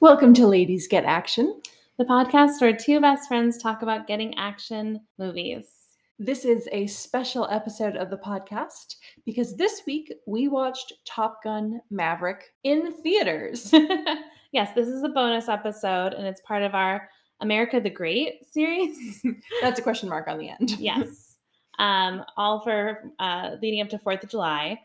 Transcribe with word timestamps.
Welcome 0.00 0.32
to 0.34 0.46
Ladies 0.46 0.88
Get 0.88 1.04
Action. 1.04 1.60
the 1.98 2.04
podcast 2.04 2.60
where 2.60 2.76
two 2.76 3.00
best 3.00 3.28
friends 3.28 3.58
talk 3.58 3.82
about 3.82 4.06
getting 4.06 4.34
action 4.36 5.00
movies. 5.18 5.77
This 6.20 6.44
is 6.44 6.68
a 6.72 6.88
special 6.88 7.46
episode 7.48 7.96
of 7.96 8.10
the 8.10 8.16
podcast 8.16 8.96
because 9.24 9.56
this 9.56 9.82
week 9.86 10.12
we 10.26 10.48
watched 10.48 10.92
Top 11.06 11.44
Gun 11.44 11.80
Maverick 11.90 12.42
in 12.64 12.92
theaters. 13.04 13.72
yes, 14.52 14.74
this 14.74 14.88
is 14.88 15.04
a 15.04 15.10
bonus 15.10 15.48
episode 15.48 16.14
and 16.14 16.26
it's 16.26 16.40
part 16.40 16.64
of 16.64 16.74
our 16.74 17.08
America 17.40 17.78
the 17.78 17.88
Great 17.88 18.44
series. 18.50 19.24
That's 19.62 19.78
a 19.78 19.82
question 19.82 20.08
mark 20.08 20.26
on 20.26 20.38
the 20.38 20.48
end. 20.48 20.70
yes. 20.80 21.36
Um, 21.78 22.24
all 22.36 22.62
for 22.62 23.12
uh, 23.20 23.52
leading 23.62 23.80
up 23.80 23.88
to 23.90 23.98
4th 23.98 24.24
of 24.24 24.28
July. 24.28 24.80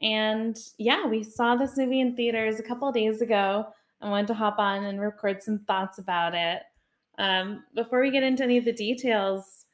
And 0.00 0.56
yeah, 0.78 1.04
we 1.04 1.24
saw 1.24 1.56
this 1.56 1.76
movie 1.76 2.00
in 2.00 2.14
theaters 2.14 2.60
a 2.60 2.62
couple 2.62 2.86
of 2.86 2.94
days 2.94 3.22
ago. 3.22 3.66
I 4.00 4.08
wanted 4.08 4.28
to 4.28 4.34
hop 4.34 4.60
on 4.60 4.84
and 4.84 5.00
record 5.00 5.42
some 5.42 5.58
thoughts 5.66 5.98
about 5.98 6.32
it. 6.36 6.62
Um, 7.18 7.64
before 7.74 8.00
we 8.00 8.12
get 8.12 8.22
into 8.22 8.44
any 8.44 8.56
of 8.56 8.64
the 8.64 8.72
details, 8.72 9.65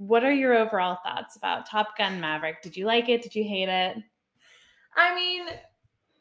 what 0.00 0.24
are 0.24 0.32
your 0.32 0.54
overall 0.56 0.98
thoughts 1.04 1.36
about 1.36 1.68
Top 1.68 1.96
Gun 1.98 2.18
Maverick? 2.20 2.62
Did 2.62 2.74
you 2.74 2.86
like 2.86 3.10
it? 3.10 3.20
Did 3.22 3.34
you 3.34 3.44
hate 3.44 3.68
it? 3.68 3.98
I 4.96 5.14
mean, 5.14 5.46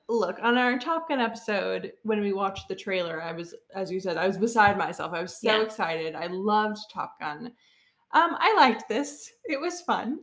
look, 0.09 0.37
on 0.41 0.57
our 0.57 0.77
Top 0.77 1.07
Gun 1.07 1.21
episode, 1.21 1.93
when 2.03 2.20
we 2.20 2.34
watched 2.34 2.67
the 2.67 2.75
trailer, 2.75 3.21
I 3.21 3.31
was, 3.31 3.55
as 3.73 3.89
you 3.89 4.01
said, 4.01 4.17
I 4.17 4.27
was 4.27 4.37
beside 4.37 4.77
myself. 4.77 5.13
I 5.13 5.21
was 5.21 5.39
so 5.39 5.48
Yeah. 5.48 5.62
excited. 5.63 6.13
I 6.13 6.27
loved 6.27 6.77
Top 6.91 7.17
Gun. 7.21 7.54
Um, 8.12 8.35
I 8.37 8.54
liked 8.57 8.89
this. 8.89 9.31
It 9.45 9.62
was 9.62 9.82
fun. 9.82 10.20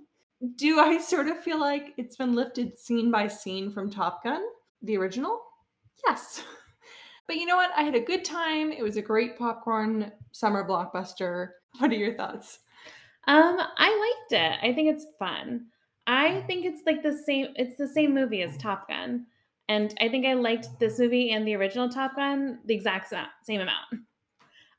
Do 0.57 0.79
I 0.81 0.99
sort 0.99 1.29
of 1.29 1.43
feel 1.43 1.59
like 1.59 1.95
it's 1.97 2.17
been 2.17 2.35
lifted 2.35 2.79
scene 2.79 3.11
by 3.11 3.27
scene 3.27 3.71
from 3.73 3.91
Top 3.91 4.23
Gun, 4.23 4.43
the 4.83 4.97
original? 4.99 5.41
Yes. 6.07 6.43
But 7.29 7.39
you 7.39 7.47
know 7.47 7.57
what? 7.57 7.73
I 7.77 7.83
had 7.83 7.97
a 7.97 8.01
good 8.01 8.25
time. 8.25 8.71
It 8.71 8.85
was 8.85 8.97
a 8.97 9.03
great 9.03 9.37
popcorn 9.37 10.13
summer 10.31 10.65
blockbuster. 10.65 11.49
What 11.79 11.91
are 11.91 11.95
your 11.97 12.15
thoughts? 12.15 12.61
Um, 13.27 13.59
I 13.59 14.15
liked 14.29 14.33
it. 14.33 14.59
I 14.63 14.73
think 14.73 14.95
it's 14.95 15.07
fun. 15.19 15.67
I 16.07 16.43
think 16.47 16.65
it's 16.65 16.83
like 16.87 17.03
the 17.03 17.17
same 17.17 17.49
it's 17.57 17.77
the 17.77 17.89
same 17.89 18.15
movie 18.15 18.43
as 18.43 18.57
Top 18.57 18.89
Gun. 18.89 19.27
And 19.69 19.93
I 20.01 20.09
think 20.09 20.25
I 20.25 20.35
liked 20.35 20.79
this 20.79 20.99
movie 20.99 21.33
and 21.33 21.47
the 21.47 21.57
original 21.57 21.89
Top 21.89 22.15
Gun 22.15 22.61
the 22.67 22.75
exact 22.75 23.13
same 23.43 23.61
amount. 23.61 23.87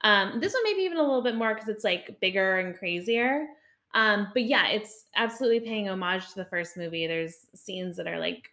Um, 0.01 0.39
this 0.39 0.53
one 0.53 0.63
maybe 0.63 0.83
even 0.83 0.97
a 0.97 1.01
little 1.01 1.23
bit 1.23 1.35
more 1.35 1.53
because 1.53 1.69
it's 1.69 1.83
like 1.83 2.19
bigger 2.21 2.59
and 2.59 2.77
crazier. 2.77 3.47
Um, 3.93 4.27
but 4.33 4.43
yeah, 4.43 4.67
it's 4.67 5.05
absolutely 5.15 5.61
paying 5.61 5.89
homage 5.89 6.29
to 6.29 6.35
the 6.35 6.45
first 6.45 6.77
movie. 6.77 7.07
There's 7.07 7.47
scenes 7.55 7.97
that 7.97 8.07
are 8.07 8.19
like 8.19 8.49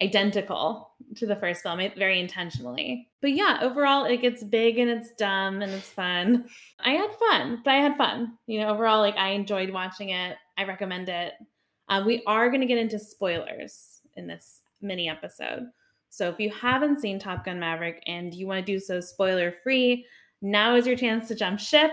identical 0.00 0.92
to 1.16 1.26
the 1.26 1.36
first 1.36 1.62
film, 1.62 1.80
very 1.96 2.20
intentionally. 2.20 3.08
But 3.20 3.32
yeah, 3.32 3.58
overall, 3.62 4.04
it 4.04 4.20
gets 4.20 4.44
big 4.44 4.78
and 4.78 4.90
it's 4.90 5.14
dumb 5.14 5.62
and 5.62 5.72
it's 5.72 5.88
fun. 5.88 6.48
I 6.80 6.90
had 6.90 7.10
fun, 7.14 7.60
but 7.64 7.74
I 7.74 7.78
had 7.78 7.96
fun. 7.96 8.38
You 8.46 8.60
know, 8.60 8.68
overall, 8.68 9.00
like 9.00 9.16
I 9.16 9.30
enjoyed 9.30 9.70
watching 9.70 10.10
it. 10.10 10.36
I 10.56 10.64
recommend 10.64 11.08
it. 11.08 11.34
Uh, 11.88 12.02
we 12.06 12.22
are 12.26 12.48
going 12.48 12.60
to 12.60 12.66
get 12.66 12.78
into 12.78 12.98
spoilers 12.98 14.00
in 14.16 14.26
this 14.26 14.60
mini 14.80 15.08
episode. 15.08 15.66
So 16.10 16.28
if 16.28 16.38
you 16.38 16.50
haven't 16.50 17.00
seen 17.00 17.18
Top 17.18 17.44
Gun 17.44 17.58
Maverick 17.58 18.02
and 18.06 18.34
you 18.34 18.46
want 18.46 18.64
to 18.64 18.72
do 18.72 18.78
so 18.78 19.00
spoiler 19.00 19.52
free, 19.62 20.06
now 20.42 20.74
is 20.74 20.86
your 20.86 20.96
chance 20.96 21.28
to 21.28 21.34
jump 21.34 21.58
ship. 21.58 21.92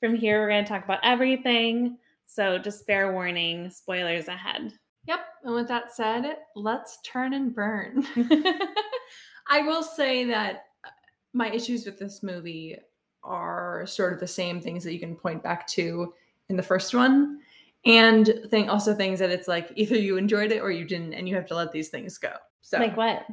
From 0.00 0.14
here, 0.14 0.40
we're 0.40 0.48
going 0.48 0.64
to 0.64 0.68
talk 0.68 0.84
about 0.84 1.00
everything. 1.02 1.98
So 2.26 2.58
just 2.58 2.86
fair 2.86 3.12
warning, 3.12 3.70
spoilers 3.70 4.28
ahead. 4.28 4.72
Yep. 5.08 5.20
And 5.44 5.54
with 5.54 5.68
that 5.68 5.94
said, 5.94 6.36
let's 6.54 6.98
turn 7.02 7.32
and 7.32 7.54
burn. 7.54 8.06
I 9.48 9.62
will 9.62 9.82
say 9.82 10.26
that 10.26 10.66
uh, 10.84 10.90
my 11.32 11.50
issues 11.50 11.86
with 11.86 11.98
this 11.98 12.22
movie 12.22 12.76
are 13.24 13.86
sort 13.86 14.12
of 14.12 14.20
the 14.20 14.26
same 14.26 14.60
things 14.60 14.84
that 14.84 14.92
you 14.92 15.00
can 15.00 15.16
point 15.16 15.42
back 15.42 15.66
to 15.68 16.12
in 16.50 16.56
the 16.56 16.62
first 16.62 16.94
one. 16.94 17.40
And 17.86 18.40
thing 18.50 18.68
also 18.68 18.94
things 18.94 19.18
that 19.20 19.30
it's 19.30 19.48
like 19.48 19.72
either 19.76 19.96
you 19.96 20.18
enjoyed 20.18 20.52
it 20.52 20.60
or 20.60 20.70
you 20.70 20.84
didn't, 20.84 21.14
and 21.14 21.26
you 21.26 21.34
have 21.36 21.46
to 21.46 21.54
let 21.54 21.72
these 21.72 21.88
things 21.88 22.18
go. 22.18 22.32
So 22.60 22.78
like 22.78 22.96
what? 22.96 23.24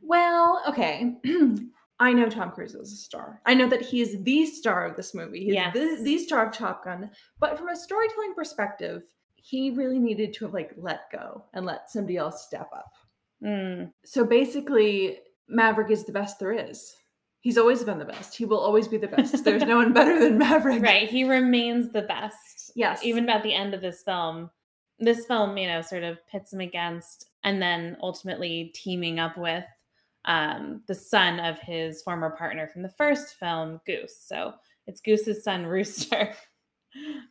well, 0.00 0.62
okay. 0.68 1.14
I 2.00 2.12
know 2.12 2.30
Tom 2.30 2.52
Cruise 2.52 2.74
is 2.74 2.92
a 2.92 2.96
star. 2.96 3.42
I 3.44 3.52
know 3.52 3.68
that 3.68 3.82
he 3.82 4.00
is 4.00 4.16
the 4.22 4.46
star 4.46 4.86
of 4.86 4.96
this 4.96 5.14
movie. 5.14 5.44
He's 5.44 5.54
Yes. 5.54 5.74
the, 5.74 6.00
the 6.02 6.18
star 6.18 6.46
of 6.46 6.54
Top 6.54 6.84
Gun. 6.84 7.10
But 7.38 7.58
from 7.58 7.68
a 7.68 7.76
storytelling 7.76 8.34
perspective, 8.34 9.02
he 9.42 9.70
really 9.70 9.98
needed 9.98 10.32
to 10.34 10.44
have 10.44 10.54
like 10.54 10.72
let 10.76 11.10
go 11.10 11.44
and 11.52 11.66
let 11.66 11.90
somebody 11.90 12.16
else 12.16 12.44
step 12.46 12.70
up. 12.74 12.90
Mm, 13.44 13.92
So 14.04 14.24
basically, 14.24 15.18
Maverick 15.48 15.90
is 15.90 16.04
the 16.04 16.12
best 16.12 16.38
there 16.38 16.52
is. 16.52 16.94
He's 17.40 17.58
always 17.58 17.82
been 17.82 17.98
the 17.98 18.04
best. 18.04 18.36
He 18.36 18.44
will 18.44 18.60
always 18.60 18.86
be 18.86 18.98
the 18.98 19.08
best. 19.08 19.44
There's 19.44 19.64
no 19.64 19.76
one 19.76 19.92
better 19.92 20.16
than 20.18 20.38
Maverick. 20.48 20.80
right. 20.80 21.08
He 21.08 21.24
remains 21.24 21.90
the 21.90 22.02
best. 22.02 22.70
Yes. 22.76 23.02
even 23.04 23.28
at 23.28 23.42
the 23.42 23.52
end 23.52 23.74
of 23.74 23.80
this 23.80 24.02
film, 24.02 24.48
this 25.00 25.26
film, 25.26 25.58
you 25.58 25.66
know, 25.66 25.82
sort 25.82 26.04
of 26.04 26.24
pits 26.28 26.52
him 26.52 26.60
against 26.60 27.26
and 27.42 27.60
then 27.60 27.96
ultimately 28.00 28.70
teaming 28.76 29.18
up 29.18 29.36
with 29.36 29.64
um, 30.24 30.82
the 30.86 30.94
son 30.94 31.40
of 31.40 31.58
his 31.58 32.00
former 32.02 32.30
partner 32.30 32.68
from 32.68 32.82
the 32.82 32.88
first 32.90 33.34
film, 33.34 33.80
Goose. 33.84 34.16
So 34.24 34.54
it's 34.86 35.00
Goose's 35.00 35.42
son, 35.42 35.66
Rooster, 35.74 36.32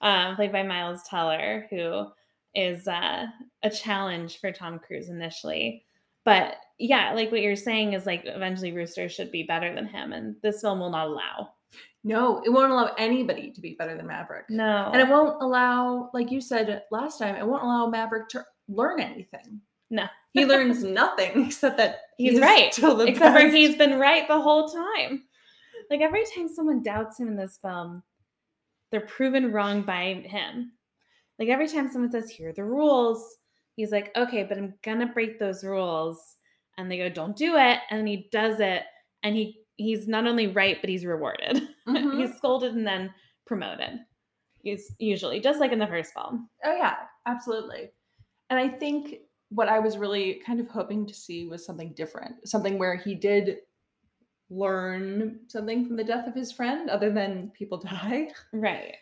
um, 0.01 0.35
played 0.35 0.51
by 0.51 0.63
Miles 0.63 1.03
Teller, 1.03 1.67
who 1.69 2.07
is 2.53 2.87
uh, 2.87 3.25
a 3.63 3.69
challenge 3.69 4.39
for 4.39 4.51
Tom 4.51 4.79
Cruise 4.79 5.09
initially. 5.09 5.85
But 6.25 6.55
yeah, 6.77 7.13
like 7.13 7.31
what 7.31 7.41
you're 7.41 7.55
saying 7.55 7.93
is 7.93 8.05
like 8.05 8.23
eventually 8.25 8.73
Rooster 8.73 9.09
should 9.09 9.31
be 9.31 9.43
better 9.43 9.73
than 9.73 9.87
him, 9.87 10.13
and 10.13 10.35
this 10.41 10.61
film 10.61 10.79
will 10.79 10.91
not 10.91 11.07
allow. 11.07 11.49
No, 12.03 12.41
it 12.43 12.49
won't 12.49 12.71
allow 12.71 12.93
anybody 12.97 13.51
to 13.51 13.61
be 13.61 13.75
better 13.77 13.95
than 13.95 14.07
Maverick. 14.07 14.49
No, 14.49 14.89
And 14.91 15.01
it 15.01 15.07
won't 15.07 15.41
allow, 15.41 16.09
like 16.13 16.31
you 16.31 16.41
said 16.41 16.83
last 16.89 17.19
time, 17.19 17.35
it 17.35 17.45
won't 17.45 17.63
allow 17.63 17.87
Maverick 17.87 18.27
to 18.29 18.43
learn 18.67 18.99
anything. 18.99 19.61
No. 19.91 20.05
He 20.33 20.45
learns 20.45 20.83
nothing 20.83 21.45
except 21.45 21.77
that 21.77 21.99
He's 22.17 22.33
he's 22.33 22.41
right, 22.41 22.67
Except 22.77 23.39
for 23.39 23.47
he's 23.47 23.75
been 23.75 23.99
right 23.99 24.27
the 24.27 24.41
whole 24.41 24.69
time. 24.69 25.23
Like 25.89 26.01
every 26.01 26.23
time 26.35 26.47
someone 26.47 26.81
doubts 26.81 27.19
him 27.19 27.27
in 27.27 27.35
this 27.35 27.59
film, 27.61 28.01
they're 28.91 29.01
proven 29.01 29.51
wrong 29.51 29.81
by 29.83 30.13
him. 30.25 30.73
Like 31.39 31.49
every 31.49 31.67
time 31.67 31.89
someone 31.89 32.11
says, 32.11 32.29
Here 32.29 32.49
are 32.49 32.53
the 32.53 32.63
rules, 32.65 33.37
he's 33.75 33.91
like, 33.91 34.11
Okay, 34.15 34.43
but 34.43 34.57
I'm 34.57 34.73
gonna 34.83 35.07
break 35.07 35.39
those 35.39 35.63
rules. 35.63 36.35
And 36.77 36.89
they 36.91 36.97
go, 36.97 37.09
Don't 37.09 37.35
do 37.35 37.55
it. 37.57 37.79
And 37.89 37.99
then 37.99 38.07
he 38.07 38.27
does 38.31 38.59
it. 38.59 38.83
And 39.23 39.35
he 39.35 39.59
he's 39.77 40.07
not 40.07 40.27
only 40.27 40.47
right, 40.47 40.77
but 40.81 40.89
he's 40.89 41.05
rewarded. 41.05 41.61
Mhm. 41.87 42.19
he's 42.21 42.37
scolded 42.37 42.75
and 42.75 42.85
then 42.85 43.11
promoted. 43.47 43.99
He's 44.61 44.95
usually 44.99 45.39
just 45.39 45.59
like 45.59 45.71
in 45.71 45.79
the 45.79 45.87
first 45.87 46.13
film. 46.13 46.47
Oh 46.63 46.75
yeah, 46.75 46.95
absolutely. 47.25 47.89
And 48.51 48.59
I 48.59 48.67
think 48.69 49.15
what 49.49 49.67
I 49.67 49.79
was 49.79 49.97
really 49.97 50.35
kind 50.45 50.59
of 50.59 50.67
hoping 50.67 51.07
to 51.07 51.13
see 51.13 51.47
was 51.47 51.65
something 51.65 51.93
different, 51.93 52.47
something 52.47 52.77
where 52.77 52.95
he 52.95 53.15
did 53.15 53.57
learn 54.51 55.39
something 55.47 55.87
from 55.87 55.95
the 55.95 56.03
death 56.03 56.27
of 56.27 56.35
his 56.35 56.51
friend, 56.51 56.89
other 56.89 57.09
than 57.09 57.51
people 57.51 57.77
die. 57.83 58.27
Right. 58.53 58.97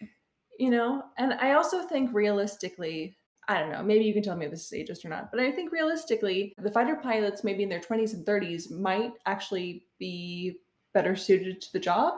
You 0.57 0.69
know, 0.69 1.03
and 1.17 1.33
I 1.33 1.53
also 1.53 1.83
think 1.83 2.13
realistically, 2.13 3.17
I 3.47 3.59
don't 3.59 3.71
know, 3.71 3.81
maybe 3.81 4.05
you 4.05 4.13
can 4.13 4.21
tell 4.21 4.35
me 4.35 4.45
if 4.45 4.51
this 4.51 4.71
is 4.71 4.77
ageist 4.77 5.05
or 5.05 5.09
not, 5.09 5.31
but 5.31 5.39
I 5.39 5.51
think 5.51 5.71
realistically, 5.71 6.53
the 6.59 6.71
fighter 6.71 6.97
pilots, 6.97 7.43
maybe 7.43 7.63
in 7.63 7.69
their 7.69 7.79
20s 7.79 8.13
and 8.13 8.25
30s, 8.25 8.71
might 8.71 9.13
actually 9.25 9.85
be 9.97 10.59
better 10.93 11.15
suited 11.15 11.61
to 11.61 11.73
the 11.73 11.79
job. 11.79 12.15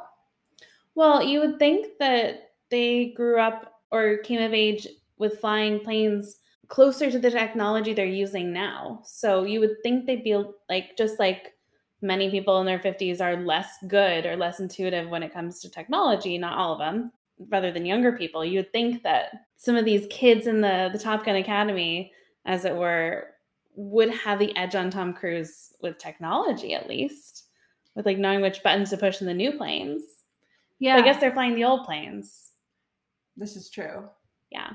Well, 0.96 1.24
you 1.24 1.40
would 1.40 1.58
think 1.58 1.98
that 2.00 2.52
they 2.70 3.14
grew 3.16 3.40
up 3.40 3.82
or 3.92 4.18
came 4.18 4.42
of 4.42 4.54
age 4.54 4.88
with 5.18 5.40
flying 5.40 5.80
planes 5.80 6.40
closer 6.68 7.12
to 7.12 7.20
the 7.20 7.30
technology 7.32 7.94
they're 7.94 8.06
using 8.06 8.52
now. 8.52 9.02
So 9.06 9.44
you 9.44 9.60
would 9.60 9.76
think 9.84 10.06
they'd 10.06 10.24
be 10.24 10.42
like, 10.70 10.98
just 10.98 11.20
like 11.20 11.54
many 12.02 12.30
people 12.30 12.60
in 12.60 12.66
their 12.66 12.80
50s 12.80 13.22
are 13.22 13.44
less 13.44 13.78
good 13.88 14.26
or 14.26 14.36
less 14.36 14.60
intuitive 14.60 15.10
when 15.10 15.24
it 15.24 15.34
comes 15.34 15.60
to 15.60 15.70
technology, 15.70 16.38
not 16.38 16.58
all 16.58 16.74
of 16.74 16.80
them, 16.80 17.12
rather 17.50 17.72
than 17.72 17.86
younger 17.86 18.12
people. 18.12 18.44
You 18.44 18.60
would 18.60 18.72
think 18.72 19.04
that 19.04 19.46
some 19.56 19.76
of 19.76 19.86
these 19.86 20.08
kids 20.10 20.48
in 20.48 20.62
the, 20.62 20.90
the 20.92 21.00
Top 21.00 21.26
Gun 21.26 21.36
Academy, 21.36 22.12
as 22.46 22.66
it 22.66 22.76
were, 22.76 23.28
would 23.76 24.10
have 24.10 24.40
the 24.40 24.56
edge 24.58 24.76
on 24.76 24.90
Tom 24.90 25.14
Cruise 25.14 25.74
with 25.82 25.98
technology 25.98 26.74
at 26.74 26.90
least, 26.90 27.46
with 27.96 28.06
like 28.06 28.18
knowing 28.18 28.42
which 28.42 28.64
buttons 28.64 28.90
to 28.90 28.98
push 28.98 29.22
in 29.22 29.28
the 29.28 29.34
new 29.34 29.54
planes. 29.54 30.04
Yeah, 30.80 30.96
I 30.96 31.02
guess 31.02 31.20
they're 31.20 31.32
flying 31.32 31.56
the 31.56 31.64
old 31.64 31.86
planes. 31.86 32.52
this 33.38 33.56
is 33.56 33.70
true. 33.70 34.10
Yeah. 34.52 34.72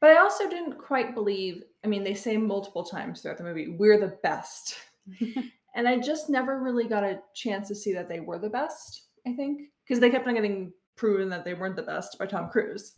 But 0.00 0.10
I 0.10 0.18
also 0.18 0.50
didn't 0.50 0.78
quite 0.78 1.14
believe, 1.14 1.62
I 1.84 1.88
mean, 1.88 2.04
they 2.04 2.14
say 2.14 2.36
multiple 2.36 2.84
times 2.84 3.22
throughout 3.22 3.38
the 3.38 3.44
movie, 3.44 3.68
we're 3.68 3.98
the 3.98 4.18
best. 4.22 4.74
And 5.74 5.88
I 5.88 5.98
just 5.98 6.30
never 6.30 6.60
really 6.62 6.86
got 6.86 7.02
a 7.04 7.20
chance 7.34 7.68
to 7.68 7.74
see 7.74 7.92
that 7.94 8.08
they 8.08 8.20
were 8.20 8.38
the 8.38 8.48
best, 8.50 9.06
I 9.26 9.32
think. 9.32 9.60
Because 9.86 10.00
they 10.00 10.10
kept 10.10 10.26
on 10.26 10.34
getting 10.34 10.72
proven 10.96 11.28
that 11.30 11.44
they 11.44 11.54
weren't 11.54 11.76
the 11.76 11.82
best 11.82 12.16
by 12.18 12.26
Tom 12.26 12.48
Cruise. 12.48 12.92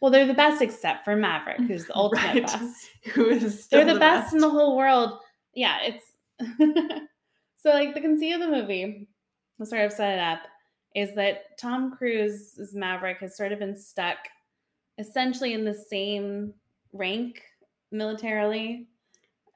Well, 0.00 0.10
they're 0.10 0.26
the 0.26 0.34
best 0.34 0.62
except 0.62 1.04
for 1.04 1.16
Maverick, 1.16 1.60
who's 1.60 1.86
the 1.86 1.96
ultimate 1.96 2.22
Right. 2.34 2.42
best. 2.46 2.86
Who 3.14 3.26
is 3.28 3.40
They're 3.42 3.82
still 3.82 3.94
the, 3.94 3.98
best, 4.00 4.32
in 4.32 4.38
the 4.40 4.48
whole 4.48 4.76
world. 4.76 5.18
Yeah, 5.54 5.78
it's 5.82 6.04
so 7.58 7.70
like 7.70 7.94
the 7.94 8.00
conceit 8.00 8.32
of 8.34 8.40
the 8.40 8.48
movie, 8.48 9.08
the 9.58 9.66
sort 9.66 9.84
of 9.84 9.92
set 9.92 10.14
it 10.14 10.20
up, 10.20 10.40
is 10.94 11.14
that 11.16 11.58
Tom 11.60 11.94
Cruise's 11.96 12.74
Maverick 12.74 13.18
has 13.20 13.36
sort 13.36 13.52
of 13.52 13.58
been 13.58 13.76
stuck 13.76 14.16
essentially 14.98 15.52
in 15.52 15.64
the 15.64 15.74
same 15.74 16.54
rank 16.92 17.42
militarily 17.92 18.88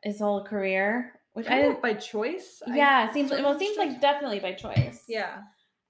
his 0.03 0.19
whole 0.19 0.44
career. 0.44 1.21
Which 1.34 1.48
I 1.48 1.62
didn't 1.62 1.82
by 1.82 1.94
choice. 1.94 2.62
Yeah, 2.66 3.08
it 3.08 3.12
seems 3.12 3.31
well, 3.31 3.52
it 3.52 3.58
seems 3.58 3.76
like 3.76 4.00
definitely 4.00 4.38
by 4.38 4.52
choice. 4.52 5.04
Yeah. 5.08 5.42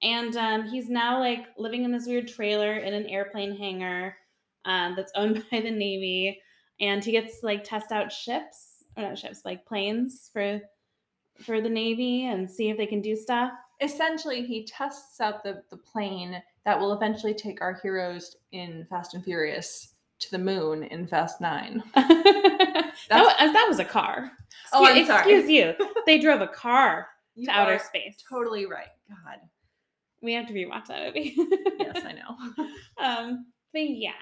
And 0.03 0.37
um, 0.37 0.65
he's 0.65 0.89
now 0.89 1.21
like 1.21 1.47
living 1.59 1.85
in 1.85 1.93
this 1.93 2.07
weird 2.07 2.29
trailer 2.29 2.79
in 2.79 2.95
an 2.95 3.07
airplane 3.07 3.57
hangar 3.57 4.17
um, 4.65 4.95
that's 4.97 5.13
owned 5.15 5.45
by 5.51 5.61
the 5.61 5.71
Navy. 5.71 6.41
And 6.81 7.05
he 7.05 7.13
gets 7.13 7.41
to, 7.41 7.47
like 7.47 7.63
test 7.63 7.93
out 7.93 8.11
ships, 8.11 8.85
or 8.97 9.03
not 9.03 9.19
ships, 9.19 9.43
like 9.45 9.67
planes 9.67 10.31
for 10.33 10.61
for 11.39 11.61
the 11.61 11.69
Navy 11.69 12.27
and 12.27 12.51
see 12.51 12.71
if 12.71 12.77
they 12.77 12.87
can 12.87 13.03
do 13.03 13.15
stuff. 13.15 13.53
Essentially, 13.81 14.47
he 14.47 14.65
tests 14.65 15.21
out 15.21 15.43
the, 15.43 15.63
the 15.69 15.77
plane 15.77 16.43
that 16.65 16.79
will 16.79 16.93
eventually 16.93 17.35
take 17.35 17.61
our 17.61 17.75
heroes 17.83 18.37
in 18.53 18.87
Fast 18.89 19.15
and 19.15 19.25
Furious 19.25 19.94
to 20.25 20.31
the 20.33 20.39
moon 20.39 20.83
in 20.85 21.07
Fast 21.07 21.41
Nine. 21.41 21.83
that, 21.95 22.93
wa- 23.11 23.35
that 23.39 23.67
was 23.69 23.79
a 23.79 23.85
car. 23.85 24.31
Oh, 24.73 24.85
I'm 24.85 24.91
Excuse- 24.97 25.07
sorry. 25.09 25.33
Excuse 25.35 25.51
you. 25.51 25.75
They 26.07 26.19
drove 26.19 26.43
a 26.43 26.49
car 26.49 27.09
You 27.35 27.47
to 27.47 27.53
outer 27.53 27.79
space. 27.79 28.17
Totally 28.29 28.67
right. 28.67 28.89
God. 29.09 29.39
We 30.21 30.33
have 30.35 30.47
to 30.49 30.53
rewatch 30.55 30.87
that 30.89 31.07
movie. 31.07 31.35
Yes, 31.79 32.03
I 32.05 32.13
know. 32.13 32.67
um 33.05 33.47
but 33.73 33.89
yeah 33.89 34.13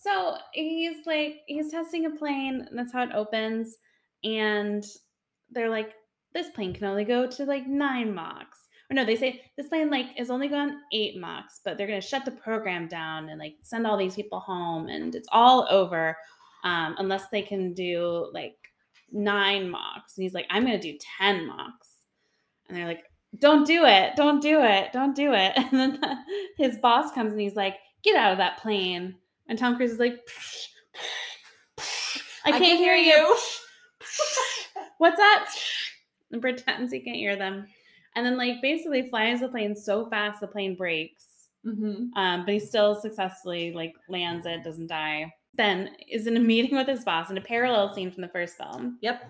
so 0.00 0.36
he's 0.52 1.04
like 1.06 1.40
he's 1.46 1.70
testing 1.70 2.06
a 2.06 2.10
plane 2.10 2.66
and 2.68 2.78
that's 2.78 2.92
how 2.92 3.02
it 3.02 3.10
opens 3.14 3.76
and 4.24 4.84
they're 5.50 5.68
like 5.70 5.92
this 6.32 6.48
plane 6.50 6.72
can 6.74 6.86
only 6.86 7.04
go 7.04 7.26
to 7.26 7.44
like 7.44 7.66
nine 7.66 8.14
machs 8.14 8.65
or 8.90 8.94
no 8.94 9.04
they 9.04 9.16
say 9.16 9.42
this 9.56 9.68
plane 9.68 9.90
like 9.90 10.06
is 10.16 10.30
only 10.30 10.48
gone 10.48 10.78
eight 10.92 11.16
machs, 11.16 11.60
but 11.64 11.76
they're 11.76 11.86
going 11.86 12.00
to 12.00 12.06
shut 12.06 12.24
the 12.24 12.30
program 12.30 12.88
down 12.88 13.28
and 13.28 13.38
like 13.38 13.56
send 13.62 13.86
all 13.86 13.96
these 13.96 14.14
people 14.14 14.40
home 14.40 14.88
and 14.88 15.14
it's 15.14 15.28
all 15.32 15.66
over 15.70 16.16
um, 16.64 16.94
unless 16.98 17.28
they 17.28 17.42
can 17.42 17.72
do 17.72 18.30
like 18.32 18.56
nine 19.12 19.70
machs. 19.70 20.16
and 20.16 20.22
he's 20.24 20.34
like 20.34 20.46
i'm 20.50 20.64
going 20.64 20.78
to 20.78 20.92
do 20.92 20.98
10 21.18 21.46
machs, 21.46 21.90
and 22.68 22.76
they're 22.76 22.86
like 22.86 23.04
don't 23.38 23.66
do 23.66 23.84
it 23.84 24.14
don't 24.16 24.40
do 24.40 24.62
it 24.62 24.92
don't 24.92 25.14
do 25.14 25.32
it. 25.32 25.52
And 25.56 25.72
then 25.72 26.00
his 26.56 26.78
boss 26.78 27.12
comes 27.12 27.32
and 27.32 27.40
he's 27.40 27.56
like 27.56 27.76
get 28.02 28.16
out 28.16 28.32
of 28.32 28.38
that 28.38 28.58
plane. 28.58 29.16
And 29.48 29.58
tom 29.58 29.76
cruise 29.76 29.92
is 29.92 29.98
like 29.98 30.18
i 32.44 32.52
can't, 32.52 32.78
hear, 32.78 32.94
you, 32.94 33.36
what's 34.98 35.16
that 35.16 35.52
and 36.32 36.40
pretends 36.40 36.92
he 36.92 37.00
can't 37.00 37.16
hear 37.16 37.36
them 37.36 37.66
and 38.16 38.26
then 38.26 38.36
like 38.36 38.60
basically 38.62 39.08
flies 39.08 39.40
the 39.40 39.48
plane 39.48 39.76
so 39.76 40.08
fast 40.10 40.40
the 40.40 40.46
plane 40.46 40.74
breaks 40.74 41.24
hmm 41.64 42.06
um, 42.16 42.44
but 42.44 42.54
he 42.54 42.58
still 42.58 42.94
successfully 43.00 43.72
like 43.72 43.94
lands 44.08 44.44
it 44.46 44.64
doesn't 44.64 44.88
die 44.88 45.32
then 45.54 45.90
is 46.10 46.26
in 46.26 46.36
a 46.36 46.40
meeting 46.40 46.76
with 46.76 46.88
his 46.88 47.04
boss 47.04 47.30
in 47.30 47.38
a 47.38 47.40
parallel 47.40 47.94
scene 47.94 48.10
from 48.10 48.22
the 48.22 48.28
first 48.28 48.56
film 48.56 48.98
Yep. 49.02 49.24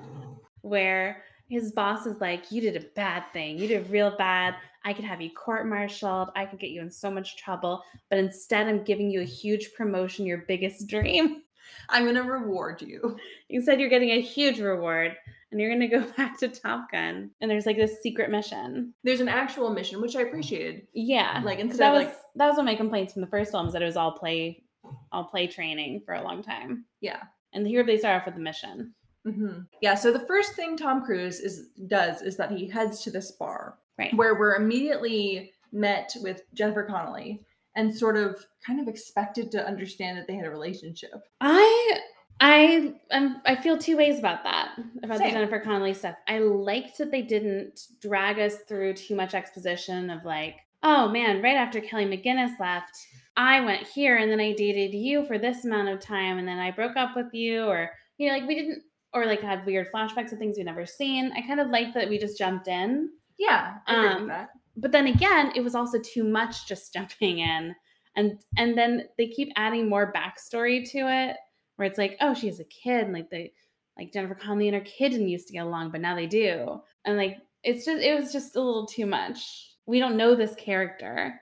where 0.62 1.22
his 1.48 1.70
boss 1.70 2.06
is 2.06 2.20
like, 2.20 2.50
You 2.50 2.60
did 2.60 2.74
a 2.76 2.86
bad 2.96 3.22
thing. 3.32 3.56
You 3.56 3.68
did 3.68 3.88
real 3.88 4.16
bad. 4.16 4.56
I 4.84 4.92
could 4.92 5.04
have 5.04 5.20
you 5.20 5.30
court 5.30 5.68
martialed. 5.68 6.30
I 6.34 6.44
could 6.44 6.58
get 6.58 6.70
you 6.70 6.80
in 6.80 6.90
so 6.90 7.08
much 7.08 7.36
trouble. 7.36 7.84
But 8.10 8.18
instead, 8.18 8.66
I'm 8.66 8.82
giving 8.82 9.08
you 9.08 9.20
a 9.20 9.24
huge 9.24 9.72
promotion, 9.74 10.26
your 10.26 10.38
biggest 10.48 10.88
dream. 10.88 11.42
I'm 11.88 12.04
gonna 12.04 12.24
reward 12.24 12.82
you. 12.82 13.16
You 13.48 13.60
said 13.62 13.78
you're 13.78 13.88
getting 13.88 14.10
a 14.10 14.20
huge 14.20 14.58
reward 14.58 15.14
and 15.56 15.62
you're 15.62 15.70
going 15.74 15.88
to 15.90 15.98
go 15.98 16.12
back 16.18 16.38
to 16.40 16.48
Top 16.48 16.90
Gun. 16.92 17.30
And 17.40 17.50
there's 17.50 17.64
like 17.64 17.78
this 17.78 18.02
secret 18.02 18.30
mission. 18.30 18.92
There's 19.04 19.20
an 19.20 19.28
actual 19.28 19.70
mission, 19.70 20.02
which 20.02 20.14
I 20.14 20.20
appreciated. 20.20 20.86
Yeah. 20.92 21.40
Like 21.42 21.58
instead 21.60 21.78
that 21.80 21.94
of 21.94 21.98
was 21.98 22.04
like 22.08 22.16
that 22.34 22.46
was 22.48 22.56
one 22.58 22.68
of 22.68 22.72
my 22.72 22.76
complaints 22.76 23.14
from 23.14 23.22
the 23.22 23.28
first 23.28 23.52
film 23.52 23.66
is 23.66 23.72
that 23.72 23.80
it 23.80 23.86
was 23.86 23.96
all 23.96 24.12
play 24.12 24.62
all 25.10 25.24
play 25.24 25.46
training 25.46 26.02
for 26.04 26.14
a 26.14 26.22
long 26.22 26.42
time. 26.42 26.84
Yeah. 27.00 27.22
And 27.54 27.66
here 27.66 27.84
they 27.84 27.96
start 27.96 28.20
off 28.20 28.26
with 28.26 28.34
the 28.34 28.40
mission. 28.42 28.92
hmm 29.24 29.60
Yeah. 29.80 29.94
So 29.94 30.12
the 30.12 30.26
first 30.26 30.52
thing 30.54 30.76
Tom 30.76 31.02
Cruise 31.04 31.40
is 31.40 31.70
does 31.88 32.20
is 32.20 32.36
that 32.36 32.52
he 32.52 32.68
heads 32.68 33.02
to 33.04 33.10
this 33.10 33.32
bar, 33.32 33.78
Right. 33.98 34.14
where 34.14 34.38
we're 34.38 34.56
immediately 34.56 35.52
met 35.72 36.14
with 36.20 36.42
Jennifer 36.52 36.84
Connelly 36.84 37.42
and 37.74 37.94
sort 37.96 38.16
of 38.18 38.44
kind 38.66 38.78
of 38.80 38.88
expected 38.88 39.50
to 39.52 39.66
understand 39.66 40.18
that 40.18 40.26
they 40.26 40.34
had 40.36 40.44
a 40.46 40.50
relationship. 40.50 41.22
I 41.40 41.98
I 42.40 42.94
um, 43.12 43.40
I 43.46 43.56
feel 43.56 43.78
two 43.78 43.96
ways 43.96 44.18
about 44.18 44.44
that 44.44 44.72
about 45.02 45.18
Same. 45.18 45.28
the 45.28 45.32
Jennifer 45.32 45.58
Connelly 45.60 45.94
stuff. 45.94 46.16
I 46.28 46.38
liked 46.38 46.98
that 46.98 47.10
they 47.10 47.22
didn't 47.22 47.80
drag 48.02 48.38
us 48.38 48.56
through 48.68 48.94
too 48.94 49.16
much 49.16 49.34
exposition 49.34 50.10
of 50.10 50.24
like, 50.24 50.56
oh 50.82 51.08
man, 51.08 51.40
right 51.42 51.56
after 51.56 51.80
Kelly 51.80 52.04
McGinnis 52.04 52.58
left, 52.60 52.94
I 53.38 53.60
went 53.60 53.86
here 53.86 54.16
and 54.18 54.30
then 54.30 54.40
I 54.40 54.52
dated 54.52 54.94
you 54.94 55.24
for 55.24 55.38
this 55.38 55.64
amount 55.64 55.88
of 55.88 56.00
time 56.00 56.36
and 56.38 56.46
then 56.46 56.58
I 56.58 56.70
broke 56.70 56.96
up 56.96 57.16
with 57.16 57.32
you, 57.32 57.64
or 57.64 57.90
you 58.18 58.28
know, 58.28 58.34
like 58.36 58.46
we 58.46 58.54
didn't, 58.54 58.82
or 59.14 59.24
like 59.24 59.40
had 59.40 59.64
weird 59.64 59.90
flashbacks 59.90 60.32
of 60.32 60.38
things 60.38 60.56
we'd 60.58 60.66
never 60.66 60.84
seen. 60.84 61.32
I 61.34 61.40
kind 61.46 61.60
of 61.60 61.68
liked 61.70 61.94
that 61.94 62.08
we 62.08 62.18
just 62.18 62.36
jumped 62.38 62.68
in 62.68 63.08
Yeah. 63.38 63.76
I 63.86 63.94
agree 63.94 64.08
with 64.08 64.16
Um, 64.22 64.28
that. 64.28 64.48
but 64.76 64.92
then 64.92 65.06
again 65.06 65.52
it 65.56 65.62
was 65.62 65.74
also 65.74 65.98
too 66.00 66.24
much 66.24 66.66
just 66.68 66.92
jumping 66.92 67.38
in 67.38 67.74
and 68.14 68.40
and 68.58 68.76
then 68.76 69.04
they 69.16 69.26
keep 69.28 69.52
adding 69.56 69.88
more 69.88 70.12
backstory 70.12 70.86
to 70.90 70.98
it 71.08 71.36
where 71.76 71.86
it's 71.86 71.98
like 71.98 72.16
oh 72.20 72.34
she 72.34 72.46
has 72.48 72.60
a 72.60 72.64
kid 72.64 73.04
and 73.04 73.12
like 73.12 73.30
the 73.30 73.50
like 73.96 74.12
jennifer 74.12 74.34
connelly 74.34 74.68
and 74.68 74.76
her 74.76 74.82
kid 74.82 75.10
didn't 75.10 75.28
used 75.28 75.46
to 75.46 75.52
get 75.52 75.64
along 75.66 75.90
but 75.90 76.00
now 76.00 76.14
they 76.14 76.26
do 76.26 76.80
and 77.04 77.16
like 77.16 77.38
it's 77.62 77.84
just 77.84 78.02
it 78.02 78.18
was 78.18 78.32
just 78.32 78.56
a 78.56 78.60
little 78.60 78.86
too 78.86 79.06
much 79.06 79.72
we 79.86 79.98
don't 79.98 80.16
know 80.16 80.34
this 80.34 80.54
character 80.56 81.40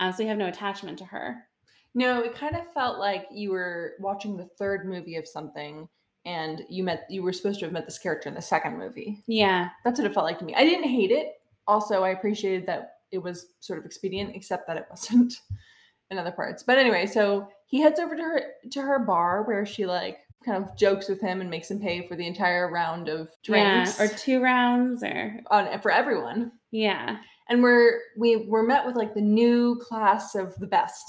um, 0.00 0.12
so 0.12 0.22
we 0.22 0.28
have 0.28 0.38
no 0.38 0.46
attachment 0.48 0.98
to 0.98 1.04
her 1.04 1.42
No, 1.94 2.20
it 2.20 2.34
kind 2.34 2.54
of 2.54 2.70
felt 2.74 2.98
like 2.98 3.26
you 3.32 3.50
were 3.50 3.94
watching 4.00 4.36
the 4.36 4.44
third 4.44 4.86
movie 4.86 5.16
of 5.16 5.26
something 5.26 5.88
and 6.26 6.62
you 6.68 6.84
met 6.84 7.06
you 7.08 7.22
were 7.22 7.32
supposed 7.32 7.60
to 7.60 7.64
have 7.66 7.72
met 7.72 7.86
this 7.86 7.98
character 7.98 8.28
in 8.28 8.34
the 8.34 8.42
second 8.42 8.76
movie. 8.76 9.22
yeah 9.26 9.70
That's 9.84 9.98
what 9.98 10.06
it 10.06 10.12
felt 10.12 10.26
like 10.26 10.38
to 10.40 10.44
me. 10.44 10.54
I 10.54 10.64
didn't 10.64 10.90
hate 10.90 11.10
it. 11.10 11.40
Also, 11.66 12.02
I 12.04 12.10
appreciated 12.10 12.66
that 12.66 12.98
it 13.12 13.18
was 13.18 13.54
sort 13.60 13.78
of 13.78 13.86
expedient, 13.86 14.36
except 14.36 14.66
that 14.66 14.76
it 14.76 14.86
wasn't 14.90 15.32
in 16.10 16.18
other 16.18 16.32
parts. 16.32 16.62
But 16.62 16.76
anyway, 16.78 17.06
so 17.06 17.48
he 17.66 17.80
heads 17.80 17.98
over 18.00 18.16
to 18.16 18.22
her 18.22 18.42
to 18.70 18.82
her 18.82 18.98
bar 19.00 19.42
where 19.44 19.66
she 19.66 19.86
like 19.86 20.18
kind 20.44 20.62
of 20.62 20.76
jokes 20.76 21.08
with 21.08 21.20
him 21.20 21.40
and 21.40 21.50
makes 21.50 21.70
him 21.70 21.80
pay 21.80 22.06
for 22.06 22.14
the 22.16 22.26
entire 22.26 22.70
round 22.70 23.08
of 23.08 23.28
drinks 23.42 23.98
yeah 23.98 24.04
or 24.04 24.08
two 24.08 24.40
rounds 24.40 25.02
or 25.02 25.40
on 25.50 25.80
for 25.80 25.90
everyone. 25.90 26.52
yeah 26.70 27.18
And 27.48 27.62
we're 27.62 28.00
we 28.16 28.46
were 28.48 28.62
met 28.62 28.86
with 28.86 28.96
like 28.96 29.14
the 29.14 29.20
new 29.20 29.76
class 29.76 30.34
of 30.34 30.54
the 30.56 30.66
best. 30.66 31.04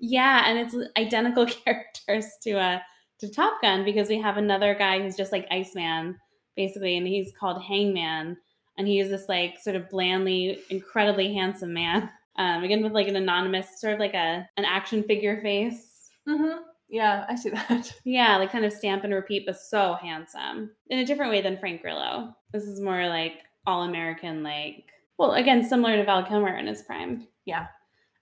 Yeah, 0.00 0.44
and 0.46 0.58
it's 0.58 0.74
identical 0.98 1.46
characters 1.64 2.26
to 2.42 2.58
uh 2.58 2.78
to 3.20 3.30
Top 3.30 3.60
Gun 3.60 3.84
because 3.84 4.08
we 4.08 4.18
have 4.18 4.38
another 4.38 4.74
guy 4.74 5.00
who's 5.00 5.16
just 5.16 5.30
like 5.30 5.46
Iceman, 5.50 6.16
basically, 6.56 6.96
and 6.96 7.06
he's 7.06 7.32
called 7.38 7.62
Hangman, 7.62 8.36
and 8.78 8.88
he 8.88 8.98
is 8.98 9.10
this 9.10 9.28
like 9.28 9.58
sort 9.60 9.76
of 9.76 9.90
blandly, 9.90 10.58
incredibly 10.70 11.32
handsome 11.34 11.72
man. 11.72 12.10
Um, 12.36 12.62
again 12.62 12.82
with 12.82 12.92
like 12.92 13.08
an 13.08 13.16
anonymous, 13.16 13.66
sort 13.80 13.92
of 13.92 13.98
like 13.98 14.14
a 14.14 14.48
an 14.56 14.64
action 14.64 15.02
figure 15.02 15.42
face. 15.42 15.89
Mm-hmm. 16.30 16.58
Yeah, 16.88 17.24
I 17.28 17.34
see 17.36 17.50
that. 17.50 17.92
Yeah, 18.04 18.36
like 18.38 18.50
kind 18.52 18.64
of 18.64 18.72
stamp 18.72 19.04
and 19.04 19.14
repeat, 19.14 19.44
but 19.46 19.56
so 19.58 19.94
handsome 20.00 20.70
in 20.88 20.98
a 20.98 21.04
different 21.06 21.30
way 21.32 21.40
than 21.42 21.58
Frank 21.58 21.82
Grillo. 21.82 22.34
This 22.52 22.64
is 22.64 22.80
more 22.80 23.06
like 23.08 23.34
all 23.66 23.82
American, 23.84 24.42
like 24.42 24.84
well, 25.18 25.32
again, 25.34 25.62
similar 25.64 25.96
to 25.96 26.04
Val 26.04 26.24
Kilmer 26.24 26.56
in 26.56 26.66
his 26.66 26.82
prime. 26.82 27.26
Yeah. 27.44 27.66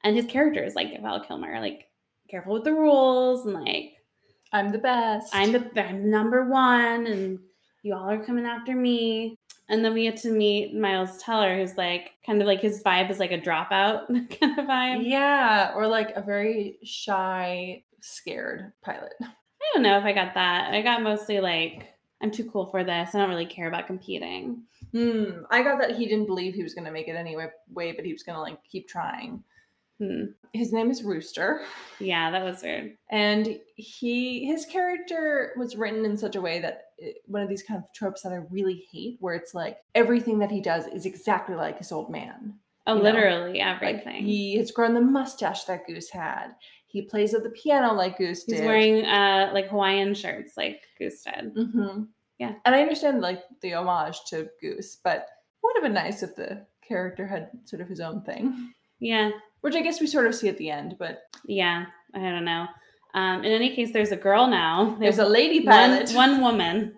and 0.04 0.16
his 0.16 0.26
character 0.26 0.64
is 0.64 0.74
like 0.74 1.00
Val 1.02 1.20
Kilmer, 1.24 1.60
like 1.60 1.86
careful 2.30 2.54
with 2.54 2.64
the 2.64 2.72
rules 2.74 3.46
and 3.46 3.54
like 3.54 3.92
I'm 4.52 4.70
the 4.70 4.78
best. 4.78 5.34
I'm 5.34 5.52
the 5.52 5.70
I'm 5.82 6.10
number 6.10 6.48
one, 6.48 7.06
and 7.06 7.38
you 7.82 7.94
all 7.94 8.08
are 8.10 8.24
coming 8.24 8.46
after 8.46 8.74
me. 8.74 9.36
And 9.70 9.84
then 9.84 9.92
we 9.92 10.04
get 10.04 10.16
to 10.22 10.30
meet 10.32 10.74
Miles 10.74 11.18
Teller, 11.22 11.56
who's 11.58 11.76
like 11.76 12.12
kind 12.24 12.40
of 12.40 12.46
like 12.46 12.60
his 12.60 12.82
vibe 12.82 13.10
is 13.10 13.18
like 13.18 13.32
a 13.32 13.38
dropout 13.40 14.06
kind 14.40 14.58
of 14.58 14.66
vibe. 14.66 15.02
Yeah, 15.06 15.72
or 15.74 15.86
like 15.86 16.10
a 16.16 16.22
very 16.22 16.78
shy, 16.84 17.82
scared 18.00 18.72
pilot. 18.82 19.12
I 19.22 19.26
don't 19.74 19.82
know 19.82 19.98
if 19.98 20.04
I 20.04 20.12
got 20.12 20.34
that. 20.34 20.72
I 20.74 20.82
got 20.82 21.02
mostly 21.02 21.40
like 21.40 21.88
I'm 22.22 22.30
too 22.30 22.50
cool 22.50 22.66
for 22.66 22.82
this. 22.84 23.14
I 23.14 23.18
don't 23.18 23.28
really 23.30 23.46
care 23.46 23.68
about 23.68 23.86
competing. 23.86 24.62
Hmm. 24.92 25.42
I 25.50 25.62
got 25.62 25.78
that 25.80 25.96
he 25.96 26.06
didn't 26.06 26.26
believe 26.26 26.54
he 26.54 26.62
was 26.64 26.74
going 26.74 26.84
to 26.86 26.90
make 26.90 27.06
it 27.08 27.12
anyway, 27.16 27.46
way, 27.70 27.92
but 27.92 28.04
he 28.04 28.12
was 28.12 28.22
going 28.24 28.34
to 28.36 28.40
like 28.42 28.58
keep 28.64 28.88
trying. 28.88 29.44
Hmm. 30.00 30.24
His 30.52 30.72
name 30.72 30.90
is 30.90 31.02
Rooster. 31.02 31.62
Yeah, 32.00 32.30
that 32.30 32.44
was 32.44 32.62
weird. 32.62 32.96
And 33.10 33.58
he 33.76 34.46
his 34.46 34.64
character 34.66 35.52
was 35.56 35.76
written 35.76 36.04
in 36.04 36.16
such 36.16 36.36
a 36.36 36.40
way 36.40 36.60
that 36.60 36.82
it- 36.98 37.18
one 37.26 37.42
of 37.42 37.48
these 37.48 37.62
kind 37.62 37.78
of 37.82 37.92
tropes 37.92 38.22
that 38.22 38.32
I 38.32 38.40
really 38.50 38.84
hate, 38.92 39.18
where 39.20 39.34
it's 39.34 39.54
like 39.54 39.78
everything 39.94 40.38
that 40.38 40.50
he 40.50 40.60
does 40.60 40.86
is 40.86 41.04
exactly 41.06 41.54
like 41.56 41.78
his 41.78 41.92
old 41.92 42.10
man. 42.10 42.54
Oh, 42.86 42.94
You 42.94 42.98
know, 43.02 43.04
literally 43.10 43.58
Like 43.58 43.82
everything. 43.82 44.24
he 44.24 44.56
has 44.56 44.70
grown 44.70 44.94
the 44.94 45.00
mustache 45.00 45.64
that 45.64 45.86
Goose 45.86 46.10
had. 46.10 46.48
He 46.88 47.02
plays 47.02 47.34
at 47.34 47.42
the 47.42 47.50
piano 47.50 47.92
like 47.92 48.18
Goose 48.18 48.44
He's 48.44 48.56
did. 48.56 48.64
wearing 48.66 49.04
uh 49.04 49.50
like 49.54 49.68
Hawaiian 49.68 50.14
shirts 50.14 50.56
like 50.56 50.80
Goose 50.98 51.22
did. 51.22 51.52
hmm 51.54 52.04
Yeah. 52.38 52.54
And 52.64 52.74
I 52.74 52.80
understand 52.82 53.20
like 53.20 53.42
the 53.62 53.74
homage 53.74 54.18
to 54.30 54.48
Goose, 54.60 54.96
but 55.04 55.28
would 55.62 55.76
have 55.76 55.82
been 55.84 55.92
nice 55.94 56.22
if 56.22 56.34
the 56.34 56.66
character 56.86 57.26
had 57.26 57.50
sort 57.64 57.82
of 57.82 57.88
his 57.88 58.00
own 58.00 58.22
thing, 58.22 58.72
Yeah, 59.00 59.30
which 59.60 59.74
I 59.74 59.82
guess 59.82 60.00
we 60.00 60.06
sort 60.06 60.26
of 60.26 60.34
see 60.34 60.48
at 60.48 60.56
the 60.58 60.70
end. 60.70 60.96
But 60.98 61.22
yeah. 61.44 61.86
I 62.14 62.18
don't 62.20 62.44
know. 62.46 62.66
Um, 63.14 63.44
in 63.44 63.52
any 63.52 63.74
case, 63.74 63.92
there's 63.92 64.12
a 64.12 64.16
girl 64.16 64.46
now. 64.46 64.96
there's 65.00 65.18
a 65.18 65.24
lady 65.28 65.64
one, 65.64 65.74
pilot. 65.74 66.12
one 66.12 66.40
woman, 66.40 66.97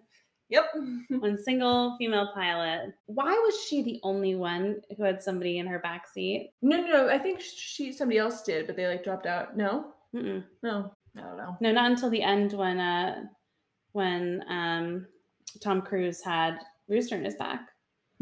Yep. 0.50 0.64
one 1.20 1.38
single 1.42 1.96
female 1.98 2.30
pilot. 2.34 2.92
Why 3.06 3.30
was 3.32 3.54
she 3.68 3.82
the 3.82 4.00
only 4.02 4.34
one 4.34 4.80
who 4.96 5.04
had 5.04 5.22
somebody 5.22 5.58
in 5.58 5.66
her 5.66 5.78
back 5.78 6.06
seat? 6.08 6.50
No, 6.62 6.80
no, 6.80 6.86
no. 6.88 7.08
I 7.08 7.18
think 7.18 7.40
she 7.40 7.92
somebody 7.92 8.18
else 8.18 8.42
did, 8.42 8.66
but 8.66 8.76
they 8.76 8.86
like 8.86 9.04
dropped 9.04 9.26
out. 9.26 9.56
No, 9.56 9.92
Mm-mm. 10.14 10.42
no, 10.62 10.92
I 11.16 11.20
don't 11.20 11.36
know. 11.36 11.56
No, 11.60 11.72
not 11.72 11.90
until 11.90 12.10
the 12.10 12.22
end 12.22 12.52
when 12.52 12.78
uh 12.80 13.24
when 13.92 14.42
um 14.48 15.06
Tom 15.62 15.82
Cruise 15.82 16.22
had 16.22 16.58
Rooster 16.88 17.16
in 17.16 17.24
his 17.24 17.36
back. 17.36 17.68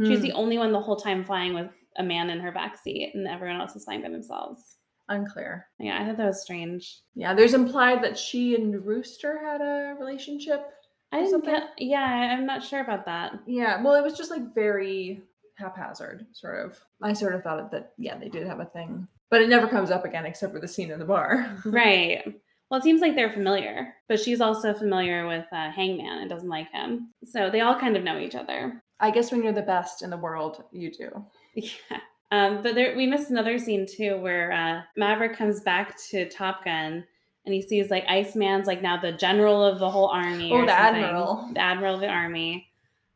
She's 0.06 0.18
Hmm, 0.20 0.22
the 0.24 0.32
only 0.32 0.58
one 0.58 0.70
the 0.70 0.80
whole 0.80 0.96
time 0.96 1.24
flying 1.24 1.54
with 1.54 1.70
a 1.96 2.02
man 2.04 2.30
in 2.30 2.38
her 2.40 2.52
back 2.52 2.78
seat, 2.78 3.12
and 3.14 3.26
everyone 3.26 3.60
else 3.60 3.74
is 3.74 3.84
flying 3.84 4.02
by 4.02 4.08
themselves. 4.10 4.76
unclear. 5.08 5.66
Yeah, 5.80 6.00
I 6.00 6.06
thought 6.06 6.18
that 6.18 6.26
was 6.26 6.42
strange. 6.42 7.00
Yeah, 7.14 7.34
there's 7.34 7.54
implied 7.54 8.04
that 8.04 8.16
she 8.18 8.54
and 8.54 8.84
Rooster 8.84 9.40
had 9.44 9.60
a 9.62 9.96
relationship. 9.98 10.70
I 11.12 11.18
didn't 11.18 11.30
something? 11.30 11.54
get. 11.54 11.68
Yeah, 11.78 12.02
I'm 12.02 12.46
not 12.46 12.62
sure 12.62 12.80
about 12.80 13.06
that. 13.06 13.32
Yeah, 13.46 13.82
well, 13.82 13.94
it 13.94 14.02
was 14.04 14.16
just 14.16 14.30
like 14.30 14.54
very 14.54 15.22
haphazard, 15.56 16.26
sort 16.32 16.64
of. 16.64 16.78
I 17.02 17.12
sort 17.12 17.34
of 17.34 17.42
thought 17.42 17.70
that 17.72 17.92
yeah, 17.98 18.16
they 18.18 18.28
did 18.28 18.46
have 18.46 18.60
a 18.60 18.66
thing, 18.66 19.08
but 19.30 19.40
it 19.42 19.48
never 19.48 19.66
comes 19.68 19.90
up 19.90 20.04
again 20.04 20.26
except 20.26 20.52
for 20.52 20.60
the 20.60 20.68
scene 20.68 20.90
in 20.90 20.98
the 20.98 21.04
bar. 21.04 21.56
Right. 21.64 22.22
Well, 22.70 22.78
it 22.78 22.82
seems 22.84 23.00
like 23.00 23.14
they're 23.14 23.32
familiar, 23.32 23.94
but 24.10 24.20
she's 24.20 24.42
also 24.42 24.74
familiar 24.74 25.26
with 25.26 25.46
uh, 25.52 25.70
Hangman 25.70 26.18
and 26.18 26.28
doesn't 26.28 26.50
like 26.50 26.70
him. 26.70 27.14
So 27.24 27.48
they 27.48 27.62
all 27.62 27.80
kind 27.80 27.96
of 27.96 28.04
know 28.04 28.18
each 28.18 28.34
other. 28.34 28.82
I 29.00 29.10
guess 29.10 29.32
when 29.32 29.42
you're 29.42 29.54
the 29.54 29.62
best 29.62 30.02
in 30.02 30.10
the 30.10 30.18
world, 30.18 30.62
you 30.72 30.90
do. 30.92 31.24
Yeah. 31.54 31.98
Um, 32.30 32.62
but 32.62 32.74
there, 32.74 32.94
we 32.94 33.06
missed 33.06 33.30
another 33.30 33.58
scene 33.58 33.86
too 33.86 34.18
where 34.18 34.52
uh, 34.52 34.82
Maverick 34.98 35.34
comes 35.34 35.60
back 35.60 35.96
to 36.10 36.28
Top 36.28 36.62
Gun 36.62 37.04
and 37.48 37.54
he 37.54 37.62
sees 37.62 37.90
like 37.90 38.04
Iceman's 38.06 38.66
like 38.66 38.82
now 38.82 39.00
the 39.00 39.12
general 39.12 39.64
of 39.64 39.78
the 39.78 39.88
whole 39.88 40.08
army. 40.08 40.52
Oh, 40.52 40.56
or 40.56 40.66
the 40.66 40.76
something. 40.76 41.02
admiral. 41.02 41.48
The 41.54 41.60
admiral 41.60 41.94
of 41.94 42.00
the 42.02 42.08
army. 42.08 42.68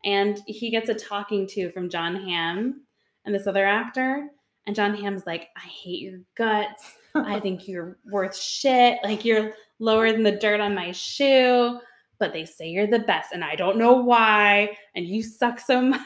And 0.07 0.41
he 0.47 0.71
gets 0.71 0.89
a 0.89 0.95
talking 0.95 1.47
to 1.49 1.69
from 1.71 1.91
Jon 1.91 2.17
Hamm 2.17 2.81
and 3.27 3.35
this 3.35 3.47
other 3.47 3.67
actor. 3.67 4.29
And 4.67 4.75
Jon 4.75 4.95
Hamm's 4.97 5.27
like, 5.27 5.49
I 5.55 5.61
hate 5.69 6.01
your 6.01 6.21
guts. 6.35 6.95
I 7.15 7.41
think 7.41 7.69
you're 7.69 7.99
worth 8.11 8.35
shit. 8.35 9.01
Like 9.05 9.23
you're 9.23 9.53
lower 9.81 10.11
than 10.13 10.23
the 10.23 10.33
dirt 10.33 10.61
on 10.61 10.75
my 10.75 10.93
shoe. 10.93 11.79
But 12.19 12.33
they 12.33 12.47
say 12.47 12.69
you're 12.69 12.87
the 12.87 13.01
best, 13.01 13.33
and 13.35 13.45
I 13.45 13.55
don't 13.55 13.77
know 13.77 13.93
why. 13.93 14.75
And 14.95 15.05
you 15.07 15.23
suck 15.23 15.61
so 15.61 15.81
much. 15.83 16.01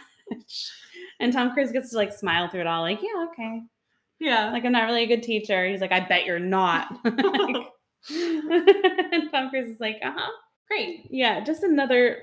And 1.21 1.33
Tom 1.33 1.53
Cruise 1.53 1.71
gets 1.71 1.91
to 1.91 1.97
like 1.97 2.13
smile 2.13 2.49
through 2.49 2.63
it 2.63 2.67
all, 2.67 2.83
like, 2.83 2.99
yeah, 3.01 3.27
okay. 3.31 3.63
Yeah. 4.19 4.51
Like 4.51 4.65
I'm 4.65 4.73
not 4.73 4.87
really 4.87 5.05
a 5.05 5.07
good 5.07 5.23
teacher. 5.23 5.65
He's 5.69 5.81
like, 5.81 5.93
I 5.93 6.01
bet 6.01 6.25
you're 6.27 6.41
not. 6.41 6.89
Like- 7.05 7.69
and 8.11 9.31
Tom 9.31 9.51
Cruise 9.51 9.69
is 9.69 9.81
like, 9.81 9.97
uh-huh. 10.03 10.31
Great. 10.69 11.07
Yeah, 11.11 11.45
just 11.45 11.63
another 11.63 12.19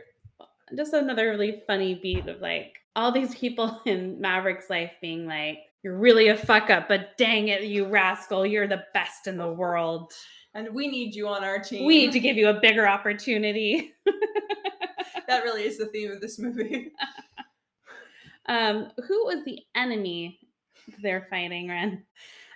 just 0.75 0.93
another 0.93 1.29
really 1.29 1.61
funny 1.67 1.95
beat 1.95 2.27
of 2.27 2.41
like 2.41 2.75
all 2.95 3.11
these 3.11 3.35
people 3.35 3.81
in 3.85 4.19
Maverick's 4.19 4.69
life 4.69 4.91
being 5.01 5.25
like, 5.25 5.59
You're 5.83 5.97
really 5.97 6.29
a 6.29 6.37
fuck 6.37 6.69
up, 6.69 6.87
but 6.87 7.17
dang 7.17 7.49
it, 7.49 7.63
you 7.63 7.87
rascal, 7.87 8.45
you're 8.45 8.67
the 8.67 8.83
best 8.93 9.27
in 9.27 9.37
the 9.37 9.51
world. 9.51 10.11
And 10.55 10.73
we 10.73 10.87
need 10.87 11.15
you 11.15 11.27
on 11.27 11.43
our 11.43 11.57
team. 11.57 11.85
We 11.85 11.97
need 11.97 12.11
to 12.11 12.19
give 12.19 12.37
you 12.37 12.49
a 12.49 12.59
bigger 12.59 12.87
opportunity. 12.87 13.93
that 15.27 15.43
really 15.43 15.63
is 15.63 15.79
the 15.79 15.87
theme 15.87 16.11
of 16.11 16.21
this 16.21 16.37
movie. 16.37 16.91
Um, 18.45 18.91
who 19.07 19.25
was 19.25 19.43
the 19.45 19.59
enemy 19.73 20.39
they're 21.01 21.25
fighting, 21.29 21.69
Ren? 21.69 22.03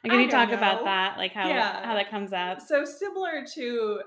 Like, 0.07 0.11
can 0.17 0.19
you 0.21 0.29
talk 0.29 0.51
about 0.51 0.83
that? 0.85 1.17
Like 1.17 1.33
how 1.33 1.47
Yeah. 1.47 1.85
how 1.85 1.93
that 1.95 2.09
comes 2.09 2.33
up? 2.33 2.61
So 2.61 2.85
similar 2.85 3.45
to 3.55 4.01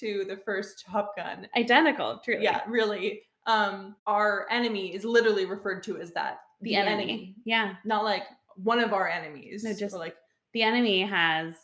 to 0.00 0.24
the 0.28 0.36
first 0.44 0.84
Top 0.86 1.16
Gun. 1.16 1.46
Identical, 1.56 2.20
truly. 2.24 2.44
Yeah, 2.44 2.60
really. 2.66 3.22
Um, 3.46 3.96
our 4.06 4.46
enemy 4.50 4.94
is 4.94 5.04
literally 5.04 5.44
referred 5.46 5.82
to 5.84 5.98
as 6.00 6.12
that. 6.12 6.38
The, 6.62 6.76
enemy. 6.76 7.34
Yeah. 7.44 7.74
Not 7.84 8.04
like 8.04 8.22
one 8.56 8.78
of 8.78 8.92
our 8.92 9.08
enemies. 9.08 9.64
No, 9.64 9.74
just- 9.74 9.94
or 9.94 9.98
like 9.98 10.16
The 10.54 10.62
enemy 10.62 11.02
has 11.02 11.54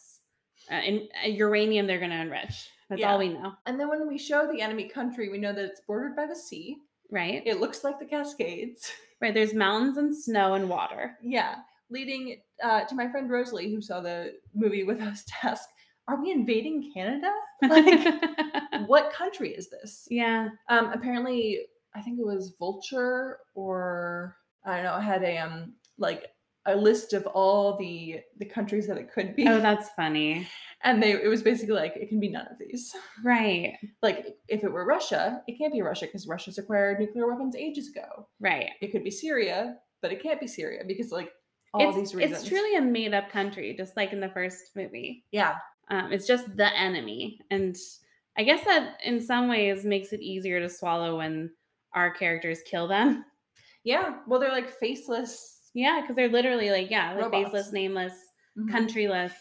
uh, 0.71 0.75
in, 0.77 1.09
uh, 1.25 1.29
uranium 1.29 1.87
they're 1.87 1.99
going 2.01 2.11
to 2.11 2.21
enrich. 2.21 2.69
That's 2.89 3.01
Yeah. 3.01 3.13
all 3.13 3.19
we 3.19 3.29
know, 3.29 3.53
and 3.67 3.79
then 3.79 3.89
when 3.89 4.09
we 4.09 4.19
show 4.19 4.51
the 4.51 4.61
enemy 4.61 4.89
country, 4.89 5.29
we 5.29 5.39
know 5.39 5.53
that 5.53 5.65
it's 5.65 5.81
bordered 5.83 6.17
by 6.17 6.27
the 6.27 6.35
sea. 6.37 6.79
right? 7.11 7.43
It 7.47 7.59
looks 7.61 7.85
like 7.85 7.99
the 7.99 8.05
Cascades. 8.07 8.93
Right. 9.23 9.33
There's 9.33 9.55
mountains 9.55 9.97
and 9.97 10.15
snow 10.15 10.55
and 10.55 10.69
water. 10.69 11.17
yeah. 11.23 11.57
Leading 11.91 12.41
uh, 12.63 12.85
to 12.85 12.95
my 12.95 13.09
friend 13.11 13.31
Rosalie, 13.31 13.73
who 13.73 13.81
saw 13.81 14.01
the 14.01 14.33
movie 14.55 14.85
with 14.85 15.01
us, 15.01 15.25
to 15.25 15.33
ask, 15.45 15.69
Are 16.09 16.21
we 16.21 16.31
invading 16.31 16.91
Canada? 16.95 17.31
Like, 17.63 18.23
what 18.87 19.13
country 19.13 19.51
is 19.51 19.71
this? 19.71 20.07
yeah. 20.11 20.49
Um, 20.69 20.93
apparently, 20.93 21.61
I 21.95 22.01
think 22.03 22.19
it 22.19 22.27
was 22.27 22.55
Vulture 22.59 23.39
or 23.55 24.37
I 24.65 24.77
don't 24.77 24.85
know, 24.85 24.99
had 25.01 25.23
a 25.23 25.39
um 25.39 25.73
like 25.99 26.27
a 26.67 26.77
list 26.77 27.15
of 27.15 27.27
all 27.29 27.77
the 27.79 28.21
the 28.39 28.45
countries 28.45 28.87
that 28.87 28.99
it 28.99 29.11
could 29.13 29.35
be. 29.35 29.49
Oh, 29.49 29.59
that's 29.61 29.89
funny. 29.97 30.47
and 30.85 31.03
they 31.03 31.13
it 31.13 31.29
was 31.29 31.43
basically 31.43 31.75
like 31.75 31.95
it 31.97 32.09
can 32.11 32.21
be 32.21 32.29
none 32.29 32.47
of 32.47 32.59
these. 32.61 32.93
Right. 33.25 33.75
Like 34.03 34.27
if 34.49 34.63
it 34.63 34.71
were 34.71 34.85
Russia, 34.85 35.41
it 35.49 35.57
can't 35.59 35.73
be 35.73 35.81
Russia 35.83 36.07
because 36.07 36.29
Russia's 36.29 36.59
acquired 36.59 37.01
nuclear 37.01 37.27
weapons 37.27 37.57
ages 37.57 37.89
ago. 37.89 38.29
Right. 38.39 38.71
It 38.83 38.93
could 38.93 39.03
be 39.03 39.11
Syria, 39.11 39.77
but 40.03 40.13
it 40.13 40.23
can't 40.23 40.41
be 40.41 40.47
Syria 40.47 40.83
because 40.87 41.11
like 41.11 41.31
all 41.75 41.89
it's, 41.89 41.97
these 41.97 42.15
reasons. 42.15 42.41
it's 42.41 42.49
truly 42.49 42.77
a 42.77 42.81
made 42.83 43.15
up 43.15 43.31
country, 43.31 43.75
just 43.77 43.97
like 43.97 44.13
in 44.13 44.21
the 44.21 44.31
first 44.31 44.71
movie. 44.77 45.25
yeah. 45.33 45.57
Um, 45.91 46.13
it's 46.13 46.27
just 46.27 46.55
the 46.57 46.77
enemy. 46.79 47.39
And 47.51 47.75
I 48.37 48.43
guess 48.43 48.63
that 48.67 48.99
in 49.05 49.21
some 49.23 49.49
ways 49.49 49.87
makes 49.87 50.13
it 50.13 50.21
easier 50.21 50.61
to 50.61 50.69
swallow 50.69 51.17
when 51.17 51.51
our 51.95 52.11
characters 52.13 52.61
kill 52.71 52.87
them. 52.89 53.25
Yeah. 53.85 54.17
Well, 54.27 54.39
they're 54.39 54.51
like 54.53 54.71
faceless. 54.79 55.71
Yeah, 55.73 56.01
because 56.03 56.15
they're 56.17 56.29
literally 56.29 56.71
like, 56.71 56.91
yeah, 56.91 57.13
like 57.15 57.23
Robots. 57.25 57.45
faceless, 57.45 57.73
nameless, 57.73 58.13
Mhm. 58.59 58.71
countryless, 58.71 59.33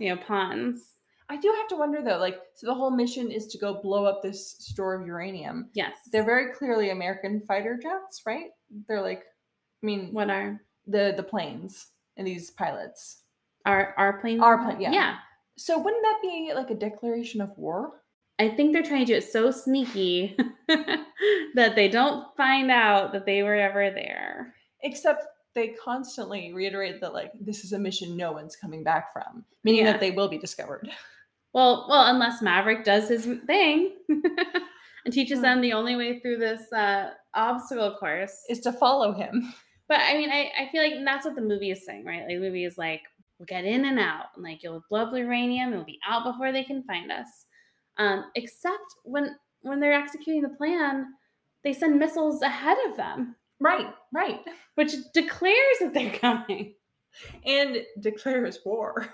you 0.00 0.08
know, 0.08 0.16
pawns. 0.16 0.94
I 1.28 1.36
do 1.36 1.54
have 1.56 1.68
to 1.68 1.76
wonder 1.76 2.02
though, 2.02 2.16
like, 2.18 2.36
so 2.56 2.66
the 2.66 2.74
whole 2.74 2.90
mission 2.90 3.30
is 3.30 3.46
to 3.48 3.58
go 3.58 3.80
blow 3.80 4.06
up 4.06 4.22
this 4.22 4.56
store 4.58 5.00
of 5.00 5.06
uranium. 5.06 5.70
Yes. 5.74 5.94
They're 6.10 6.24
very 6.24 6.52
clearly 6.52 6.90
American 6.90 7.42
fighter 7.46 7.78
jets, 7.80 8.22
right? 8.26 8.50
They're 8.88 9.02
like, 9.02 9.20
I 9.20 9.86
mean, 9.86 10.12
what 10.12 10.30
are 10.30 10.60
the 10.90 11.14
the 11.16 11.22
planes 11.22 11.86
and 12.16 12.26
these 12.26 12.50
pilots. 12.50 13.22
our 13.66 13.94
our 13.96 14.20
planes? 14.20 14.42
Our 14.42 14.58
plane, 14.64 14.80
yeah. 14.80 14.92
Yeah. 14.92 15.16
So 15.58 15.78
wouldn't 15.78 16.02
that 16.02 16.18
be 16.22 16.52
like 16.54 16.70
a 16.70 16.74
declaration 16.74 17.40
of 17.40 17.56
war? 17.58 18.02
I 18.38 18.48
think 18.48 18.72
they're 18.72 18.82
trying 18.82 19.04
to 19.06 19.12
do 19.12 19.16
it 19.18 19.24
so 19.30 19.50
sneaky 19.50 20.34
that 21.54 21.74
they 21.76 21.88
don't 21.88 22.34
find 22.36 22.70
out 22.70 23.12
that 23.12 23.26
they 23.26 23.42
were 23.42 23.54
ever 23.54 23.90
there. 23.90 24.54
Except 24.82 25.24
they 25.54 25.68
constantly 25.84 26.52
reiterate 26.54 27.00
that 27.02 27.12
like 27.12 27.32
this 27.40 27.64
is 27.64 27.72
a 27.72 27.78
mission 27.78 28.16
no 28.16 28.32
one's 28.32 28.56
coming 28.56 28.82
back 28.82 29.12
from, 29.12 29.44
meaning 29.64 29.84
Yeah. 29.84 29.92
that 29.92 30.00
they 30.00 30.10
will 30.12 30.28
be 30.28 30.38
discovered. 30.38 30.88
Well, 31.52 31.86
well, 31.88 32.06
unless 32.06 32.40
Maverick 32.40 32.84
does 32.84 33.08
his 33.08 33.26
thing 33.44 33.96
and 34.08 35.12
teaches 35.12 35.38
Hmm. 35.38 35.42
them 35.42 35.60
the 35.62 35.72
only 35.72 35.96
way 35.96 36.20
through 36.20 36.36
this 36.36 36.72
uh, 36.72 37.10
obstacle 37.34 37.96
course. 37.98 38.44
Is 38.48 38.60
to 38.60 38.72
follow 38.72 39.12
him. 39.12 39.52
But 39.90 40.00
I 40.00 40.14
mean, 40.16 40.30
I, 40.30 40.50
I 40.58 40.68
feel 40.70 40.82
like 40.82 40.94
that's 41.04 41.26
what 41.26 41.34
the 41.34 41.42
movie 41.42 41.72
is 41.72 41.84
saying, 41.84 42.04
right? 42.06 42.20
Like 42.20 42.28
the 42.28 42.38
movie 42.38 42.64
is 42.64 42.78
like, 42.78 43.02
we'll 43.38 43.46
get 43.46 43.64
in 43.64 43.84
and 43.84 43.98
out, 43.98 44.26
and 44.36 44.44
like 44.44 44.62
you'll 44.62 44.84
blow 44.88 45.00
up 45.02 45.12
uranium, 45.14 45.68
and 45.68 45.76
we'll 45.76 45.84
be 45.84 45.98
out 46.08 46.24
before 46.24 46.52
they 46.52 46.64
can 46.64 46.84
find 46.84 47.10
us. 47.10 47.26
Um, 47.98 48.26
except 48.36 48.78
when 49.04 49.36
when 49.62 49.80
they're 49.80 49.92
executing 49.92 50.42
the 50.42 50.48
plan, 50.50 51.06
they 51.64 51.72
send 51.72 51.98
missiles 51.98 52.40
ahead 52.40 52.78
of 52.88 52.96
them, 52.96 53.34
Right, 53.60 53.88
right. 54.14 54.40
which 54.76 54.92
declares 55.12 55.76
that 55.80 55.92
they're 55.92 56.18
coming. 56.18 56.74
And 57.44 57.78
declares 58.00 58.60
war. 58.64 59.12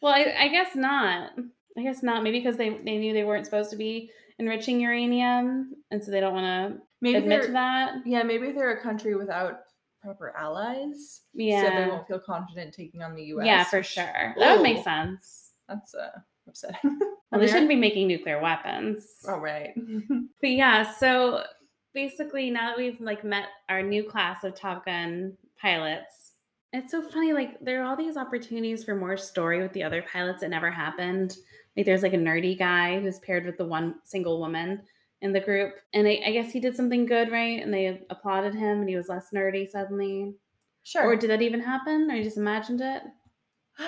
Well, 0.00 0.14
I, 0.14 0.34
I 0.38 0.48
guess 0.48 0.76
not. 0.76 1.30
I 1.76 1.82
guess 1.82 2.02
not. 2.02 2.22
Maybe 2.22 2.38
because 2.38 2.56
they, 2.56 2.70
they 2.70 2.98
knew 2.98 3.12
they 3.12 3.24
weren't 3.24 3.46
supposed 3.46 3.70
to 3.72 3.76
be 3.76 4.10
enriching 4.38 4.80
uranium, 4.80 5.72
and 5.90 6.02
so 6.04 6.10
they 6.10 6.20
don't 6.20 6.34
want 6.34 6.44
to 6.76 6.80
Maybe 7.00 7.18
admit 7.18 7.42
to 7.46 7.52
that. 7.52 7.94
Yeah, 8.06 8.22
maybe 8.22 8.52
they're 8.52 8.76
a 8.78 8.82
country 8.82 9.14
without 9.16 9.60
proper 10.04 10.34
allies. 10.36 11.22
Yeah. 11.32 11.62
So 11.62 11.70
they 11.70 11.88
won't 11.88 12.06
feel 12.06 12.20
confident 12.20 12.74
taking 12.74 13.02
on 13.02 13.14
the 13.14 13.24
US. 13.24 13.46
Yeah, 13.46 13.64
for 13.64 13.82
sure. 13.82 14.34
That 14.38 14.56
would 14.56 14.62
make 14.62 14.84
sense. 14.84 15.52
That's 15.68 15.94
uh, 15.94 16.10
upsetting. 16.46 16.98
Well, 17.32 17.40
they 17.40 17.48
shouldn't 17.48 17.68
be 17.68 17.74
making 17.74 18.06
nuclear 18.06 18.40
weapons. 18.40 19.08
Oh, 19.26 19.38
right. 19.38 19.74
But 20.40 20.50
yeah, 20.50 20.88
so 20.88 21.42
basically 21.92 22.48
now 22.48 22.68
that 22.68 22.78
we've 22.78 23.00
like 23.00 23.24
met 23.24 23.46
our 23.68 23.82
new 23.82 24.04
class 24.04 24.44
of 24.44 24.54
Top 24.54 24.84
Gun 24.84 25.36
pilots, 25.60 26.34
it's 26.72 26.92
so 26.92 27.02
funny. 27.02 27.32
Like 27.32 27.58
there 27.60 27.82
are 27.82 27.86
all 27.86 27.96
these 27.96 28.16
opportunities 28.16 28.84
for 28.84 28.94
more 28.94 29.16
story 29.16 29.60
with 29.60 29.72
the 29.72 29.82
other 29.82 30.04
pilots 30.12 30.42
that 30.42 30.50
never 30.50 30.70
happened. 30.70 31.36
Like 31.76 31.86
there's 31.86 32.04
like 32.04 32.14
a 32.14 32.18
nerdy 32.18 32.56
guy 32.56 33.00
who's 33.00 33.18
paired 33.18 33.46
with 33.46 33.58
the 33.58 33.64
one 33.64 33.96
single 34.04 34.38
woman 34.38 34.82
in 35.24 35.32
the 35.32 35.40
group, 35.40 35.74
and 35.94 36.06
I, 36.06 36.20
I 36.26 36.32
guess 36.32 36.52
he 36.52 36.60
did 36.60 36.76
something 36.76 37.06
good, 37.06 37.32
right? 37.32 37.62
And 37.62 37.72
they 37.72 38.02
applauded 38.10 38.54
him, 38.54 38.80
and 38.80 38.88
he 38.88 38.94
was 38.94 39.08
less 39.08 39.30
nerdy 39.34 39.68
suddenly. 39.68 40.34
Sure. 40.82 41.02
Or 41.02 41.16
did 41.16 41.30
that 41.30 41.40
even 41.40 41.60
happen? 41.60 42.10
Or 42.10 42.14
you 42.14 42.22
just 42.22 42.36
imagined 42.36 42.82
it? 42.82 43.02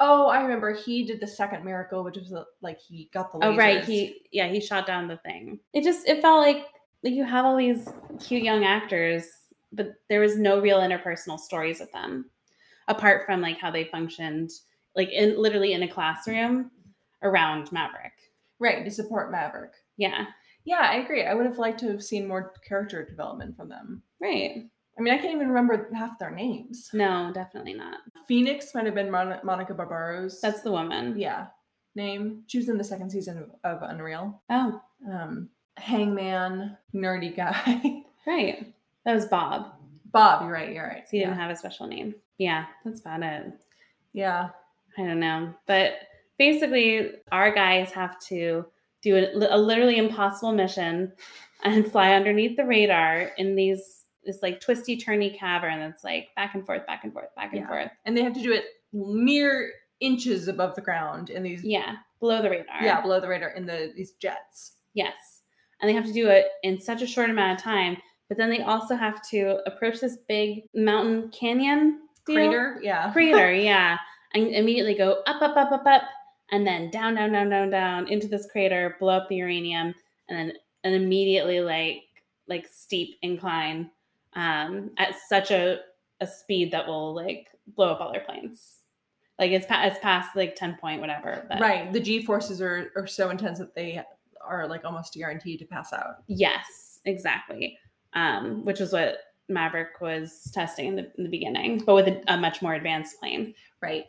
oh, 0.00 0.26
I 0.26 0.42
remember 0.42 0.74
he 0.74 1.04
did 1.04 1.20
the 1.20 1.26
second 1.26 1.66
miracle, 1.66 2.02
which 2.02 2.16
was 2.16 2.32
uh, 2.32 2.44
like 2.62 2.80
he 2.80 3.10
got 3.12 3.30
the. 3.30 3.38
Lasers. 3.38 3.52
Oh 3.52 3.56
right, 3.56 3.84
he 3.84 4.22
yeah 4.32 4.48
he 4.48 4.58
shot 4.58 4.86
down 4.86 5.06
the 5.06 5.18
thing. 5.18 5.60
It 5.74 5.84
just 5.84 6.08
it 6.08 6.22
felt 6.22 6.40
like 6.40 6.66
like 7.04 7.12
you 7.12 7.24
have 7.24 7.44
all 7.44 7.56
these 7.58 7.86
cute 8.18 8.42
young 8.42 8.64
actors, 8.64 9.26
but 9.70 9.92
there 10.08 10.20
was 10.20 10.38
no 10.38 10.60
real 10.60 10.80
interpersonal 10.80 11.38
stories 11.38 11.78
with 11.78 11.92
them, 11.92 12.30
apart 12.88 13.26
from 13.26 13.42
like 13.42 13.58
how 13.58 13.70
they 13.70 13.84
functioned, 13.84 14.50
like 14.96 15.10
in 15.10 15.40
literally 15.40 15.74
in 15.74 15.82
a 15.82 15.88
classroom 15.88 16.70
around 17.22 17.70
Maverick. 17.70 18.14
right 18.58 18.82
to 18.82 18.90
support 18.90 19.30
Maverick. 19.30 19.72
Yeah, 19.98 20.24
Yeah, 20.64 20.80
I 20.80 20.96
agree. 20.96 21.24
I 21.24 21.34
would 21.34 21.46
have 21.46 21.58
liked 21.58 21.80
to 21.80 21.88
have 21.88 22.02
seen 22.02 22.26
more 22.26 22.52
character 22.66 23.04
development 23.04 23.56
from 23.56 23.68
them. 23.68 24.02
right. 24.20 24.66
I 24.96 25.02
mean, 25.02 25.12
I 25.12 25.18
can't 25.18 25.34
even 25.34 25.48
remember 25.48 25.88
half 25.92 26.20
their 26.20 26.30
names. 26.30 26.88
No, 26.92 27.32
definitely 27.34 27.74
not. 27.74 27.98
Phoenix 28.28 28.72
might 28.76 28.86
have 28.86 28.94
been 28.94 29.10
Mon- 29.10 29.40
Monica 29.42 29.74
Barbaro's. 29.74 30.40
That's 30.40 30.62
the 30.62 30.70
woman. 30.70 31.18
yeah 31.18 31.46
name. 31.96 32.42
She 32.48 32.58
was 32.58 32.68
in 32.68 32.76
the 32.78 32.82
second 32.84 33.10
season 33.10 33.50
of 33.64 33.82
Unreal. 33.82 34.40
Oh, 34.50 34.80
Um, 35.08 35.48
Hangman, 35.76 36.76
nerdy 36.94 37.34
guy. 37.36 38.02
right. 38.26 38.72
That 39.04 39.14
was 39.14 39.26
Bob. 39.26 39.74
Bob, 40.12 40.42
you're 40.42 40.52
right. 40.52 40.72
You're 40.72 40.86
right. 40.86 41.04
So 41.08 41.10
he 41.12 41.18
didn't 41.20 41.36
have 41.38 41.50
a 41.50 41.56
special 41.56 41.86
name. 41.86 42.14
Yeah, 42.38 42.64
that's 42.84 43.00
about 43.00 43.22
it. 43.22 43.52
yeah. 44.12 44.48
I 44.98 45.02
don't 45.04 45.20
know. 45.20 45.52
But 45.66 45.94
basically, 46.38 47.10
our 47.32 47.52
guys 47.52 47.90
have 47.92 48.18
to 48.26 48.64
do 49.04 49.16
a, 49.16 49.56
a 49.56 49.58
literally 49.58 49.98
impossible 49.98 50.52
mission 50.52 51.12
and 51.62 51.86
fly 51.92 52.14
underneath 52.14 52.56
the 52.56 52.64
radar 52.64 53.30
in 53.38 53.54
these 53.54 54.00
this 54.24 54.38
like 54.42 54.58
twisty 54.60 54.96
turny 54.98 55.38
cavern 55.38 55.78
that's 55.80 56.02
like 56.02 56.28
back 56.34 56.54
and 56.54 56.64
forth, 56.64 56.86
back 56.86 57.04
and 57.04 57.12
forth, 57.12 57.28
back 57.36 57.52
and 57.52 57.60
Yeah. 57.60 57.68
forth. 57.68 57.90
And 58.06 58.16
they 58.16 58.22
have 58.22 58.32
to 58.32 58.42
do 58.42 58.52
it 58.54 58.64
mere 58.92 59.70
inches 60.00 60.48
above 60.48 60.74
the 60.74 60.80
ground 60.80 61.28
in 61.30 61.42
these. 61.42 61.62
Yeah, 61.62 61.96
below 62.20 62.40
the 62.42 62.48
radar. 62.50 62.82
Yeah, 62.82 63.00
below 63.02 63.20
the 63.20 63.28
radar 63.28 63.50
in 63.50 63.66
the 63.66 63.92
these 63.94 64.12
jets. 64.12 64.76
Yes. 64.94 65.42
And 65.80 65.88
they 65.90 65.94
have 65.94 66.06
to 66.06 66.12
do 66.12 66.28
it 66.28 66.46
in 66.62 66.80
such 66.80 67.02
a 67.02 67.06
short 67.06 67.28
amount 67.28 67.58
of 67.58 67.62
time. 67.62 67.98
But 68.28 68.38
then 68.38 68.48
they 68.48 68.62
also 68.62 68.96
have 68.96 69.20
to 69.30 69.58
approach 69.66 70.00
this 70.00 70.16
big 70.26 70.62
mountain 70.74 71.30
canyon 71.30 72.00
deal? 72.26 72.36
Crater. 72.36 72.80
Yeah. 72.82 73.12
crater, 73.12 73.52
yeah, 73.70 73.98
and 74.32 74.46
immediately 74.48 74.94
go 74.94 75.22
up, 75.26 75.42
up, 75.42 75.56
up, 75.56 75.70
up, 75.72 75.86
up, 75.86 76.02
and 76.50 76.66
then 76.66 76.90
down, 76.90 77.14
down, 77.14 77.32
down, 77.32 77.48
down, 77.48 77.70
down 77.70 78.08
into 78.08 78.28
this 78.28 78.46
crater, 78.50 78.96
blow 79.00 79.16
up 79.16 79.28
the 79.28 79.36
uranium, 79.36 79.94
and 80.28 80.38
then 80.38 80.52
an 80.84 80.92
immediately 80.92 81.60
like 81.60 82.02
like 82.46 82.66
steep 82.70 83.16
incline 83.22 83.90
um, 84.34 84.90
at 84.98 85.14
such 85.28 85.50
a 85.50 85.80
a 86.20 86.26
speed 86.26 86.70
that 86.72 86.86
will 86.86 87.14
like 87.14 87.48
blow 87.74 87.92
up 87.92 88.00
all 88.00 88.12
their 88.12 88.22
planes. 88.22 88.80
Like 89.38 89.50
it's 89.50 89.66
pa- 89.66 89.84
it's 89.84 89.98
past 90.00 90.36
like 90.36 90.54
ten 90.54 90.76
point 90.80 91.00
whatever. 91.00 91.46
But 91.48 91.60
Right. 91.60 91.92
The 91.92 92.00
G 92.00 92.22
forces 92.24 92.60
are 92.60 92.92
are 92.96 93.06
so 93.06 93.30
intense 93.30 93.58
that 93.58 93.74
they 93.74 94.02
are 94.46 94.68
like 94.68 94.84
almost 94.84 95.14
guaranteed 95.14 95.58
to 95.60 95.64
pass 95.64 95.92
out. 95.92 96.16
Yes, 96.26 97.00
exactly. 97.04 97.78
Um, 98.12 98.64
which 98.64 98.80
is 98.80 98.92
what 98.92 99.18
Maverick 99.48 100.00
was 100.00 100.50
testing 100.54 100.86
in 100.86 100.96
the, 100.96 101.10
in 101.18 101.24
the 101.24 101.30
beginning, 101.30 101.82
but 101.84 101.94
with 101.94 102.08
a, 102.08 102.22
a 102.28 102.36
much 102.36 102.62
more 102.62 102.74
advanced 102.74 103.18
plane. 103.18 103.54
Right. 103.82 104.06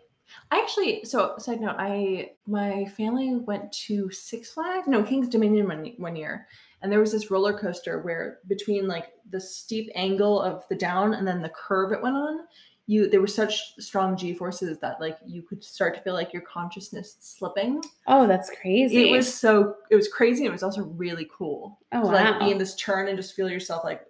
I 0.51 0.59
actually, 0.59 1.05
so 1.05 1.35
side 1.37 1.61
note, 1.61 1.75
I 1.77 2.31
my 2.47 2.85
family 2.97 3.35
went 3.35 3.71
to 3.87 4.09
Six 4.11 4.51
Flags, 4.53 4.87
no 4.87 5.03
King's 5.03 5.29
Dominion 5.29 5.67
one, 5.67 5.93
one 5.97 6.15
year, 6.15 6.47
and 6.81 6.91
there 6.91 6.99
was 6.99 7.11
this 7.11 7.31
roller 7.31 7.57
coaster 7.57 8.01
where 8.01 8.39
between 8.47 8.87
like 8.87 9.13
the 9.29 9.39
steep 9.39 9.89
angle 9.95 10.41
of 10.41 10.63
the 10.69 10.75
down 10.75 11.13
and 11.13 11.27
then 11.27 11.41
the 11.41 11.49
curve 11.49 11.91
it 11.91 12.01
went 12.01 12.15
on, 12.15 12.39
you 12.87 13.09
there 13.09 13.21
were 13.21 13.27
such 13.27 13.73
strong 13.79 14.15
G 14.15 14.33
forces 14.33 14.77
that 14.79 15.01
like 15.01 15.17
you 15.25 15.41
could 15.41 15.63
start 15.63 15.95
to 15.95 16.01
feel 16.01 16.13
like 16.13 16.33
your 16.33 16.43
consciousness 16.43 17.17
slipping. 17.19 17.81
Oh, 18.07 18.27
that's 18.27 18.51
crazy. 18.61 19.09
It 19.09 19.11
was 19.11 19.33
so 19.33 19.77
it 19.89 19.95
was 19.95 20.07
crazy. 20.07 20.43
and 20.43 20.49
It 20.49 20.51
was 20.51 20.63
also 20.63 20.83
really 20.83 21.27
cool 21.35 21.79
oh 21.91 22.01
to 22.01 22.07
wow. 22.07 22.13
like 22.13 22.39
be 22.39 22.51
in 22.51 22.57
this 22.57 22.75
turn 22.75 23.07
and 23.07 23.17
just 23.17 23.35
feel 23.35 23.49
yourself 23.49 23.83
like 23.83 24.01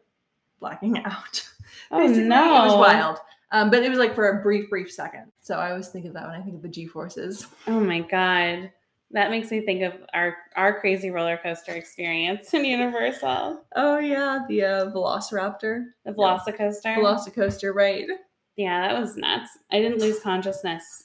blacking 0.59 0.97
out. 1.05 1.47
oh 1.91 1.99
Basically, 1.99 2.27
no, 2.27 2.63
it 2.63 2.65
was 2.67 2.77
wild. 2.77 3.17
Um, 3.51 3.69
but 3.69 3.83
it 3.83 3.89
was 3.89 3.99
like 3.99 4.15
for 4.15 4.27
a 4.27 4.43
brief, 4.43 4.69
brief 4.69 4.91
second. 4.91 5.31
So 5.45 5.59
I 5.59 5.69
always 5.69 5.89
think 5.89 6.05
of 6.05 6.13
that 6.13 6.25
when 6.25 6.33
I 6.33 6.41
think 6.41 6.55
of 6.55 6.63
the 6.63 6.67
G 6.67 6.87
forces. 6.87 7.45
Oh 7.67 7.79
my 7.79 7.99
god. 7.99 8.71
That 9.11 9.29
makes 9.29 9.51
me 9.51 9.61
think 9.61 9.83
of 9.83 9.93
our 10.11 10.35
our 10.55 10.79
crazy 10.79 11.11
roller 11.11 11.37
coaster 11.37 11.73
experience 11.73 12.51
in 12.55 12.65
Universal. 12.65 13.63
Oh 13.75 13.99
yeah, 13.99 14.39
the 14.49 14.63
uh, 14.63 14.85
Velociraptor, 14.87 15.85
The 16.03 16.13
Velocicoaster. 16.13 16.95
Velocicoaster, 16.97 17.75
right? 17.75 18.07
yeah, 18.55 18.87
that 18.87 18.99
was 18.99 19.17
nuts. 19.17 19.51
I 19.71 19.81
didn't 19.81 19.99
lose 19.99 20.19
consciousness 20.19 21.03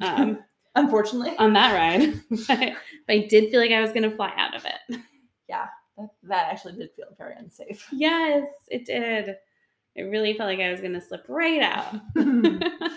um, 0.00 0.38
Unfortunately, 0.76 1.36
on 1.38 1.52
that 1.54 1.74
ride, 1.74 2.20
but, 2.46 2.74
but 3.08 3.12
I 3.12 3.26
did 3.28 3.50
feel 3.50 3.58
like 3.60 3.72
I 3.72 3.80
was 3.80 3.90
going 3.90 4.08
to 4.08 4.14
fly 4.14 4.32
out 4.36 4.54
of 4.54 4.64
it. 4.64 5.00
that, 5.98 6.10
that 6.22 6.52
actually 6.52 6.74
did 6.74 6.90
feel 6.94 7.08
very 7.18 7.34
unsafe. 7.36 7.88
Yes, 7.90 8.46
it 8.68 8.86
did. 8.86 9.34
It 9.96 10.02
really 10.02 10.34
felt 10.34 10.48
like 10.48 10.60
I 10.60 10.70
was 10.70 10.80
going 10.80 10.92
to 10.92 11.00
slip 11.00 11.24
right 11.26 11.60
out. 11.60 11.96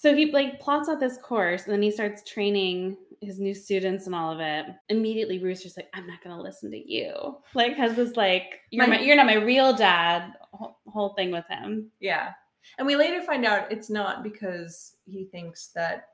so 0.00 0.14
he 0.14 0.30
like 0.30 0.60
plots 0.60 0.88
out 0.88 1.00
this 1.00 1.18
course 1.18 1.64
and 1.64 1.72
then 1.72 1.82
he 1.82 1.90
starts 1.90 2.22
training 2.22 2.96
his 3.20 3.40
new 3.40 3.52
students 3.52 4.06
and 4.06 4.14
all 4.14 4.32
of 4.32 4.38
it. 4.38 4.66
Immediately 4.90 5.40
Rooster's 5.42 5.76
like, 5.76 5.88
I'm 5.92 6.06
not 6.06 6.22
gonna 6.22 6.40
listen 6.40 6.70
to 6.70 6.78
you. 6.92 7.36
Like 7.54 7.74
has 7.76 7.96
this 7.96 8.16
like 8.16 8.60
you're 8.70 8.86
My- 8.86 8.96
my, 8.98 9.02
you're 9.02 9.16
not 9.16 9.26
my 9.26 9.34
real 9.34 9.72
dad 9.74 10.34
whole, 10.52 10.78
whole 10.86 11.14
thing 11.14 11.32
with 11.32 11.44
him. 11.48 11.90
yeah, 11.98 12.30
and 12.78 12.86
we 12.86 12.94
later 12.96 13.20
find 13.22 13.44
out 13.44 13.72
it's 13.72 13.90
not 13.90 14.22
because 14.22 14.96
he 15.06 15.24
thinks 15.24 15.68
that 15.74 16.04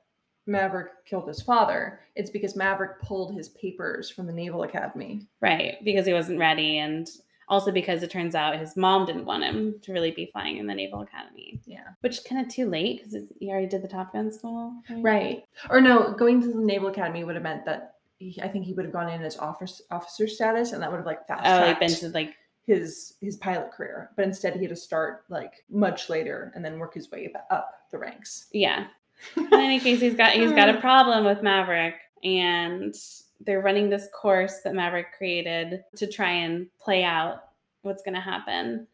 Maverick 0.47 1.05
killed 1.05 1.27
his 1.27 1.41
father. 1.41 1.99
It's 2.15 2.29
because 2.29 2.55
Maverick 2.55 3.01
pulled 3.01 3.35
his 3.35 3.49
papers 3.49 4.09
from 4.11 4.25
the 4.27 4.33
Naval 4.33 4.61
Academy. 4.63 5.27
Right. 5.41 5.83
Because 5.83 6.05
he 6.05 6.13
wasn't 6.13 6.37
ready 6.39 6.77
and 6.77 7.09
also 7.47 7.71
because 7.71 8.03
it 8.03 8.09
turns 8.09 8.35
out 8.35 8.57
his 8.57 8.75
mom 8.75 9.05
didn't 9.05 9.25
want 9.25 9.43
him 9.43 9.75
to 9.81 9.93
really 9.93 10.11
be 10.11 10.29
flying 10.31 10.57
in 10.57 10.67
the 10.67 10.73
Naval 10.73 11.01
Academy. 11.01 11.59
Yeah. 11.65 11.89
Which 12.01 12.23
kind 12.25 12.45
of 12.45 12.51
too 12.51 12.67
late 12.67 13.03
because 13.03 13.31
he 13.39 13.49
already 13.49 13.67
did 13.67 13.83
the 13.83 13.87
Top 13.87 14.13
Gun 14.13 14.31
school. 14.31 14.73
Right. 14.89 15.43
Or 15.69 15.81
no, 15.81 16.13
going 16.13 16.41
to 16.41 16.47
the 16.47 16.59
Naval 16.59 16.89
Academy 16.89 17.23
would 17.23 17.35
have 17.35 17.43
meant 17.43 17.65
that 17.65 17.95
he, 18.17 18.39
I 18.41 18.47
think 18.47 18.65
he 18.65 18.73
would 18.73 18.85
have 18.85 18.93
gone 18.93 19.09
in 19.09 19.21
as 19.21 19.37
officer 19.37 19.83
officer 19.91 20.27
status, 20.27 20.71
and 20.71 20.81
that 20.81 20.89
would 20.89 20.97
have 20.97 21.05
like 21.05 21.27
fast 21.27 21.43
Oh, 21.45 21.65
like 21.67 21.79
been 21.79 21.89
to 21.89 22.09
like 22.09 22.33
his 22.65 23.15
his 23.21 23.37
pilot 23.37 23.71
career. 23.71 24.11
But 24.15 24.25
instead, 24.25 24.55
he 24.55 24.61
had 24.61 24.69
to 24.69 24.75
start 24.75 25.25
like 25.29 25.63
much 25.69 26.09
later 26.09 26.51
and 26.55 26.63
then 26.63 26.79
work 26.79 26.93
his 26.93 27.11
way 27.11 27.31
up 27.51 27.71
the 27.91 27.97
ranks. 27.97 28.47
Yeah. 28.51 28.87
In 29.37 29.53
any 29.53 29.79
case, 29.79 29.99
he's 29.99 30.15
got 30.15 30.31
he's 30.33 30.51
got 30.51 30.69
a 30.69 30.77
uh. 30.77 30.81
problem 30.81 31.25
with 31.25 31.41
Maverick, 31.41 31.95
and 32.23 32.95
they're 33.41 33.61
running 33.61 33.89
this 33.89 34.07
course 34.19 34.61
that 34.63 34.73
Maverick 34.73 35.07
created 35.17 35.83
to 35.97 36.07
try 36.07 36.29
and 36.31 36.67
play 36.79 37.03
out 37.03 37.39
what's 37.81 38.01
going 38.03 38.15
to 38.15 38.21
happen. 38.21 38.87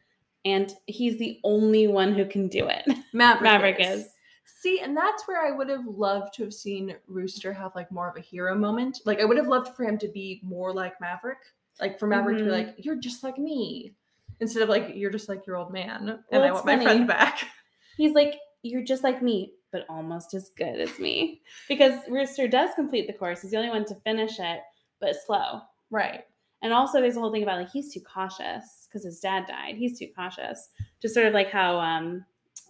And 0.46 0.74
he's 0.88 1.18
the 1.20 1.40
only 1.44 1.88
one 1.88 2.14
who 2.14 2.26
can 2.26 2.48
do 2.48 2.68
it. 2.68 2.84
Maverick, 3.14 3.44
Maverick 3.44 3.76
is. 3.80 4.08
See, 4.46 4.80
and 4.80 4.96
that's 4.98 5.28
where 5.28 5.46
I 5.46 5.56
would 5.56 5.70
have 5.70 5.86
loved 5.86 6.34
to 6.36 6.44
have 6.44 6.54
seen 6.54 6.96
Rooster 7.08 7.54
have 7.54 7.74
like 7.76 7.92
more 7.92 8.10
of 8.10 8.16
a 8.18 8.22
hero 8.22 8.56
moment. 8.56 9.00
Like 9.06 9.20
I 9.20 9.26
would 9.26 9.38
have 9.38 9.48
loved 9.48 9.76
for 9.76 9.84
him 9.84 9.98
to 10.00 10.08
be 10.08 10.40
more 10.44 10.74
like 10.74 11.00
Maverick. 11.00 11.38
Like 11.80 11.98
for 12.00 12.08
Maverick 12.08 12.38
to 12.40 12.44
be 12.44 12.50
Mhm. 12.50 12.54
like, 12.54 12.76
"You're 12.78 12.96
just 12.98 13.24
like 13.24 13.38
me," 13.40 13.94
instead 14.40 14.62
of 14.62 14.70
like, 14.70 14.92
"You're 14.94 15.10
just 15.12 15.30
like 15.30 15.48
your 15.48 15.56
old 15.58 15.72
man," 15.72 16.10
and 16.10 16.20
Well, 16.32 16.44
I 16.44 16.48
it's 16.48 16.54
want 16.54 16.66
my 16.66 16.84
friend 16.84 17.08
back. 17.08 17.40
He's 17.98 18.14
like, 18.14 18.36
You're 18.64 18.84
just 18.84 19.04
like 19.04 19.22
me, 19.24 19.54
but 19.72 19.86
almost 19.90 20.34
as 20.34 20.50
good 20.58 20.80
as 20.80 21.00
me. 21.00 21.42
Because 21.68 21.94
Rooster 22.10 22.48
does 22.48 22.72
complete 22.76 23.08
the 23.08 23.14
course. 23.14 23.42
He's 23.42 23.52
the 23.52 23.58
only 23.58 23.70
one 23.70 23.86
to 23.86 23.96
finish 23.96 24.40
it, 24.40 24.62
but 25.00 25.16
slow. 25.26 25.62
Right. 25.90 26.26
And 26.62 26.74
also, 26.74 27.02
there's 27.02 27.18
a 27.18 27.20
whole 27.20 27.32
thing 27.32 27.44
about 27.44 27.60
like 27.60 27.72
he's 27.72 27.94
too 27.94 28.02
cautious 28.02 28.88
because 28.88 29.04
his 29.04 29.20
dad 29.20 29.48
died. 29.48 29.76
He's 29.76 29.98
too 29.98 30.08
cautious, 30.16 30.70
just 31.02 31.14
sort 31.14 31.26
of 31.26 31.34
like 31.34 31.50
how 31.50 31.80
um 31.80 32.24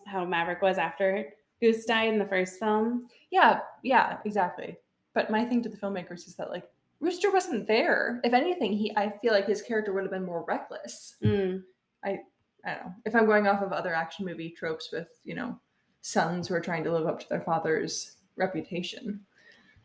how 0.06 0.24
Maverick 0.26 0.62
was 0.62 0.78
after 0.78 1.26
Goose 1.62 1.86
died 1.86 2.10
in 2.10 2.18
the 2.18 2.26
first 2.26 2.58
film. 2.58 3.08
Yeah, 3.32 3.60
yeah, 3.84 4.18
exactly. 4.26 4.78
But 5.14 5.30
my 5.30 5.44
thing 5.44 5.62
to 5.64 5.70
the 5.70 5.78
filmmakers 5.78 6.26
is 6.28 6.36
that 6.36 6.50
like 6.50 6.64
Rooster 7.02 7.32
wasn't 7.32 7.68
there. 7.68 8.22
If 8.24 8.34
anything, 8.34 8.72
he 8.74 8.96
I 8.96 9.14
feel 9.22 9.34
like 9.34 9.48
his 9.48 9.62
character 9.62 9.92
would 9.92 10.04
have 10.04 10.12
been 10.12 10.26
more 10.26 10.46
reckless. 10.48 11.16
Mm. 11.24 11.64
I 12.04 12.20
don't 12.66 12.86
know. 12.86 12.94
If 13.06 13.16
I'm 13.16 13.26
going 13.26 13.48
off 13.48 13.62
of 13.62 13.74
other 13.74 13.94
action 13.94 14.26
movie 14.26 14.52
tropes 14.52 14.90
with, 14.92 15.08
you 15.24 15.36
know, 15.36 15.60
sons 16.02 16.48
who 16.48 16.56
are 16.56 16.62
trying 16.62 16.84
to 16.84 16.92
live 16.92 17.08
up 17.08 17.20
to 17.20 17.30
their 17.30 17.42
father's 17.42 18.18
reputation. 18.36 19.22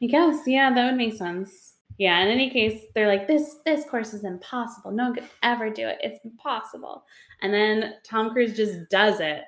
I 0.02 0.06
guess, 0.06 0.40
yeah, 0.46 0.72
that 0.72 0.86
would 0.86 0.96
make 0.96 1.14
sense. 1.14 1.74
Yeah, 1.98 2.20
in 2.20 2.28
any 2.28 2.50
case, 2.50 2.82
they're 2.94 3.08
like, 3.08 3.26
this 3.26 3.56
this 3.64 3.88
course 3.88 4.12
is 4.12 4.24
impossible. 4.24 4.90
No 4.90 5.04
one 5.04 5.14
could 5.14 5.28
ever 5.42 5.70
do 5.70 5.86
it. 5.88 5.98
It's 6.02 6.22
impossible. 6.24 7.04
And 7.40 7.52
then 7.52 7.94
Tom 8.04 8.30
Cruise 8.30 8.54
just 8.54 8.90
does 8.90 9.20
it. 9.20 9.44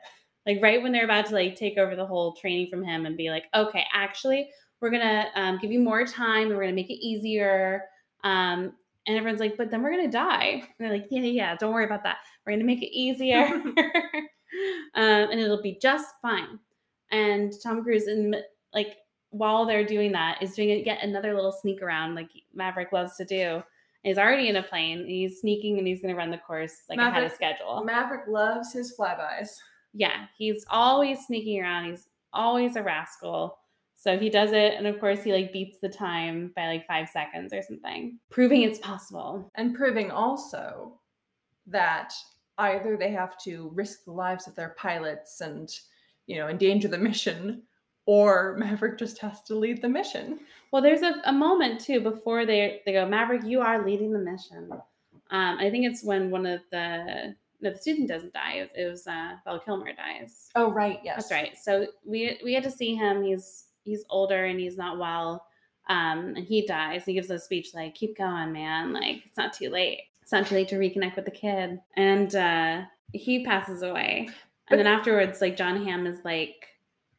Like 0.46 0.62
right 0.62 0.82
when 0.82 0.92
they're 0.92 1.04
about 1.04 1.26
to 1.26 1.34
like 1.34 1.56
take 1.56 1.76
over 1.76 1.94
the 1.94 2.06
whole 2.06 2.32
training 2.32 2.68
from 2.70 2.82
him 2.82 3.04
and 3.04 3.18
be 3.18 3.28
like, 3.28 3.44
okay, 3.54 3.84
actually, 3.92 4.48
we're 4.80 4.90
gonna 4.90 5.26
um, 5.34 5.58
give 5.60 5.70
you 5.70 5.80
more 5.80 6.06
time 6.06 6.48
and 6.48 6.56
we're 6.56 6.62
gonna 6.62 6.72
make 6.72 6.90
it 6.90 7.04
easier. 7.04 7.84
Um, 8.24 8.72
and 9.06 9.16
everyone's 9.16 9.40
like, 9.40 9.56
but 9.56 9.70
then 9.70 9.82
we're 9.82 9.90
gonna 9.90 10.10
die. 10.10 10.62
And 10.62 10.72
they're 10.78 10.92
like, 10.92 11.08
yeah, 11.10 11.20
yeah, 11.20 11.56
don't 11.56 11.74
worry 11.74 11.84
about 11.84 12.02
that. 12.04 12.18
We're 12.46 12.52
gonna 12.52 12.64
make 12.64 12.82
it 12.82 12.96
easier, 12.96 13.62
um, 14.94 15.30
and 15.30 15.40
it'll 15.40 15.62
be 15.62 15.78
just 15.80 16.06
fine. 16.22 16.58
And 17.10 17.52
Tom 17.62 17.82
Cruise, 17.82 18.08
in 18.08 18.34
like 18.74 18.96
while 19.30 19.66
they're 19.66 19.86
doing 19.86 20.12
that, 20.12 20.42
is 20.42 20.54
doing 20.54 20.84
yet 20.84 21.02
another 21.02 21.34
little 21.34 21.52
sneak 21.52 21.82
around, 21.82 22.14
like 22.14 22.30
Maverick 22.54 22.92
loves 22.92 23.16
to 23.16 23.24
do. 23.24 23.62
He's 24.02 24.18
already 24.18 24.48
in 24.48 24.56
a 24.56 24.62
plane. 24.62 25.06
He's 25.06 25.40
sneaking 25.40 25.78
and 25.78 25.86
he's 25.86 26.00
gonna 26.00 26.14
run 26.14 26.30
the 26.30 26.38
course 26.38 26.82
like 26.88 26.98
ahead 26.98 27.24
of 27.24 27.32
schedule. 27.32 27.82
Maverick 27.84 28.28
loves 28.28 28.72
his 28.72 28.94
flybys. 28.96 29.48
Yeah, 29.94 30.26
he's 30.36 30.64
always 30.70 31.26
sneaking 31.26 31.60
around. 31.60 31.90
He's 31.90 32.08
always 32.32 32.76
a 32.76 32.82
rascal. 32.82 33.58
So 33.94 34.16
he 34.16 34.30
does 34.30 34.52
it, 34.52 34.74
and 34.74 34.86
of 34.86 35.00
course, 35.00 35.24
he 35.24 35.32
like 35.32 35.52
beats 35.52 35.80
the 35.80 35.88
time 35.88 36.52
by 36.54 36.68
like 36.68 36.86
five 36.86 37.08
seconds 37.08 37.52
or 37.52 37.62
something, 37.62 38.16
proving 38.30 38.62
it's 38.62 38.78
possible. 38.78 39.50
And 39.56 39.74
proving 39.74 40.12
also 40.12 41.00
that 41.66 42.12
either 42.58 42.96
they 42.96 43.10
have 43.12 43.38
to 43.44 43.70
risk 43.74 44.04
the 44.04 44.12
lives 44.12 44.46
of 44.46 44.54
their 44.54 44.74
pilots 44.78 45.40
and, 45.40 45.70
you 46.26 46.36
know, 46.36 46.48
endanger 46.48 46.88
the 46.88 46.98
mission, 47.10 47.62
or 48.06 48.56
Maverick 48.58 48.98
just 48.98 49.18
has 49.18 49.42
to 49.44 49.54
lead 49.54 49.82
the 49.82 49.88
mission. 49.88 50.40
Well, 50.72 50.82
there's 50.82 51.02
a, 51.02 51.20
a 51.24 51.32
moment 51.32 51.80
too 51.80 52.00
before 52.00 52.46
they 52.46 52.80
they 52.84 52.92
go, 52.92 53.06
Maverick, 53.06 53.44
you 53.44 53.60
are 53.60 53.84
leading 53.84 54.12
the 54.12 54.18
mission. 54.18 54.70
Um, 55.30 55.58
I 55.58 55.70
think 55.70 55.86
it's 55.86 56.02
when 56.02 56.30
one 56.30 56.46
of 56.46 56.60
the 56.70 57.34
no, 57.60 57.70
the 57.70 57.76
student 57.76 58.08
doesn't 58.08 58.32
die. 58.32 58.68
It 58.74 58.88
was, 58.88 59.06
uh, 59.06 59.32
Val 59.44 59.58
Kilmer 59.58 59.92
dies. 59.92 60.48
Oh, 60.54 60.70
right. 60.70 61.00
Yes. 61.02 61.16
That's 61.16 61.32
right. 61.32 61.58
So 61.58 61.88
we 62.04 62.38
we 62.44 62.54
had 62.54 62.64
to 62.64 62.70
see 62.70 62.94
him. 62.94 63.22
He's 63.22 63.66
he's 63.84 64.04
older 64.10 64.44
and 64.46 64.60
he's 64.60 64.76
not 64.76 64.98
well. 64.98 65.44
Um, 65.88 66.34
and 66.36 66.44
he 66.44 66.66
dies. 66.66 67.04
He 67.04 67.14
gives 67.14 67.30
a 67.30 67.38
speech 67.38 67.74
like, 67.74 67.94
"Keep 67.94 68.18
going, 68.18 68.52
man. 68.52 68.92
Like 68.92 69.22
it's 69.26 69.36
not 69.36 69.52
too 69.52 69.70
late. 69.70 70.02
It's 70.28 70.32
not 70.34 70.46
too 70.46 70.56
late 70.56 70.68
to 70.68 70.76
reconnect 70.76 71.16
with 71.16 71.24
the 71.24 71.30
kid." 71.30 71.80
And 71.96 72.36
uh, 72.36 72.82
he 73.14 73.46
passes 73.46 73.80
away. 73.80 74.28
And 74.68 74.78
then 74.78 74.86
afterwards, 74.86 75.40
like 75.40 75.56
Jon 75.56 75.82
Hamm 75.82 76.06
is 76.06 76.22
like, 76.22 76.66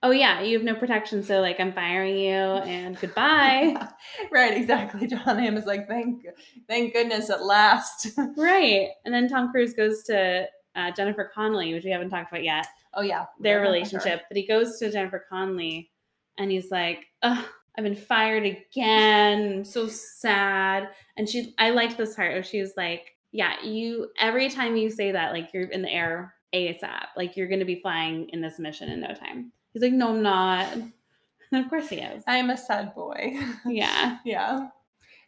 "Oh 0.04 0.12
yeah, 0.12 0.42
you 0.42 0.56
have 0.56 0.64
no 0.64 0.76
protection, 0.76 1.24
so 1.24 1.42
like 1.42 1.60
I'm 1.60 1.74
firing 1.74 2.20
you 2.20 2.30
and 2.30 3.00
goodbye." 3.00 3.76
right, 4.32 4.56
exactly. 4.56 5.08
Jon 5.08 5.40
Hamm 5.40 5.58
is 5.58 5.66
like, 5.66 5.88
"Thank, 5.88 6.24
thank 6.68 6.94
goodness 6.94 7.32
at 7.32 7.44
last." 7.44 8.10
right. 8.38 8.90
And 9.06 9.12
then 9.12 9.28
Tom 9.28 9.50
Cruise 9.50 9.74
goes 9.74 10.04
to 10.04 10.46
uh, 10.76 10.92
Jennifer 10.92 11.32
Connelly, 11.34 11.74
which 11.74 11.86
we 11.86 11.90
haven't 11.90 12.12
talked 12.12 12.32
about 12.32 12.44
yet. 12.44 12.68
Oh 12.94 13.02
yeah, 13.02 13.26
their 13.40 13.60
relationship. 13.60 14.22
But 14.30 14.38
he 14.38 14.46
goes 14.46 14.78
to 14.78 14.92
Jennifer 14.92 15.26
Connelly 15.28 15.90
and 16.38 16.52
he's 16.52 16.70
like, 16.70 17.08
Ugh, 17.24 17.44
I've 17.80 17.86
been 17.86 17.96
fired 17.96 18.46
again. 18.46 19.54
I'm 19.54 19.64
so 19.64 19.88
sad. 19.88 20.90
And 21.16 21.30
she, 21.30 21.56
I 21.58 21.70
liked 21.70 21.98
this 21.98 22.14
part 22.14 22.34
where 22.34 22.44
she 22.44 22.60
was 22.60 22.74
like, 22.76 23.16
Yeah, 23.32 23.54
you, 23.64 24.10
every 24.20 24.50
time 24.50 24.76
you 24.76 24.90
say 24.90 25.14
that, 25.14 25.32
like 25.32 25.52
you're 25.54 25.70
in 25.70 25.82
the 25.82 25.90
air 25.90 26.34
ASAP, 26.54 27.06
like 27.16 27.38
you're 27.38 27.48
going 27.48 27.62
to 27.62 27.66
be 27.66 27.80
flying 27.80 28.28
in 28.34 28.42
this 28.42 28.60
mission 28.60 28.90
in 28.90 29.00
no 29.00 29.14
time. 29.14 29.54
He's 29.72 29.82
like, 29.82 29.94
No, 29.94 30.10
I'm 30.10 30.22
not. 30.22 30.74
And 30.74 31.64
of 31.64 31.70
course 31.70 31.88
he 31.88 31.96
is. 31.96 32.22
I'm 32.28 32.50
a 32.50 32.58
sad 32.58 32.94
boy. 32.94 33.40
Yeah. 33.66 34.18
yeah. 34.26 34.68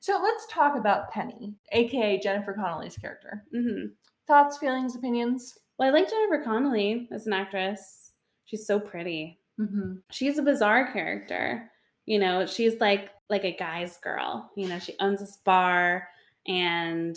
So 0.02 0.20
let's 0.22 0.46
talk 0.52 0.78
about 0.78 1.10
Penny, 1.10 1.56
aka 1.72 2.20
Jennifer 2.20 2.52
Connelly's 2.52 2.98
character. 2.98 3.46
Mm-hmm. 3.56 3.94
Thoughts, 4.28 4.58
feelings, 4.58 4.98
opinions? 4.98 5.58
Well, 5.80 5.88
I 5.88 5.92
like 5.92 6.10
Jennifer 6.10 6.44
Connelly 6.44 7.08
as 7.14 7.28
an 7.28 7.34
actress. 7.34 8.12
She's 8.44 8.68
so 8.68 8.78
pretty. 8.78 9.38
Mm-hmm. 9.60 9.98
she's 10.12 10.38
a 10.38 10.44
bizarre 10.44 10.92
character. 10.92 11.71
You 12.12 12.20
know, 12.20 12.46
she's 12.46 12.78
like 12.82 13.12
like 13.30 13.46
a 13.46 13.56
guy's 13.56 13.96
girl. 13.96 14.52
You 14.58 14.68
know, 14.68 14.80
she 14.80 14.96
owns 15.00 15.22
this 15.22 15.38
bar 15.46 16.10
and 16.46 17.16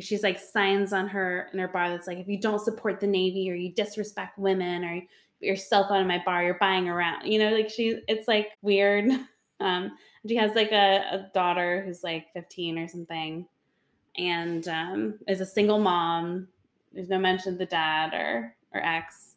she's 0.00 0.24
like 0.24 0.40
signs 0.40 0.92
on 0.92 1.06
her 1.06 1.48
in 1.52 1.60
her 1.60 1.68
bar 1.68 1.90
that's 1.90 2.08
like 2.08 2.18
if 2.18 2.26
you 2.26 2.40
don't 2.40 2.60
support 2.60 2.98
the 2.98 3.06
Navy 3.06 3.48
or 3.48 3.54
you 3.54 3.72
disrespect 3.72 4.36
women 4.40 4.84
or 4.84 5.00
your 5.38 5.54
cell 5.54 5.86
phone 5.86 6.00
in 6.00 6.08
my 6.08 6.20
bar, 6.24 6.42
you're 6.42 6.58
buying 6.58 6.88
around. 6.88 7.30
You 7.30 7.38
know, 7.38 7.50
like 7.54 7.70
she 7.70 8.00
it's 8.08 8.26
like 8.26 8.48
weird. 8.62 9.04
Um 9.60 9.92
she 10.26 10.34
has 10.34 10.56
like 10.56 10.72
a, 10.72 11.04
a 11.12 11.30
daughter 11.32 11.84
who's 11.86 12.02
like 12.02 12.26
15 12.32 12.78
or 12.78 12.88
something 12.88 13.46
and 14.18 14.66
um 14.66 15.20
is 15.28 15.40
a 15.40 15.46
single 15.46 15.78
mom. 15.78 16.48
There's 16.92 17.10
no 17.10 17.20
mention 17.20 17.52
of 17.52 17.60
the 17.60 17.66
dad 17.66 18.12
or 18.12 18.56
or 18.74 18.84
ex 18.84 19.31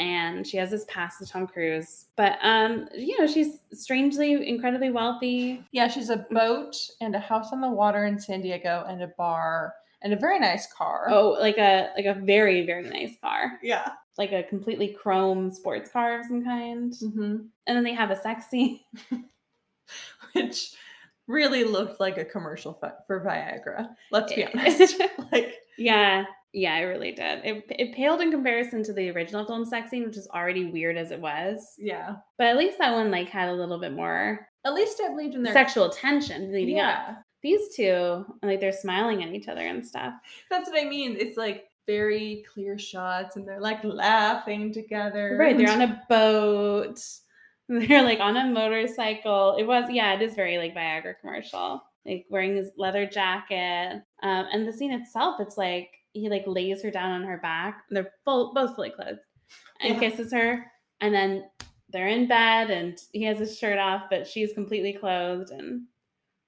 and 0.00 0.46
she 0.46 0.56
has 0.56 0.70
this 0.70 0.86
past 0.88 1.20
with 1.20 1.30
Tom 1.30 1.46
Cruise. 1.46 2.06
But 2.16 2.38
um, 2.42 2.88
you 2.94 3.20
know, 3.20 3.26
she's 3.26 3.58
strangely 3.72 4.48
incredibly 4.48 4.90
wealthy. 4.90 5.62
Yeah, 5.72 5.88
she's 5.88 6.08
a 6.08 6.26
boat 6.30 6.74
and 7.00 7.14
a 7.14 7.20
house 7.20 7.52
on 7.52 7.60
the 7.60 7.68
water 7.68 8.06
in 8.06 8.18
San 8.18 8.40
Diego 8.40 8.84
and 8.88 9.02
a 9.02 9.08
bar 9.18 9.74
and 10.02 10.14
a 10.14 10.16
very 10.16 10.38
nice 10.38 10.72
car. 10.72 11.06
Oh, 11.10 11.36
like 11.38 11.58
a 11.58 11.90
like 11.96 12.06
a 12.06 12.14
very 12.14 12.64
very 12.64 12.88
nice 12.88 13.16
car. 13.22 13.58
Yeah. 13.62 13.90
Like 14.16 14.32
a 14.32 14.42
completely 14.42 14.88
chrome 14.88 15.52
sports 15.52 15.90
car 15.90 16.20
of 16.20 16.26
some 16.26 16.44
kind. 16.44 16.92
Mm-hmm. 16.92 17.36
And 17.66 17.76
then 17.76 17.84
they 17.84 17.94
have 17.94 18.10
a 18.10 18.20
sex 18.20 18.46
scene, 18.48 18.80
which 20.32 20.74
really 21.26 21.64
looked 21.64 22.00
like 22.00 22.18
a 22.18 22.24
commercial 22.24 22.74
for 23.06 23.24
Viagra. 23.24 23.88
Let's 24.10 24.32
be 24.32 24.44
honest. 24.44 25.00
like, 25.32 25.54
yeah, 25.78 26.24
yeah, 26.52 26.74
I 26.74 26.80
really 26.80 27.12
did. 27.12 27.44
It, 27.44 27.64
it 27.70 27.94
paled 27.94 28.20
in 28.20 28.30
comparison 28.30 28.82
to 28.84 28.92
the 28.92 29.10
original 29.10 29.46
film 29.46 29.64
sex 29.64 29.90
scene, 29.90 30.04
which 30.04 30.16
is 30.16 30.28
already 30.34 30.66
weird 30.66 30.96
as 30.96 31.12
it 31.12 31.20
was. 31.20 31.74
Yeah. 31.78 32.16
But 32.38 32.48
at 32.48 32.56
least 32.56 32.78
that 32.78 32.92
one 32.92 33.10
like 33.10 33.28
had 33.28 33.48
a 33.48 33.54
little 33.54 33.78
bit 33.78 33.92
more 33.92 34.48
At 34.64 34.74
least 34.74 35.00
I 35.04 35.08
believed 35.08 35.36
in 35.36 35.42
their 35.42 35.52
sexual 35.52 35.90
tension 35.90 36.52
leading 36.52 36.76
yeah. 36.76 37.06
up. 37.08 37.22
These 37.42 37.74
two, 37.74 38.26
like 38.42 38.60
they're 38.60 38.72
smiling 38.72 39.22
at 39.22 39.32
each 39.32 39.48
other 39.48 39.66
and 39.66 39.86
stuff. 39.86 40.12
That's 40.50 40.68
what 40.68 40.80
I 40.80 40.88
mean. 40.88 41.16
It's 41.18 41.36
like 41.38 41.68
very 41.86 42.44
clear 42.52 42.78
shots 42.78 43.36
and 43.36 43.46
they're 43.46 43.60
like 43.60 43.82
laughing 43.84 44.72
together. 44.72 45.36
Right. 45.38 45.56
They're 45.56 45.70
on 45.70 45.82
a 45.82 46.02
boat. 46.08 47.00
They're 47.68 48.02
like 48.02 48.18
on 48.18 48.36
a 48.36 48.46
motorcycle. 48.46 49.54
It 49.56 49.62
was, 49.62 49.84
yeah, 49.92 50.14
it 50.14 50.22
is 50.22 50.34
very 50.34 50.58
like 50.58 50.74
Viagra 50.74 51.14
commercial. 51.20 51.80
Like 52.04 52.26
wearing 52.28 52.56
his 52.56 52.72
leather 52.76 53.06
jacket. 53.06 54.02
Um, 54.24 54.46
and 54.52 54.66
the 54.66 54.72
scene 54.72 54.92
itself, 54.92 55.36
it's 55.38 55.56
like 55.56 55.88
he 56.12 56.28
like 56.28 56.44
lays 56.46 56.82
her 56.82 56.90
down 56.90 57.12
on 57.12 57.24
her 57.24 57.38
back. 57.38 57.82
They're 57.90 58.12
full, 58.24 58.52
both 58.54 58.74
fully 58.74 58.90
clothed, 58.90 59.20
and 59.80 59.94
yeah. 59.94 60.00
kisses 60.00 60.32
her, 60.32 60.66
and 61.00 61.14
then 61.14 61.44
they're 61.88 62.08
in 62.08 62.28
bed, 62.28 62.70
and 62.70 62.98
he 63.12 63.24
has 63.24 63.38
his 63.38 63.58
shirt 63.58 63.78
off, 63.78 64.04
but 64.10 64.26
she's 64.26 64.52
completely 64.52 64.92
clothed, 64.92 65.50
and 65.50 65.82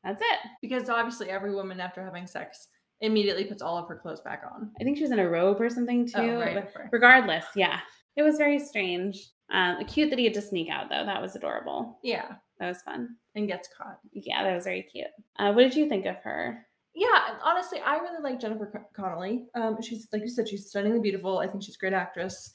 that's 0.04 0.20
it. 0.20 0.38
Because 0.60 0.88
obviously, 0.88 1.30
every 1.30 1.54
woman 1.54 1.80
after 1.80 2.04
having 2.04 2.26
sex 2.26 2.68
immediately 3.00 3.44
puts 3.44 3.62
all 3.62 3.76
of 3.76 3.88
her 3.88 3.96
clothes 3.96 4.20
back 4.20 4.42
on. 4.52 4.70
I 4.80 4.84
think 4.84 4.96
she 4.96 5.02
was 5.02 5.10
in 5.10 5.18
a 5.18 5.28
robe 5.28 5.60
or 5.60 5.68
something 5.68 6.06
too. 6.06 6.18
Oh, 6.18 6.38
right, 6.38 6.56
right. 6.56 6.88
Regardless, 6.92 7.46
yeah, 7.56 7.80
it 8.16 8.22
was 8.22 8.36
very 8.36 8.58
strange. 8.58 9.30
Um, 9.52 9.84
cute 9.84 10.10
that 10.10 10.18
he 10.18 10.24
had 10.24 10.34
to 10.34 10.42
sneak 10.42 10.70
out 10.70 10.88
though. 10.88 11.04
That 11.04 11.20
was 11.20 11.36
adorable. 11.36 11.98
Yeah, 12.02 12.34
that 12.58 12.68
was 12.68 12.80
fun. 12.82 13.16
And 13.34 13.48
gets 13.48 13.68
caught. 13.76 13.98
Yeah, 14.12 14.44
that 14.44 14.54
was 14.54 14.64
very 14.64 14.82
cute. 14.82 15.08
Uh, 15.38 15.52
what 15.52 15.62
did 15.62 15.74
you 15.74 15.88
think 15.88 16.06
of 16.06 16.16
her? 16.22 16.66
Yeah, 16.94 17.36
honestly, 17.42 17.80
I 17.80 17.96
really 17.96 18.22
like 18.22 18.40
Jennifer 18.40 18.86
Connelly. 18.94 19.46
Um, 19.54 19.80
she's 19.80 20.08
like 20.12 20.22
you 20.22 20.28
said, 20.28 20.48
she's 20.48 20.68
stunningly 20.68 21.00
beautiful. 21.00 21.38
I 21.38 21.46
think 21.46 21.62
she's 21.62 21.76
a 21.76 21.78
great 21.78 21.92
actress. 21.92 22.52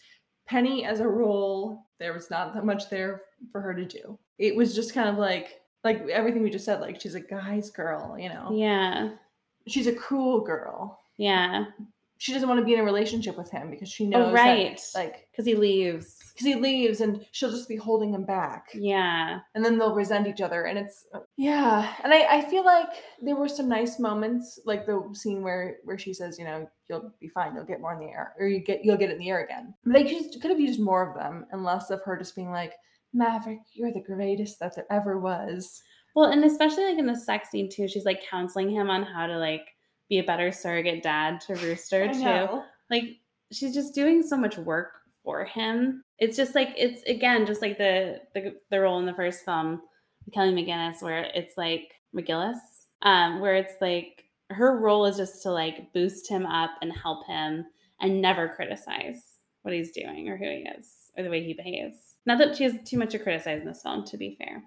Penny 0.47 0.85
as 0.85 0.99
a 0.99 1.07
role, 1.07 1.87
there 1.99 2.13
was 2.13 2.29
not 2.29 2.53
that 2.53 2.65
much 2.65 2.89
there 2.89 3.23
for 3.51 3.61
her 3.61 3.73
to 3.73 3.85
do. 3.85 4.17
It 4.37 4.55
was 4.55 4.75
just 4.75 4.93
kind 4.93 5.09
of 5.09 5.17
like 5.17 5.61
like 5.83 6.07
everything 6.09 6.43
we 6.43 6.49
just 6.49 6.65
said. 6.65 6.81
Like 6.81 7.01
she's 7.01 7.15
a 7.15 7.19
guy's 7.19 7.69
girl, 7.69 8.17
you 8.17 8.29
know. 8.29 8.51
Yeah. 8.53 9.11
She's 9.67 9.87
a 9.87 9.95
cool 9.95 10.41
girl. 10.41 10.99
Yeah 11.17 11.65
she 12.17 12.33
doesn't 12.33 12.49
want 12.49 12.59
to 12.59 12.65
be 12.65 12.73
in 12.73 12.79
a 12.79 12.83
relationship 12.83 13.37
with 13.37 13.51
him 13.51 13.69
because 13.69 13.89
she 13.89 14.05
oh, 14.05 14.09
knows 14.09 14.27
oh, 14.29 14.33
right. 14.33 14.77
that, 14.77 14.99
like 14.99 15.27
because 15.31 15.45
he 15.45 15.55
leaves. 15.55 16.17
because 16.33 16.47
he 16.47 16.55
leaves 16.55 17.01
and 17.01 17.25
she'll 17.31 17.51
just 17.51 17.69
be 17.69 17.75
holding 17.75 18.13
him 18.13 18.25
back. 18.25 18.67
Yeah. 18.73 19.39
And 19.53 19.63
then 19.63 19.77
they'll 19.77 19.93
resent 19.93 20.27
each 20.27 20.41
other 20.41 20.65
and 20.65 20.77
it's 20.77 21.05
yeah. 21.37 21.93
And 22.03 22.13
i 22.13 22.37
i 22.37 22.41
feel 22.41 22.65
like 22.65 22.89
there 23.21 23.35
were 23.35 23.47
some 23.47 23.69
nice 23.69 23.99
moments 23.99 24.59
like 24.65 24.85
the 24.85 25.01
scene 25.13 25.41
where 25.41 25.77
where 25.83 25.97
she 25.97 26.13
says 26.13 26.37
you 26.39 26.45
know 26.45 26.67
you'll 26.89 27.11
be 27.19 27.29
fine 27.29 27.53
you'll 27.53 27.65
get 27.65 27.81
more 27.81 27.93
in 27.93 27.99
the 27.99 28.11
air 28.11 28.33
or 28.39 28.47
you 28.47 28.59
get 28.59 28.83
you'll 28.83 28.97
get 28.97 29.09
it 29.09 29.13
in 29.13 29.19
the 29.19 29.29
air 29.29 29.43
again. 29.43 29.73
But 29.85 29.97
i 29.97 30.03
just 30.03 30.41
could 30.41 30.51
have 30.51 30.59
used 30.59 30.79
more 30.79 31.07
of 31.07 31.15
them 31.15 31.45
and 31.51 31.63
less 31.63 31.89
of 31.89 32.01
her 32.03 32.17
just 32.17 32.35
being 32.35 32.51
like 32.51 32.73
maverick 33.13 33.59
you're 33.73 33.93
the 33.93 34.01
greatest 34.01 34.59
that 34.59 34.75
there 34.75 34.91
ever 34.91 35.19
was. 35.19 35.81
Well 36.15 36.31
and 36.31 36.43
especially 36.43 36.85
like 36.85 36.97
in 36.97 37.05
the 37.05 37.15
sex 37.15 37.51
scene 37.51 37.69
too 37.69 37.87
she's 37.87 38.05
like 38.05 38.23
counseling 38.27 38.71
him 38.71 38.89
on 38.89 39.03
how 39.03 39.27
to 39.27 39.37
like 39.37 39.67
be 40.09 40.19
a 40.19 40.23
better 40.23 40.51
surrogate 40.51 41.03
dad 41.03 41.41
to 41.41 41.55
Rooster 41.55 42.11
too. 42.13 42.61
Like 42.89 43.17
she's 43.51 43.73
just 43.73 43.93
doing 43.93 44.23
so 44.23 44.37
much 44.37 44.57
work 44.57 44.91
for 45.23 45.45
him. 45.45 46.03
It's 46.19 46.37
just 46.37 46.55
like 46.55 46.69
it's 46.77 47.03
again 47.03 47.45
just 47.45 47.61
like 47.61 47.77
the 47.77 48.21
the, 48.33 48.55
the 48.71 48.79
role 48.79 48.99
in 48.99 49.05
the 49.05 49.13
first 49.13 49.43
film, 49.43 49.81
Kelly 50.33 50.53
McGillis, 50.53 51.01
where 51.01 51.29
it's 51.33 51.57
like 51.57 51.91
McGillis, 52.15 52.57
um, 53.01 53.39
where 53.39 53.55
it's 53.55 53.73
like 53.81 54.23
her 54.49 54.79
role 54.79 55.05
is 55.05 55.17
just 55.17 55.43
to 55.43 55.51
like 55.51 55.91
boost 55.93 56.29
him 56.29 56.45
up 56.45 56.71
and 56.81 56.91
help 56.93 57.27
him 57.27 57.65
and 57.99 58.21
never 58.21 58.47
criticize 58.47 59.21
what 59.63 59.73
he's 59.73 59.91
doing 59.91 60.29
or 60.29 60.37
who 60.37 60.45
he 60.45 60.65
is 60.77 61.11
or 61.17 61.23
the 61.23 61.29
way 61.29 61.43
he 61.43 61.53
behaves. 61.53 61.97
Not 62.25 62.37
that 62.39 62.55
she 62.55 62.63
has 62.63 62.75
too 62.85 62.97
much 62.97 63.11
to 63.11 63.19
criticize 63.19 63.61
in 63.61 63.67
this 63.67 63.81
film, 63.81 64.05
to 64.05 64.17
be 64.17 64.37
fair. 64.37 64.63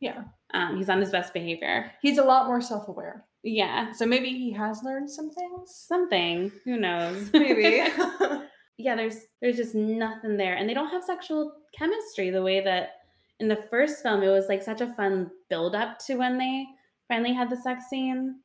Yeah. 0.00 0.24
Um, 0.54 0.76
he's 0.76 0.88
on 0.88 1.00
his 1.00 1.10
best 1.10 1.32
behavior. 1.32 1.92
He's 2.02 2.18
a 2.18 2.24
lot 2.24 2.46
more 2.46 2.60
self 2.60 2.88
aware. 2.88 3.26
Yeah. 3.42 3.92
So 3.92 4.06
maybe 4.06 4.28
he 4.30 4.52
has 4.52 4.82
learned 4.82 5.10
some 5.10 5.30
things. 5.30 5.74
Something. 5.74 6.52
Who 6.64 6.76
knows? 6.76 7.30
Maybe. 7.32 7.82
yeah, 8.78 8.96
there's 8.96 9.16
there's 9.40 9.56
just 9.56 9.74
nothing 9.74 10.36
there. 10.36 10.54
And 10.56 10.68
they 10.68 10.74
don't 10.74 10.90
have 10.90 11.04
sexual 11.04 11.52
chemistry 11.76 12.30
the 12.30 12.42
way 12.42 12.60
that 12.62 12.90
in 13.38 13.48
the 13.48 13.64
first 13.70 14.02
film 14.02 14.22
it 14.22 14.28
was 14.28 14.46
like 14.48 14.62
such 14.62 14.80
a 14.82 14.92
fun 14.94 15.30
build 15.48 15.74
up 15.74 15.98
to 16.06 16.16
when 16.16 16.36
they 16.38 16.66
finally 17.08 17.32
had 17.32 17.48
the 17.50 17.56
sex 17.56 17.84
scene. 17.88 18.36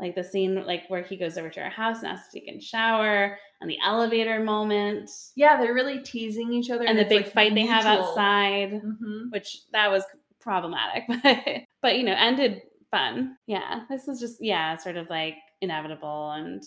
Like 0.00 0.14
the 0.14 0.22
scene 0.24 0.64
like 0.64 0.84
where 0.88 1.02
he 1.02 1.16
goes 1.16 1.36
over 1.36 1.50
to 1.50 1.60
her 1.60 1.70
house 1.70 1.98
and 1.98 2.06
asks 2.06 2.28
if 2.34 2.40
he 2.42 2.50
can 2.50 2.60
shower 2.60 3.36
and 3.60 3.68
the 3.68 3.78
elevator 3.84 4.38
moment. 4.42 5.10
yeah, 5.34 5.60
they're 5.60 5.74
really 5.74 5.98
teasing 5.98 6.52
each 6.52 6.70
other. 6.70 6.84
And 6.86 6.96
the 6.98 7.04
big 7.04 7.24
like, 7.24 7.32
fight 7.32 7.54
they 7.54 7.66
have 7.66 7.84
mutual. 7.84 8.04
outside. 8.08 8.80
Mhm. 8.80 9.30
which 9.32 9.58
that 9.72 9.90
was 9.90 10.04
problematic, 10.40 11.02
but 11.08 11.44
but 11.82 11.98
you 11.98 12.04
know, 12.04 12.14
ended 12.16 12.62
fun. 12.90 13.36
Yeah, 13.46 13.80
this 13.88 14.08
is 14.08 14.20
just 14.20 14.38
yeah, 14.40 14.76
sort 14.76 14.96
of 14.96 15.08
like 15.10 15.36
inevitable 15.60 16.32
and 16.32 16.62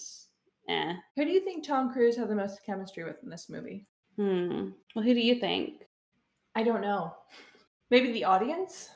eh. 0.69 0.93
Who 1.15 1.25
do 1.25 1.31
you 1.31 1.41
think 1.41 1.65
Tom 1.65 1.91
Cruise 1.91 2.17
had 2.17 2.29
the 2.29 2.35
most 2.35 2.61
chemistry 2.65 3.03
with 3.03 3.17
in 3.23 3.29
this 3.29 3.49
movie? 3.49 3.87
Hmm. 4.17 4.69
Well, 4.95 5.05
who 5.05 5.13
do 5.13 5.19
you 5.21 5.35
think? 5.35 5.83
I 6.55 6.63
don't 6.63 6.81
know. 6.81 7.13
Maybe 7.89 8.11
the 8.11 8.25
audience? 8.25 8.89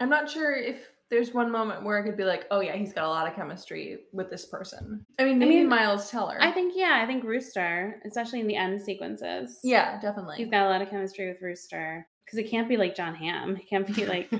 I'm 0.00 0.08
not 0.08 0.30
sure 0.30 0.54
if 0.54 0.88
there's 1.10 1.34
one 1.34 1.50
moment 1.50 1.84
where 1.84 1.98
I 2.02 2.06
could 2.06 2.16
be 2.16 2.24
like, 2.24 2.46
oh 2.50 2.60
yeah, 2.60 2.74
he's 2.74 2.94
got 2.94 3.04
a 3.04 3.08
lot 3.08 3.28
of 3.28 3.34
chemistry 3.34 3.98
with 4.12 4.30
this 4.30 4.46
person. 4.46 5.04
I 5.18 5.24
mean, 5.24 5.42
I 5.42 5.46
mean, 5.46 5.68
Miles 5.68 6.10
Teller. 6.10 6.38
I 6.40 6.50
think 6.50 6.72
yeah, 6.74 7.00
I 7.02 7.06
think 7.06 7.22
Rooster, 7.22 8.00
especially 8.06 8.40
in 8.40 8.46
the 8.46 8.56
end 8.56 8.80
sequences. 8.80 9.60
yeah, 9.62 10.00
definitely. 10.00 10.36
he's 10.38 10.48
got 10.48 10.66
a 10.66 10.70
lot 10.70 10.80
of 10.80 10.88
chemistry 10.88 11.28
with 11.28 11.42
Rooster 11.42 12.06
because 12.32 12.46
it 12.46 12.50
can't 12.50 12.68
be 12.68 12.76
like 12.76 12.96
Jon 12.96 13.14
Hamm. 13.14 13.56
It 13.56 13.68
can't 13.68 13.86
be 13.94 14.06
like. 14.06 14.30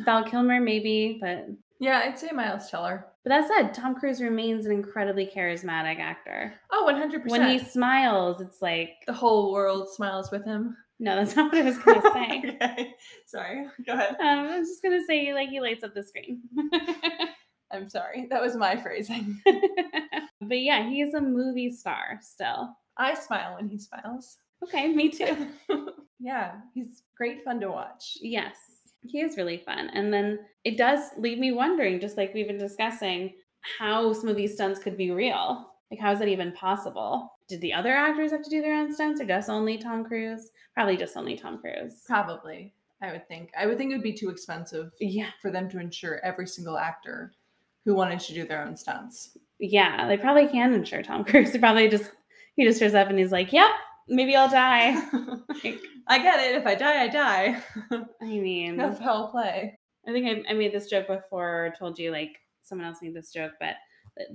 Val 0.00 0.22
Kilmer, 0.24 0.60
maybe, 0.60 1.18
but 1.20 1.48
yeah, 1.80 2.02
I'd 2.04 2.18
say 2.18 2.30
Miles 2.32 2.70
Teller. 2.70 3.06
but 3.24 3.30
that 3.30 3.48
said, 3.48 3.74
Tom 3.74 3.94
Cruise 3.96 4.20
remains 4.20 4.64
an 4.66 4.72
incredibly 4.72 5.26
charismatic 5.26 5.98
actor. 5.98 6.54
Oh, 6.70 6.86
100%. 6.88 7.28
When 7.28 7.48
he 7.48 7.58
smiles, 7.58 8.40
it's 8.40 8.62
like 8.62 8.90
the 9.06 9.12
whole 9.12 9.52
world 9.52 9.88
smiles 9.92 10.30
with 10.30 10.44
him. 10.44 10.76
no, 11.00 11.16
that's 11.16 11.34
not 11.34 11.52
what 11.52 11.60
I 11.62 11.64
was 11.64 11.78
gonna 11.78 12.02
say. 12.12 12.42
okay. 12.62 12.94
Sorry. 13.26 13.66
Go 13.86 13.94
ahead. 13.94 14.16
Um, 14.20 14.48
I 14.50 14.58
was 14.58 14.68
just 14.68 14.82
gonna 14.82 15.04
say 15.04 15.32
like 15.34 15.48
he 15.48 15.60
lights 15.60 15.82
up 15.82 15.94
the 15.94 16.02
screen. 16.04 16.42
I'm 17.72 17.88
sorry. 17.88 18.26
That 18.30 18.40
was 18.40 18.54
my 18.56 18.76
phrasing. 18.76 19.40
but 20.40 20.60
yeah, 20.60 20.88
he 20.88 21.00
is 21.02 21.14
a 21.14 21.20
movie 21.20 21.70
star 21.72 22.18
still. 22.22 22.76
I 22.96 23.14
smile 23.14 23.56
when 23.56 23.68
he 23.68 23.78
smiles. 23.78 24.38
Okay, 24.64 24.88
me 24.88 25.08
too. 25.08 25.48
Yeah, 26.20 26.52
he's 26.74 27.02
great 27.16 27.44
fun 27.44 27.60
to 27.60 27.70
watch. 27.70 28.18
yes, 28.20 28.56
he 29.02 29.20
is 29.20 29.36
really 29.36 29.58
fun. 29.58 29.90
And 29.94 30.12
then 30.12 30.40
it 30.64 30.76
does 30.76 31.10
leave 31.18 31.38
me 31.38 31.52
wondering, 31.52 32.00
just 32.00 32.16
like 32.16 32.34
we've 32.34 32.48
been 32.48 32.58
discussing, 32.58 33.34
how 33.78 34.12
some 34.12 34.28
of 34.28 34.36
these 34.36 34.54
stunts 34.54 34.80
could 34.80 34.96
be 34.96 35.10
real. 35.10 35.70
Like, 35.90 36.00
how 36.00 36.12
is 36.12 36.18
that 36.18 36.28
even 36.28 36.52
possible? 36.52 37.32
Did 37.48 37.60
the 37.60 37.72
other 37.72 37.92
actors 37.94 38.32
have 38.32 38.42
to 38.42 38.50
do 38.50 38.60
their 38.60 38.74
own 38.74 38.92
stunts 38.92 39.20
or 39.20 39.24
just 39.24 39.48
only 39.48 39.78
Tom 39.78 40.04
Cruise? 40.04 40.50
Probably 40.74 40.96
just 40.96 41.16
only 41.16 41.36
Tom 41.36 41.58
Cruise. 41.58 42.02
Probably, 42.06 42.74
I 43.00 43.12
would 43.12 43.26
think. 43.26 43.50
I 43.58 43.66
would 43.66 43.78
think 43.78 43.90
it 43.90 43.94
would 43.94 44.02
be 44.02 44.12
too 44.12 44.28
expensive 44.28 44.90
Yeah. 45.00 45.30
for 45.40 45.50
them 45.50 45.68
to 45.70 45.80
insure 45.80 46.20
every 46.24 46.46
single 46.46 46.76
actor 46.76 47.32
who 47.84 47.94
wanted 47.94 48.20
to 48.20 48.34
do 48.34 48.46
their 48.46 48.62
own 48.62 48.76
stunts. 48.76 49.38
Yeah, 49.60 50.06
they 50.06 50.18
probably 50.18 50.46
can 50.46 50.74
insure 50.74 51.02
Tom 51.02 51.24
Cruise. 51.24 51.52
They 51.52 51.58
probably 51.58 51.88
just, 51.88 52.10
he 52.56 52.64
just 52.64 52.80
shows 52.80 52.94
up 52.94 53.08
and 53.08 53.18
he's 53.18 53.32
like, 53.32 53.52
yep, 53.52 53.70
maybe 54.08 54.34
I'll 54.36 54.48
die. 54.50 55.00
Like, 55.64 55.80
I 56.06 56.18
get 56.20 56.38
it. 56.40 56.54
If 56.54 56.66
I 56.66 56.74
die, 56.76 57.02
I 57.02 57.08
die. 57.08 57.60
I 58.22 58.26
mean, 58.26 58.76
That's 58.76 58.98
foul 59.00 59.28
play. 59.28 59.76
I 60.06 60.12
think 60.12 60.26
I, 60.46 60.50
I 60.50 60.54
made 60.54 60.72
this 60.72 60.88
joke 60.88 61.08
before, 61.08 61.66
or 61.66 61.74
told 61.76 61.98
you 61.98 62.12
like 62.12 62.38
someone 62.62 62.86
else 62.86 62.98
made 63.02 63.14
this 63.14 63.32
joke, 63.32 63.52
but 63.58 63.74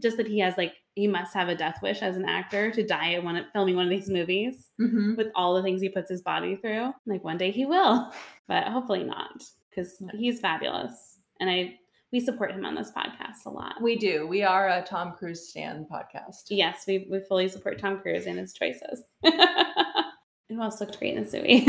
just 0.01 0.17
that 0.17 0.27
he 0.27 0.39
has 0.39 0.57
like 0.57 0.73
he 0.95 1.07
must 1.07 1.33
have 1.33 1.47
a 1.49 1.55
death 1.55 1.79
wish 1.81 2.01
as 2.01 2.17
an 2.17 2.25
actor 2.25 2.71
to 2.71 2.85
die 2.85 3.13
at 3.13 3.23
one 3.23 3.45
filming 3.53 3.75
one 3.75 3.85
of 3.85 3.89
these 3.89 4.09
movies 4.09 4.67
Mm-hmm. 4.81 5.15
with 5.15 5.27
all 5.35 5.53
the 5.55 5.63
things 5.63 5.81
he 5.81 5.87
puts 5.89 6.09
his 6.09 6.21
body 6.21 6.55
through. 6.57 6.91
Like 7.05 7.23
one 7.23 7.37
day 7.37 7.51
he 7.51 7.65
will, 7.65 8.11
but 8.47 8.65
hopefully 8.65 9.03
not 9.05 9.41
because 9.69 10.01
he's 10.13 10.39
fabulous, 10.41 11.19
and 11.39 11.49
I 11.49 11.75
we 12.13 12.19
support 12.19 12.51
him 12.51 12.63
on 12.63 12.75
this 12.75 12.91
podcast 12.95 13.47
a 13.47 13.49
lot. 13.49 13.81
We 13.81 13.97
do. 13.97 14.27
We 14.27 14.43
are 14.43 14.69
a 14.69 14.83
Tom 14.83 15.13
Cruise 15.17 15.49
stand 15.49 15.87
podcast. 15.91 16.43
yes, 16.49 16.85
we 16.87 17.07
we 17.09 17.19
fully 17.19 17.49
support 17.49 17.79
Tom 17.79 17.99
Cruise 17.99 18.27
and 18.27 18.37
his 18.37 18.53
choices. 18.53 19.01
Who 19.23 20.61
else 20.61 20.79
looked 20.79 20.99
great 20.99 21.15
in 21.17 21.23
this 21.23 21.33
movie? 21.33 21.65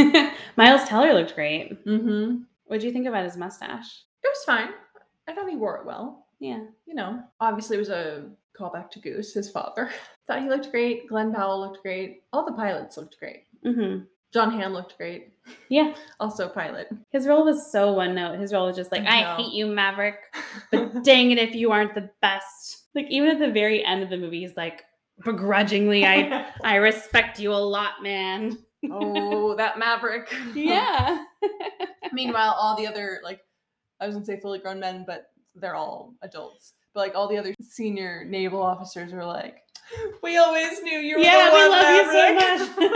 Miles 0.56 0.86
Teller 0.86 1.14
looked 1.14 1.34
great. 1.34 1.82
Mm-hmm. 1.86 2.42
What 2.66 2.80
do 2.80 2.86
you 2.86 2.92
think 2.92 3.06
about 3.06 3.24
his 3.24 3.38
mustache? 3.38 4.02
It 4.22 4.28
was 4.28 4.44
fine. 4.44 4.68
I 5.26 5.32
thought 5.34 5.48
he 5.48 5.56
wore 5.56 5.78
it 5.78 5.86
well. 5.86 6.26
Yeah. 6.38 6.60
You 6.84 6.94
know, 6.94 7.22
obviously 7.40 7.76
it 7.76 7.80
was 7.80 7.88
a 7.88 8.26
callback 8.58 8.90
to 8.90 8.98
Goose, 9.00 9.32
his 9.32 9.50
father. 9.50 9.90
thought 10.26 10.42
he 10.42 10.50
looked 10.50 10.70
great. 10.70 11.08
Glen 11.08 11.32
Powell 11.32 11.60
looked 11.60 11.82
great. 11.82 12.22
All 12.34 12.44
the 12.44 12.52
pilots 12.52 12.98
looked 12.98 13.18
great. 13.18 13.44
Mm-hmm. 13.64 14.04
Jon 14.34 14.50
Hamm 14.50 14.72
looked 14.72 14.98
great. 14.98 15.32
Yeah. 15.68 15.94
Also 16.18 16.48
pilot. 16.48 16.88
His 17.10 17.26
role 17.28 17.44
was 17.44 17.70
so 17.70 17.92
one 17.92 18.16
note. 18.16 18.40
His 18.40 18.52
role 18.52 18.66
was 18.66 18.74
just 18.74 18.90
like, 18.90 19.04
I 19.04 19.22
I 19.22 19.36
hate 19.36 19.52
you, 19.52 19.66
Maverick, 19.66 20.16
but 20.72 21.04
dang 21.04 21.30
it 21.30 21.38
if 21.38 21.54
you 21.54 21.70
aren't 21.70 21.94
the 21.94 22.10
best. 22.20 22.88
Like 22.96 23.06
even 23.10 23.30
at 23.30 23.38
the 23.38 23.52
very 23.52 23.84
end 23.84 24.02
of 24.02 24.10
the 24.10 24.16
movie, 24.16 24.40
he's 24.40 24.56
like, 24.56 24.82
begrudgingly, 25.24 26.04
I 26.04 26.46
I 26.64 26.76
respect 26.76 27.38
you 27.38 27.52
a 27.52 27.54
lot, 27.54 28.02
man. 28.02 28.58
oh, 28.90 29.54
that 29.56 29.78
Maverick. 29.78 30.34
Yeah. 30.54 31.24
Meanwhile, 32.12 32.56
all 32.58 32.76
the 32.76 32.88
other 32.88 33.20
like 33.22 33.40
I 34.00 34.06
was 34.06 34.16
gonna 34.16 34.26
say 34.26 34.40
fully 34.40 34.58
grown 34.58 34.80
men, 34.80 35.04
but 35.06 35.26
they're 35.54 35.76
all 35.76 36.14
adults. 36.22 36.72
But 36.92 37.00
like 37.00 37.14
all 37.14 37.28
the 37.28 37.38
other 37.38 37.54
senior 37.62 38.24
naval 38.24 38.62
officers 38.62 39.12
were 39.12 39.24
like, 39.24 39.58
"We 40.22 40.36
always 40.36 40.82
knew 40.82 40.98
you 40.98 41.16
were 41.16 41.22
yeah, 41.22 41.52
we 41.52 41.68
love 41.68 41.94
you 41.96 42.12
so 42.12 42.34
much. 42.34 42.92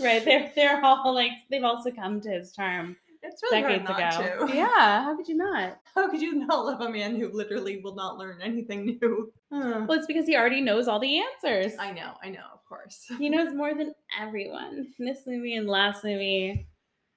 right. 0.00 0.24
They're 0.24 0.52
they're 0.54 0.84
all 0.84 1.14
like 1.14 1.32
they've 1.50 1.64
all 1.64 1.82
succumbed 1.82 2.22
to 2.24 2.30
his 2.30 2.52
charm 2.52 2.96
it's 3.22 3.42
really 3.42 3.62
decades 3.62 3.88
hard 3.88 4.00
not 4.00 4.20
ago. 4.20 4.46
to. 4.46 4.54
Yeah. 4.54 5.04
How 5.04 5.16
could 5.16 5.28
you 5.28 5.36
not? 5.36 5.78
How 5.94 6.10
could 6.10 6.20
you 6.20 6.34
not 6.34 6.66
love 6.66 6.80
a 6.80 6.90
man 6.90 7.16
who 7.16 7.28
literally 7.32 7.80
will 7.82 7.94
not 7.94 8.18
learn 8.18 8.40
anything 8.42 8.84
new? 9.00 9.32
Well, 9.50 9.92
it's 9.92 10.06
because 10.06 10.26
he 10.26 10.36
already 10.36 10.60
knows 10.60 10.88
all 10.88 10.98
the 10.98 11.20
answers. 11.20 11.78
I 11.78 11.92
know, 11.92 12.14
I 12.22 12.30
know, 12.30 12.44
of 12.52 12.64
course. 12.64 13.06
He 13.18 13.28
knows 13.28 13.54
more 13.54 13.74
than 13.74 13.94
everyone 14.20 14.92
in 14.98 15.06
this 15.06 15.20
movie 15.26 15.54
and 15.56 15.68
last 15.68 16.04
movie 16.04 16.66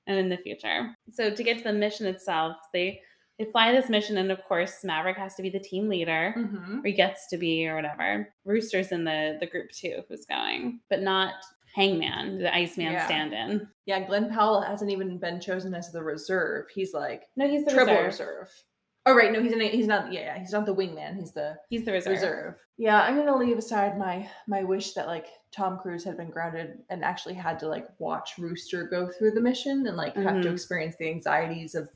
and 0.08 0.20
in 0.20 0.30
the 0.30 0.38
future. 0.38 0.96
So 1.12 1.34
to 1.34 1.44
get 1.44 1.58
to 1.60 1.64
the 1.64 1.74
mission 1.74 2.06
itself, 2.06 2.58
they 2.74 3.02
they 3.38 3.46
fly 3.46 3.72
this 3.72 3.90
mission, 3.90 4.18
and 4.18 4.32
of 4.32 4.44
course, 4.46 4.84
Maverick 4.84 5.18
has 5.18 5.36
to 5.36 5.42
be 5.42 5.50
the 5.50 5.60
team 5.60 5.90
leader, 5.90 6.32
hmm 6.36 6.80
or 6.80 6.84
he 6.88 6.94
gets 6.94 7.28
to 7.30 7.38
be, 7.38 7.68
or 7.68 7.76
whatever. 7.76 8.34
Rooster's 8.46 8.92
in 8.92 9.04
the 9.04 9.38
the 9.40 9.48
group 9.48 9.72
too, 9.72 10.04
who's 10.08 10.26
going, 10.26 10.80
but 10.90 11.02
not 11.02 11.34
Hangman, 11.76 12.38
the 12.40 12.54
Iceman 12.56 12.94
Yeah. 12.94 13.06
stand-in. 13.06 13.68
Yeah, 13.86 14.06
Glen 14.08 14.30
Powell 14.30 14.62
hasn't 14.62 14.90
even 14.92 15.18
been 15.18 15.42
chosen 15.42 15.74
as 15.74 15.92
the 15.92 16.02
reserve. 16.02 16.68
He's 16.74 16.94
like 16.94 17.24
No, 17.36 17.48
he's 17.50 17.66
the 17.66 17.72
triple 17.74 17.96
reserve. 17.96 18.06
reserve. 18.06 18.64
Oh 19.08 19.14
right, 19.14 19.32
no, 19.32 19.40
he's 19.42 19.52
in. 19.52 19.62
A, 19.62 19.68
he's 19.68 19.86
not. 19.86 20.12
Yeah, 20.12 20.22
yeah, 20.22 20.40
he's 20.40 20.52
not 20.54 20.66
the 20.66 20.74
wingman. 20.74 21.18
He's 21.20 21.32
the 21.34 21.58
He's 21.70 21.84
the 21.86 21.92
reserve. 21.92 22.12
reserve. 22.14 22.56
Yeah, 22.78 23.02
I'm 23.02 23.16
gonna 23.18 23.36
leave 23.38 23.58
aside 23.58 23.98
my 24.00 24.28
my 24.48 24.64
wish 24.64 24.94
that 24.94 25.06
like 25.08 25.28
Tom 25.52 25.78
Cruise 25.78 26.04
had 26.04 26.18
been 26.18 26.30
grounded 26.32 26.80
and 26.90 27.04
actually 27.04 27.36
had 27.36 27.60
to 27.60 27.68
like 27.68 27.88
watch 28.00 28.38
Rooster 28.40 28.86
go 28.88 29.10
through 29.12 29.32
the 29.32 29.42
mission 29.42 29.86
and 29.86 29.96
like 29.98 30.16
have 30.16 30.42
to 30.42 30.48
Mhm. 30.50 30.54
experience 30.54 30.96
the 30.98 31.10
anxieties 31.10 31.76
of 31.76 31.90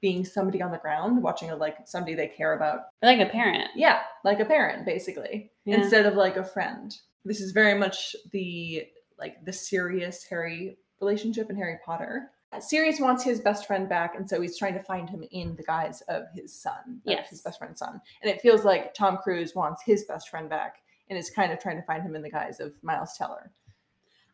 being 0.00 0.24
somebody 0.24 0.62
on 0.62 0.70
the 0.70 0.78
ground, 0.78 1.22
watching 1.22 1.50
a 1.50 1.56
like 1.56 1.76
somebody 1.86 2.14
they 2.14 2.28
care 2.28 2.54
about. 2.54 2.86
Like 3.02 3.20
a 3.20 3.26
parent. 3.26 3.68
Yeah, 3.74 4.00
like 4.24 4.40
a 4.40 4.44
parent 4.44 4.86
basically, 4.86 5.50
Yeah. 5.64 5.76
instead 5.76 6.06
of 6.06 6.14
like 6.14 6.36
a 6.36 6.44
friend. 6.44 6.96
This 7.24 7.40
is 7.40 7.52
very 7.52 7.78
much 7.78 8.16
the 8.32 8.86
like 9.18 9.44
the 9.44 9.52
Sirius 9.52 10.24
Harry 10.24 10.78
relationship 11.00 11.50
in 11.50 11.56
Harry 11.56 11.78
Potter. 11.84 12.30
Sirius 12.58 12.98
wants 12.98 13.22
his 13.22 13.40
best 13.40 13.66
friend 13.66 13.88
back, 13.88 14.16
and 14.16 14.28
so 14.28 14.40
he's 14.40 14.58
trying 14.58 14.74
to 14.74 14.82
find 14.82 15.08
him 15.08 15.22
in 15.30 15.54
the 15.54 15.62
guise 15.62 16.00
of 16.08 16.24
his 16.34 16.52
son, 16.52 17.00
Yes. 17.04 17.30
his 17.30 17.42
best 17.42 17.58
friend's 17.60 17.78
son. 17.78 18.00
And 18.22 18.30
it 18.30 18.40
feels 18.40 18.64
like 18.64 18.92
Tom 18.92 19.18
Cruise 19.18 19.54
wants 19.54 19.82
his 19.84 20.04
best 20.04 20.28
friend 20.30 20.48
back, 20.48 20.82
and 21.08 21.16
is 21.18 21.30
kind 21.30 21.52
of 21.52 21.60
trying 21.60 21.76
to 21.76 21.82
find 21.86 22.02
him 22.02 22.16
in 22.16 22.22
the 22.22 22.30
guise 22.30 22.58
of 22.58 22.72
Miles 22.82 23.16
Teller. 23.16 23.52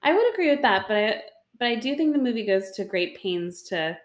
I 0.03 0.15
would 0.15 0.33
agree 0.33 0.49
with 0.51 0.63
that, 0.63 0.87
but 0.89 0.97
I 0.97 1.23
but 1.59 1.69
I 1.69 1.75
do 1.75 1.97
think 1.97 2.13
the 2.13 2.19
movie 2.19 2.45
goes 2.47 2.71
to 2.73 2.85
great 2.85 3.17
pains 3.19 3.63
to 3.65 3.99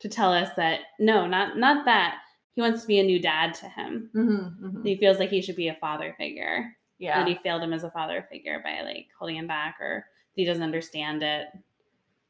to 0.00 0.08
tell 0.08 0.32
us 0.32 0.50
that 0.56 0.80
no, 0.98 1.26
not 1.26 1.56
not 1.58 1.84
that 1.86 2.18
he 2.54 2.60
wants 2.62 2.82
to 2.82 2.86
be 2.86 2.98
a 2.98 3.04
new 3.04 3.20
dad 3.20 3.54
to 3.54 3.68
him. 3.68 4.10
Mm-hmm, 4.14 4.82
He 4.82 4.96
feels 4.96 5.18
like 5.18 5.30
he 5.30 5.42
should 5.42 5.56
be 5.56 5.68
a 5.68 5.74
father 5.80 6.14
figure. 6.18 6.72
Yeah. 6.98 7.18
that 7.18 7.28
he 7.28 7.34
failed 7.34 7.62
him 7.62 7.74
as 7.74 7.84
a 7.84 7.90
father 7.90 8.26
figure 8.30 8.58
by 8.64 8.80
like 8.80 9.08
holding 9.18 9.36
him 9.36 9.46
back 9.46 9.76
or 9.80 10.06
he 10.34 10.46
doesn't 10.46 10.62
understand 10.62 11.22
it. 11.22 11.48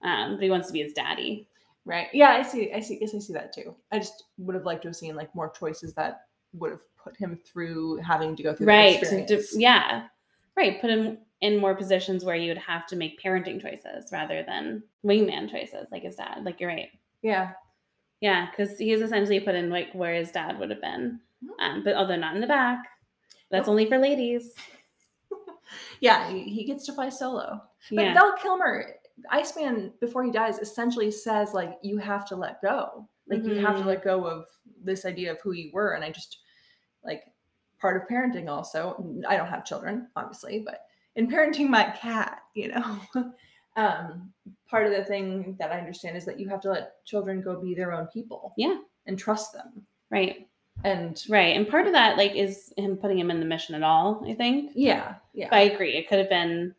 Um, 0.03 0.35
but 0.35 0.43
he 0.43 0.51
wants 0.51 0.67
to 0.67 0.73
be 0.73 0.83
his 0.83 0.93
daddy. 0.93 1.47
Right. 1.85 2.09
Yeah, 2.13 2.31
I 2.31 2.43
see. 2.43 2.73
I 2.73 2.81
see. 2.81 2.99
Guess 2.99 3.15
I 3.15 3.21
see 3.21 3.33
that 3.33 3.53
too. 3.53 3.77
I 3.93 3.99
just 4.01 4.25
would 4.39 4.57
have 4.57 4.65
liked 4.65 4.83
to 4.83 4.89
have 4.89 4.97
seen 4.97 5.15
like 5.15 5.33
more 5.37 5.51
choices 5.51 5.95
that 5.95 6.23
would 6.55 6.73
have 6.73 6.81
put 6.97 7.17
him 7.17 7.39
through 7.47 7.99
having 7.99 8.35
to 8.35 8.43
go 8.43 8.55
through 8.55 8.67
Right. 8.67 9.01
Yeah. 9.55 10.09
Right. 10.57 10.81
Put 10.81 10.91
him 10.91 11.19
in 11.43 11.59
more 11.59 11.77
positions 11.77 12.25
where 12.25 12.35
you 12.35 12.49
would 12.49 12.59
have 12.59 12.87
to 12.89 12.97
make 12.97 13.23
parenting 13.23 13.63
choices 13.63 14.11
rather 14.11 14.43
than 14.43 14.83
wingman 15.05 15.49
choices 15.49 15.87
like 15.93 16.03
his 16.03 16.17
dad. 16.17 16.43
Like 16.45 16.59
you're 16.61 16.71
right. 16.71 16.89
Yeah. 17.27 17.53
Yeah, 18.21 18.49
because 18.51 18.79
he's 18.79 19.01
essentially 19.01 19.41
put 19.41 19.55
in 19.57 19.69
like 19.69 19.93
where 19.93 20.15
his 20.15 20.31
dad 20.31 20.59
would 20.59 20.71
have 20.71 20.81
been. 20.81 21.21
Mhm. 21.45 21.49
Um, 21.61 21.85
but 21.85 21.95
although 21.97 22.17
not 22.17 22.35
in 22.35 22.41
the 22.41 22.47
back. 22.47 22.85
That's 23.51 23.67
Nope. 23.67 23.73
only 23.73 23.87
for 23.87 23.99
ladies. 23.99 24.55
Yeah. 26.01 26.31
He, 26.31 26.63
gets 26.65 26.87
to 26.87 26.93
fly 26.93 27.09
solo. 27.09 27.61
But 27.91 28.05
Yeah. 28.05 28.15
Val 28.15 28.37
Kilmer, 28.37 28.85
Iceman, 29.31 29.93
before 30.01 30.23
he 30.23 30.31
dies, 30.31 30.59
essentially 30.61 31.11
says 31.11 31.53
like 31.55 31.77
you 31.83 31.99
have 31.99 32.25
to 32.29 32.37
let 32.37 32.63
go. 32.63 33.09
Like 33.27 33.43
you 33.43 33.55
have 33.57 33.77
to 33.79 33.83
Mhm. 33.83 33.87
let 33.87 34.05
go 34.05 34.25
of 34.25 34.47
this 34.85 35.05
idea 35.05 35.33
of 35.33 35.41
who 35.41 35.53
you 35.53 35.71
were. 35.73 35.95
And 35.95 36.05
I 36.05 36.11
just 36.11 36.39
like 37.03 37.25
part 37.81 38.01
of 38.01 38.09
parenting 38.09 38.49
also. 38.49 39.05
I 39.27 39.37
don't 39.37 39.49
have 39.49 39.65
children, 39.65 40.09
obviously, 40.15 40.61
but 40.61 40.87
in 41.17 41.27
parenting 41.29 41.69
my 41.69 41.85
cat, 41.91 42.43
you 42.55 42.69
know, 42.69 43.01
um, 43.77 44.33
part 44.69 44.87
of 44.87 44.93
the 44.93 45.05
thing 45.05 45.57
that 45.59 45.71
I 45.73 45.79
understand 45.79 46.17
is 46.17 46.25
that 46.25 46.41
you 46.41 46.49
have 46.49 46.61
to 46.63 46.71
let 46.71 47.05
children 47.05 47.41
go 47.43 47.61
be 47.61 47.75
their 47.75 47.93
own 47.93 48.07
people. 48.09 48.53
Yeah. 48.57 48.77
And 49.07 49.19
trust 49.19 49.53
them. 49.53 49.87
Right. 50.11 50.49
And 50.85 51.23
Right. 51.29 51.57
And 51.57 51.69
part 51.69 51.87
of 51.87 51.93
that 51.93 52.17
like 52.17 52.35
is 52.35 52.73
him 52.77 52.97
putting 52.97 53.19
him 53.19 53.31
in 53.31 53.41
the 53.41 53.47
mission 53.47 53.75
at 53.75 53.83
all, 53.83 54.23
I 54.29 54.35
think. 54.35 54.73
yeah, 54.75 55.15
yeah. 55.33 55.49
But 55.51 55.57
I 55.57 55.61
agree. 55.63 55.95
It 55.97 56.09
could 56.09 56.19
have 56.19 56.29
been 56.29 56.75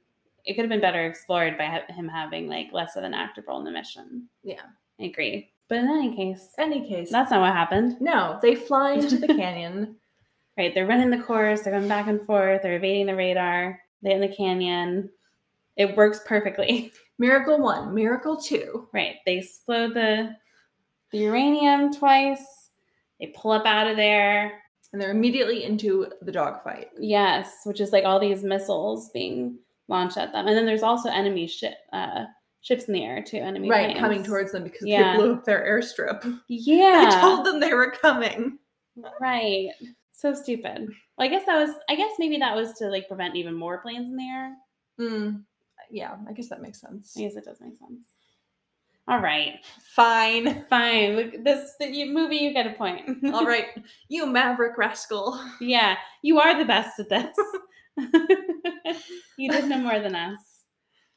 it 0.45 0.53
could 0.53 0.61
have 0.61 0.69
been 0.69 0.79
better 0.81 1.05
explored 1.05 1.57
by 1.57 1.65
ha- 1.65 1.93
him 1.93 2.07
having 2.07 2.47
like 2.47 2.67
less 2.71 2.95
of 2.95 3.03
an 3.03 3.13
active 3.13 3.45
role 3.47 3.59
in 3.59 3.65
the 3.65 3.71
mission. 3.71 4.27
Yeah. 4.43 4.61
I 4.99 5.03
agree. 5.05 5.51
But 5.69 5.79
in 5.79 5.89
any 5.89 6.15
case, 6.15 6.53
Any 6.57 6.87
case. 6.87 7.11
that's 7.11 7.31
not 7.31 7.41
what 7.41 7.51
happened. 7.53 7.97
no, 7.99 8.39
they 8.41 8.55
fly 8.55 8.93
into 8.93 9.17
the 9.17 9.27
canyon. 9.41 9.95
Right. 10.57 10.73
They're 10.73 10.87
running 10.87 11.09
the 11.09 11.17
course, 11.23 11.61
they're 11.61 11.73
going 11.73 11.87
back 11.87 12.07
and 12.07 12.25
forth, 12.25 12.61
they're 12.63 12.77
evading 12.77 13.07
the 13.07 13.15
radar, 13.15 13.79
they're 14.01 14.15
in 14.15 14.21
the 14.21 14.27
canyon. 14.35 15.09
It 15.77 15.95
works 15.95 16.21
perfectly. 16.25 16.91
Miracle 17.19 17.59
one, 17.59 17.95
miracle 17.95 18.37
two. 18.37 18.87
Right. 18.93 19.15
They 19.25 19.41
slow 19.41 19.89
the 19.89 20.35
the 21.11 21.17
uranium 21.19 21.91
twice. 21.91 22.69
They 23.19 23.33
pull 23.35 23.51
up 23.51 23.65
out 23.65 23.87
of 23.87 23.97
there. 23.97 24.61
And 24.93 25.01
they're 25.01 25.11
immediately 25.11 25.63
into 25.63 26.11
the 26.21 26.31
dogfight. 26.31 26.89
Yes, 26.99 27.61
which 27.65 27.81
is 27.81 27.91
like 27.91 28.05
all 28.05 28.19
these 28.19 28.43
missiles 28.43 29.09
being 29.13 29.57
launched 29.87 30.17
at 30.17 30.31
them. 30.31 30.47
And 30.47 30.55
then 30.55 30.65
there's 30.65 30.83
also 30.83 31.09
enemy 31.09 31.47
ship 31.47 31.73
uh 31.91 32.25
ships 32.61 32.85
in 32.85 32.93
the 32.93 33.03
air 33.03 33.23
too, 33.23 33.37
enemy 33.37 33.69
right, 33.69 33.85
planes. 33.87 33.99
coming 33.99 34.23
towards 34.23 34.51
them 34.51 34.63
because 34.63 34.85
Yeah. 34.85 35.13
they 35.13 35.17
blew 35.17 35.33
up 35.33 35.43
their 35.45 35.65
airstrip. 35.65 36.21
Yeah. 36.47 37.09
I 37.11 37.21
told 37.21 37.45
them 37.45 37.59
they 37.59 37.73
were 37.73 37.91
coming. 37.91 38.59
Right. 39.19 39.69
So 40.11 40.33
stupid. 40.33 40.89
Well, 41.17 41.27
I 41.27 41.29
guess 41.29 41.45
that 41.47 41.57
was 41.57 41.75
I 41.89 41.95
guess 41.95 42.11
maybe 42.19 42.37
that 42.37 42.55
was 42.55 42.73
to 42.73 42.89
like 42.89 43.07
prevent 43.07 43.35
even 43.35 43.55
more 43.55 43.79
planes 43.81 44.09
in 44.09 44.15
the 44.17 44.23
air. 44.23 44.55
Mm, 44.99 45.43
yeah, 45.89 46.15
I 46.27 46.33
guess 46.33 46.49
that 46.49 46.61
makes 46.61 46.81
sense. 46.81 47.13
I 47.17 47.21
guess 47.21 47.35
it 47.35 47.45
does 47.45 47.59
make 47.61 47.77
sense. 47.77 48.03
All 49.09 49.19
right. 49.19 49.59
Fine. 49.95 50.65
Fine. 50.69 51.15
Look, 51.15 51.43
this 51.43 51.71
the 51.79 52.11
movie 52.11 52.37
you 52.37 52.53
get 52.53 52.67
a 52.67 52.73
point. 52.73 53.23
All 53.33 53.45
right, 53.45 53.67
you 54.09 54.25
maverick 54.25 54.77
rascal. 54.77 55.39
Yeah, 55.61 55.95
you 56.23 56.39
are 56.39 56.57
the 56.57 56.65
best 56.65 56.99
at 56.99 57.09
this. 57.09 57.35
you 59.37 59.49
did 59.51 59.65
know 59.65 59.79
more 59.79 59.99
than 59.99 60.15
us. 60.15 60.39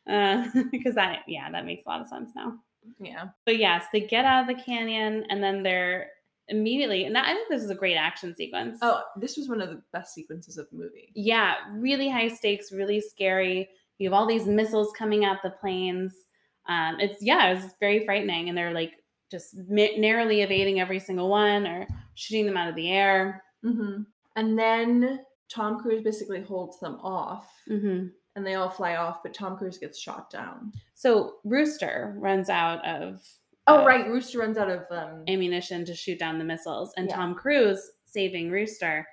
Uh, 0.08 0.46
because 0.70 0.94
that, 0.94 1.20
yeah, 1.28 1.50
that 1.50 1.66
makes 1.66 1.84
a 1.86 1.88
lot 1.88 2.00
of 2.00 2.08
sense 2.08 2.30
now. 2.34 2.54
Yeah. 2.98 3.26
But 3.44 3.58
yes, 3.58 3.84
they 3.92 4.00
get 4.00 4.24
out 4.24 4.48
of 4.48 4.56
the 4.56 4.62
canyon 4.62 5.24
and 5.28 5.42
then 5.42 5.62
they're 5.62 6.08
immediately, 6.48 7.04
and 7.04 7.16
I 7.16 7.32
think 7.32 7.48
this 7.48 7.62
is 7.62 7.70
a 7.70 7.74
great 7.74 7.96
action 7.96 8.34
sequence. 8.34 8.78
Oh, 8.82 9.02
this 9.16 9.36
was 9.36 9.48
one 9.48 9.60
of 9.60 9.68
the 9.68 9.82
best 9.92 10.14
sequences 10.14 10.58
of 10.58 10.68
the 10.70 10.76
movie. 10.76 11.12
yeah, 11.14 11.54
really 11.72 12.08
high 12.08 12.28
stakes, 12.28 12.72
really 12.72 13.00
scary. 13.00 13.68
You 14.00 14.08
have 14.10 14.14
all 14.18 14.26
these 14.26 14.46
missiles 14.46 14.92
coming 14.98 15.24
at 15.24 15.38
the 15.42 15.50
planes. 15.50 16.14
Um, 16.68 16.98
it's, 17.00 17.22
yeah, 17.22 17.50
it 17.50 17.54
was 17.56 17.72
very 17.80 18.04
frightening. 18.04 18.48
And 18.48 18.56
they're 18.56 18.72
like 18.72 18.92
just 19.30 19.54
narrowly 19.68 20.42
evading 20.42 20.80
every 20.80 20.98
single 20.98 21.28
one 21.28 21.66
or 21.66 21.86
shooting 22.14 22.46
them 22.46 22.56
out 22.56 22.68
of 22.68 22.74
the 22.74 22.90
air. 22.90 23.42
Mm-hmm. 23.64 24.02
And 24.36 24.58
then 24.58 25.20
Tom 25.52 25.80
Cruise 25.80 26.02
basically 26.02 26.40
holds 26.42 26.80
them 26.80 26.98
off, 27.02 27.48
Mm-hmm. 27.68 28.06
and 28.36 28.46
they 28.46 28.54
all 28.54 28.70
fly 28.70 28.96
off. 28.96 29.22
But 29.22 29.34
Tom 29.34 29.56
Cruise 29.58 29.78
gets 29.78 29.98
shot 30.00 30.30
down. 30.30 30.72
So 30.94 31.34
Rooster 31.44 32.14
runs 32.18 32.48
out 32.48 32.84
of 32.86 33.20
Oh, 33.66 33.84
right. 33.84 34.08
Rooster 34.08 34.38
runs 34.38 34.56
out 34.58 34.70
of 34.70 34.84
um. 34.90 35.24
ammunition 35.28 35.84
to 35.84 35.94
shoot 35.94 36.18
down 36.18 36.38
the 36.38 36.44
missiles, 36.44 36.92
and 36.96 37.08
Yeah. 37.08 37.16
Tom 37.16 37.34
Cruise 37.34 37.90
saving 38.04 38.50
Rooster 38.50 39.06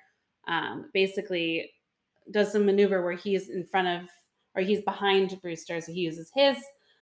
um, 0.48 0.90
basically 0.94 1.70
does 2.32 2.50
some 2.52 2.64
maneuver 2.66 3.02
where 3.04 3.12
he's 3.12 3.50
in 3.50 3.64
front 3.64 3.86
of 3.88 4.08
or 4.58 4.62
he's 4.62 4.82
behind 4.82 5.38
Rooster, 5.42 5.80
so 5.80 5.92
he 5.92 6.00
uses 6.00 6.30
his 6.34 6.56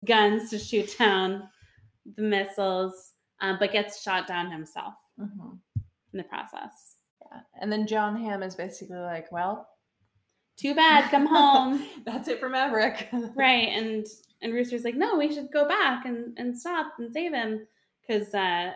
guns 0.04 0.50
to 0.50 0.58
shoot 0.58 0.96
down 0.98 1.48
the 2.16 2.22
missiles, 2.22 3.14
um, 3.40 3.56
but 3.58 3.72
gets 3.72 4.02
shot 4.02 4.26
down 4.26 4.50
himself 4.50 4.94
mhm. 5.18 5.58
in 6.12 6.18
the 6.18 6.24
process. 6.24 6.96
Yeah. 7.22 7.40
And 7.61 7.72
then 7.72 7.87
Jon 7.87 8.16
Hamm 8.22 8.42
is 8.42 8.54
basically 8.54 8.98
like, 8.98 9.32
well, 9.32 9.66
Too 10.58 10.74
bad, 10.74 11.11
come 11.11 11.26
home. 11.37 11.84
that's 12.04 12.28
it 12.28 12.38
for 12.40 12.48
Maverick. 12.48 13.08
right 13.34 13.68
and 13.68 14.06
and 14.42 14.52
rooster's 14.54 14.84
like 14.84 14.94
no 14.94 15.16
we 15.16 15.32
should 15.32 15.50
go 15.52 15.66
back 15.66 16.04
and 16.06 16.37
and 16.38 16.56
stop 16.56 16.92
and 16.98 17.12
save 17.12 17.32
him 17.32 17.66
because 18.06 18.32
uh 18.34 18.70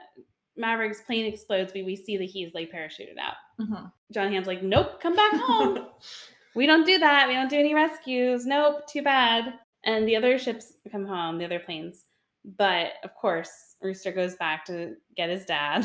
maverick's 0.57 1.01
plane 1.03 1.25
explodes 1.25 1.73
we, 1.73 1.83
we 1.85 1.95
see 1.97 2.17
that 2.17 2.25
he's 2.25 2.53
like 2.53 2.71
parachuted 2.73 3.17
out 3.21 3.37
Mhm. 3.61 3.93
jon 4.13 4.33
hamm's 4.33 4.49
like 4.49 4.63
nope 4.63 5.01
come 5.01 5.15
back 5.15 5.33
home 5.35 5.87
we 6.55 6.67
don't 6.67 6.87
do 6.87 6.99
that 6.99 7.29
we 7.29 7.35
don't 7.35 7.51
do 7.51 7.59
any 7.59 7.75
rescues 7.75 8.45
nope 8.47 8.87
too 8.87 9.03
bad 9.03 9.55
and 9.85 10.07
the 10.07 10.17
other 10.17 10.39
ships 10.39 10.75
come 10.91 11.07
home 11.07 11.39
the 11.39 11.45
other 11.45 11.59
planes 11.61 12.05
but 12.57 12.93
of 13.05 13.15
course 13.15 13.51
rooster 13.83 14.13
goes 14.13 14.35
back 14.37 14.65
to 14.65 14.95
get 15.17 15.31
his 15.31 15.45
dad 15.45 15.85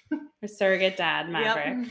her 0.10 0.48
surrogate 0.48 0.96
dad 0.96 1.28
maverick 1.28 1.78
Yep. 1.78 1.88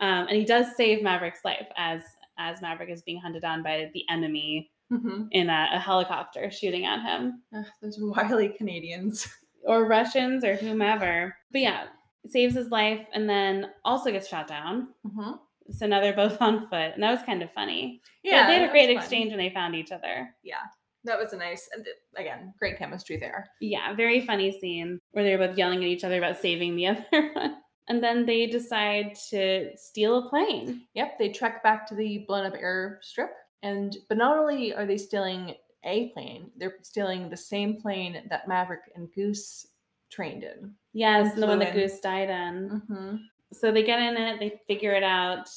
um, 0.00 0.26
and 0.28 0.36
he 0.36 0.44
does 0.44 0.76
save 0.76 1.02
maverick's 1.02 1.44
life 1.44 1.66
as 1.76 2.02
as 2.38 2.60
maverick 2.60 2.90
is 2.90 3.02
being 3.02 3.20
hunted 3.20 3.40
down 3.42 3.62
by 3.62 3.90
the 3.94 4.04
enemy 4.10 4.70
Mhm. 4.92 5.26
in 5.32 5.50
a, 5.50 5.68
a 5.72 5.80
helicopter 5.80 6.48
shooting 6.48 6.84
at 6.86 7.02
him, 7.02 7.42
Ugh, 7.52 7.64
those 7.82 7.96
wily 7.98 8.50
Canadians. 8.50 9.26
or 9.64 9.84
Russians, 9.88 10.44
or 10.44 10.54
whomever. 10.54 11.34
But 11.50 11.62
yeah, 11.62 11.86
saves 12.24 12.54
his 12.54 12.70
life 12.70 13.04
and 13.12 13.28
then 13.28 13.70
also 13.84 14.12
gets 14.12 14.28
shot 14.28 14.46
down. 14.46 14.90
Mhm. 15.04 15.40
So 15.70 15.86
now 15.86 16.00
they're 16.00 16.14
both 16.14 16.40
on 16.40 16.66
foot, 16.68 16.92
and 16.94 17.02
that 17.02 17.10
was 17.10 17.22
kind 17.22 17.42
of 17.42 17.52
funny. 17.52 18.00
Yeah, 18.22 18.46
they 18.46 18.54
had 18.60 18.68
a 18.68 18.72
great 18.72 18.90
exchange 18.90 19.30
when 19.30 19.38
they 19.38 19.50
found 19.50 19.74
each 19.74 19.92
other. 19.92 20.34
Yeah, 20.42 20.56
that 21.04 21.18
was 21.18 21.32
a 21.32 21.36
nice, 21.36 21.68
and 21.74 21.86
again, 22.16 22.52
great 22.58 22.78
chemistry 22.78 23.16
there. 23.16 23.48
Yeah, 23.60 23.94
very 23.94 24.24
funny 24.26 24.58
scene 24.58 24.98
where 25.12 25.24
they're 25.24 25.38
both 25.38 25.56
yelling 25.56 25.78
at 25.84 25.88
each 25.90 26.04
other 26.04 26.18
about 26.18 26.38
saving 26.38 26.76
the 26.76 26.86
other 26.88 27.30
one. 27.34 27.56
And 27.88 28.02
then 28.02 28.26
they 28.26 28.46
decide 28.46 29.16
to 29.30 29.70
steal 29.76 30.18
a 30.18 30.28
plane. 30.28 30.82
Yep, 30.94 31.18
they 31.18 31.28
trek 31.30 31.62
back 31.62 31.86
to 31.88 31.94
the 31.94 32.24
blown 32.26 32.46
up 32.46 32.54
airstrip, 32.54 33.28
and 33.62 33.96
but 34.08 34.18
not 34.18 34.36
only 34.36 34.74
are 34.74 34.86
they 34.86 34.98
stealing 34.98 35.54
a 35.84 36.08
plane, 36.10 36.50
they're 36.56 36.74
stealing 36.82 37.30
the 37.30 37.36
same 37.36 37.80
plane 37.80 38.26
that 38.28 38.48
Maverick 38.48 38.90
and 38.96 39.12
Goose 39.12 39.68
trained 40.10 40.42
in. 40.42 40.74
Yes, 40.92 41.34
And 41.34 41.42
the 41.42 41.46
one 41.46 41.58
that. 41.60 41.74
Goose 41.74 42.00
died 42.00 42.28
in. 42.30 42.82
Mm-hmm. 42.90 43.16
So 43.52 43.70
they 43.72 43.82
get 43.82 44.00
in 44.00 44.16
it, 44.16 44.40
they 44.40 44.60
figure 44.66 44.92
it 44.92 45.02
out, 45.02 45.48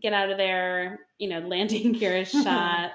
get 0.00 0.12
out 0.12 0.30
of 0.30 0.36
there, 0.38 1.00
you 1.18 1.28
know, 1.28 1.38
landing 1.46 1.92
gear 1.92 2.16
is 2.18 2.30
shot. 2.44 2.92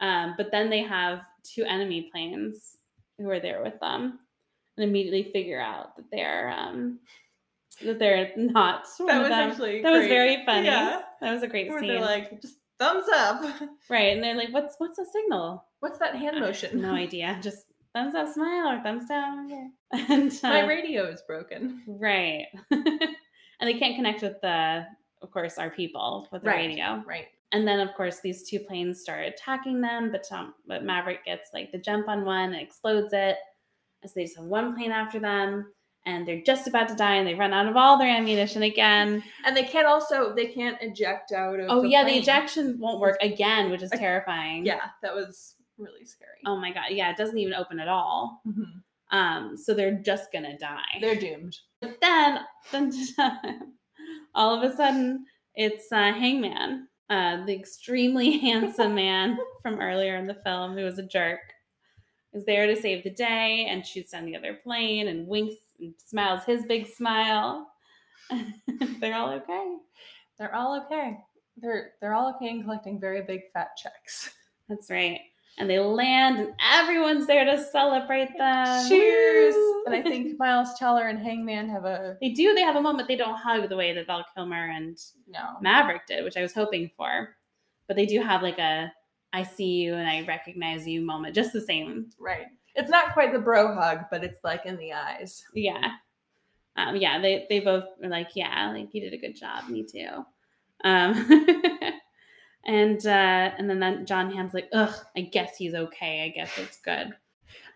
um, 0.00 0.34
but 0.36 0.50
then 0.50 0.70
they 0.70 0.82
have 0.82 1.22
two 1.42 1.64
enemy 1.64 2.08
planes 2.12 2.76
who 3.18 3.28
are 3.30 3.40
there 3.40 3.62
with 3.62 3.78
them 3.80 4.18
and 4.76 4.84
immediately 4.88 5.24
figure 5.32 5.60
out 5.60 5.96
that 5.96 6.06
they're 6.10 6.50
um 6.50 6.98
that 7.84 7.98
they're 7.98 8.30
not 8.36 8.84
That 8.98 9.22
was 9.22 9.30
actually 9.30 9.82
that 9.82 9.90
was 9.90 10.06
very 10.06 10.44
funny. 10.44 10.66
Yeah. 10.66 11.02
That 11.20 11.32
was 11.32 11.42
a 11.42 11.48
great 11.48 11.68
Where 11.68 11.80
scene. 11.80 11.88
they're 11.88 12.00
like, 12.00 12.40
just 12.40 12.56
thumbs 12.78 13.06
up. 13.14 13.42
right. 13.88 14.12
And 14.14 14.22
they're 14.22 14.34
like, 14.36 14.52
what's 14.52 14.76
what's 14.78 14.96
the 14.96 15.06
signal? 15.12 15.64
What's 15.80 15.98
that 15.98 16.14
hand 16.14 16.38
motion? 16.40 16.80
No 16.80 16.92
idea. 16.94 17.38
Just 17.42 17.66
thumbs 17.94 18.14
up 18.14 18.28
smile 18.32 18.68
or 18.72 18.82
thumbs 18.82 19.06
down. 19.08 19.46
Okay. 19.46 19.68
And 20.12 20.32
My 20.42 20.62
uh, 20.62 20.66
radio 20.66 21.04
is 21.06 21.22
broken. 21.22 21.82
Right. 21.86 22.46
And 23.62 23.68
they 23.68 23.78
can't 23.78 23.94
connect 23.96 24.22
with 24.22 24.40
the, 24.42 24.84
of 25.22 25.30
course, 25.30 25.56
our 25.56 25.70
people 25.70 26.28
with 26.32 26.42
the 26.42 26.48
Right. 26.50 26.68
radio. 26.68 27.02
Right. 27.06 27.28
And 27.52 27.66
then, 27.66 27.78
of 27.80 27.94
course, 27.94 28.20
these 28.20 28.48
two 28.48 28.58
planes 28.58 29.00
start 29.00 29.24
attacking 29.26 29.80
them, 29.80 30.10
but 30.10 30.24
Tom, 30.28 30.54
but 30.66 30.82
Maverick 30.84 31.24
gets 31.24 31.50
like 31.54 31.70
the 31.70 31.78
jump 31.78 32.08
on 32.08 32.24
one 32.24 32.52
and 32.52 32.60
explodes 32.60 33.12
it. 33.12 33.36
And 34.02 34.10
so 34.10 34.14
they 34.16 34.24
just 34.24 34.36
have 34.36 34.46
one 34.46 34.74
plane 34.74 34.90
after 34.92 35.18
them. 35.20 35.72
and 36.04 36.26
they're 36.26 36.42
just 36.42 36.66
about 36.66 36.88
to 36.88 36.96
die 36.96 37.14
and 37.14 37.28
they 37.28 37.34
run 37.34 37.52
out 37.52 37.68
of 37.68 37.76
all 37.76 37.96
their 37.96 38.08
ammunition 38.08 38.64
again. 38.64 39.22
And 39.44 39.56
they 39.56 39.62
can't 39.62 39.86
also 39.86 40.34
they 40.34 40.46
can't 40.46 40.76
eject 40.82 41.30
out 41.30 41.60
of. 41.60 41.66
Oh 41.70 41.82
the 41.82 41.90
yeah, 41.90 42.02
the 42.04 42.18
ejection 42.18 42.76
won't 42.80 42.98
work 42.98 43.16
again, 43.22 43.70
which 43.70 43.82
is 43.82 43.90
terrifying. 43.90 44.66
Yeah, 44.66 44.80
that 45.02 45.14
was 45.14 45.54
really 45.78 46.04
scary. 46.04 46.40
Oh 46.44 46.56
my 46.56 46.72
god. 46.72 46.86
Yeah, 46.90 47.12
it 47.12 47.16
doesn't 47.16 47.38
even 47.38 47.54
open 47.54 47.78
at 47.78 47.86
all. 47.86 48.40
Mhm. 48.44 48.82
Um, 49.12 49.56
so 49.56 49.74
they're 49.74 49.92
just 49.94 50.32
gonna 50.32 50.58
die. 50.58 50.98
They're 51.00 51.14
doomed. 51.14 51.56
Then, 52.12 52.40
all 54.34 54.54
of 54.54 54.70
a 54.70 54.76
sudden, 54.76 55.24
it's 55.54 55.90
uh, 55.92 56.12
Hangman, 56.12 56.88
uh, 57.08 57.44
the 57.44 57.54
extremely 57.54 58.38
handsome 58.38 58.94
man 58.94 59.38
from 59.62 59.80
earlier 59.80 60.16
in 60.16 60.26
the 60.26 60.40
film 60.44 60.76
who 60.76 60.84
was 60.84 60.98
a 60.98 61.06
jerk, 61.06 61.40
is 62.32 62.44
there 62.44 62.66
to 62.66 62.80
save 62.80 63.04
the 63.04 63.10
day 63.10 63.66
and 63.68 63.86
shoots 63.86 64.12
down 64.12 64.26
the 64.26 64.36
other 64.36 64.58
plane 64.62 65.08
and 65.08 65.26
winks 65.26 65.56
and 65.80 65.94
smiles 66.04 66.44
his 66.44 66.64
big 66.66 66.86
smile. 66.86 67.68
They're 69.00 69.14
all 69.14 69.32
okay. 69.34 69.76
They're 70.38 70.54
all 70.54 70.82
okay. 70.84 71.18
They're 71.58 71.92
they're 72.00 72.14
all 72.14 72.34
okay 72.34 72.48
and 72.48 72.64
collecting 72.64 72.98
very 72.98 73.22
big 73.22 73.42
fat 73.52 73.70
checks. 73.76 74.32
That's 74.68 74.90
right. 74.90 75.20
And 75.58 75.68
they 75.68 75.78
land, 75.78 76.38
and 76.38 76.54
everyone's 76.72 77.26
there 77.26 77.44
to 77.44 77.62
celebrate 77.62 78.30
them. 78.38 78.88
Cheers! 78.88 79.54
Woo! 79.54 79.84
And 79.84 79.94
I 79.94 80.02
think 80.02 80.36
Miles 80.38 80.78
Teller 80.78 81.08
and 81.08 81.18
Hangman 81.18 81.68
have 81.68 81.84
a 81.84 82.16
they 82.20 82.30
do. 82.30 82.54
They 82.54 82.62
have 82.62 82.76
a 82.76 82.80
moment. 82.80 83.06
They 83.06 83.16
don't 83.16 83.36
hug 83.36 83.68
the 83.68 83.76
way 83.76 83.92
that 83.92 84.06
Val 84.06 84.24
Kilmer 84.34 84.70
and 84.70 84.98
no. 85.28 85.58
Maverick 85.60 86.06
did, 86.06 86.24
which 86.24 86.36
I 86.36 86.42
was 86.42 86.54
hoping 86.54 86.90
for. 86.96 87.36
But 87.86 87.96
they 87.96 88.06
do 88.06 88.22
have 88.22 88.42
like 88.42 88.58
a 88.58 88.90
I 89.32 89.42
see 89.42 89.82
you 89.82 89.94
and 89.94 90.08
I 90.08 90.24
recognize 90.26 90.86
you 90.86 91.00
moment, 91.00 91.34
just 91.34 91.52
the 91.52 91.60
same. 91.60 92.10
Right. 92.18 92.46
It's 92.74 92.90
not 92.90 93.12
quite 93.12 93.32
the 93.32 93.38
bro 93.38 93.74
hug, 93.74 94.04
but 94.10 94.24
it's 94.24 94.42
like 94.44 94.66
in 94.66 94.76
the 94.76 94.92
eyes. 94.92 95.44
Yeah. 95.54 95.92
Um, 96.76 96.96
yeah, 96.96 97.20
they 97.20 97.46
they 97.48 97.60
both 97.60 97.84
are 98.02 98.08
like, 98.08 98.30
yeah, 98.34 98.70
like 98.72 98.94
you 98.94 99.02
did 99.02 99.12
a 99.12 99.18
good 99.18 99.36
job, 99.36 99.68
me 99.68 99.84
too. 99.84 100.24
Um, 100.84 101.12
and 102.66 103.04
uh, 103.06 103.50
and 103.58 103.68
then 103.68 103.80
that 103.80 104.06
Jon 104.06 104.32
Hamm's 104.32 104.54
like, 104.54 104.68
ugh, 104.72 104.94
I 105.16 105.22
guess 105.22 105.56
he's 105.56 105.74
okay. 105.74 106.24
I 106.24 106.28
guess 106.28 106.50
it's 106.58 106.78
good. 106.78 107.12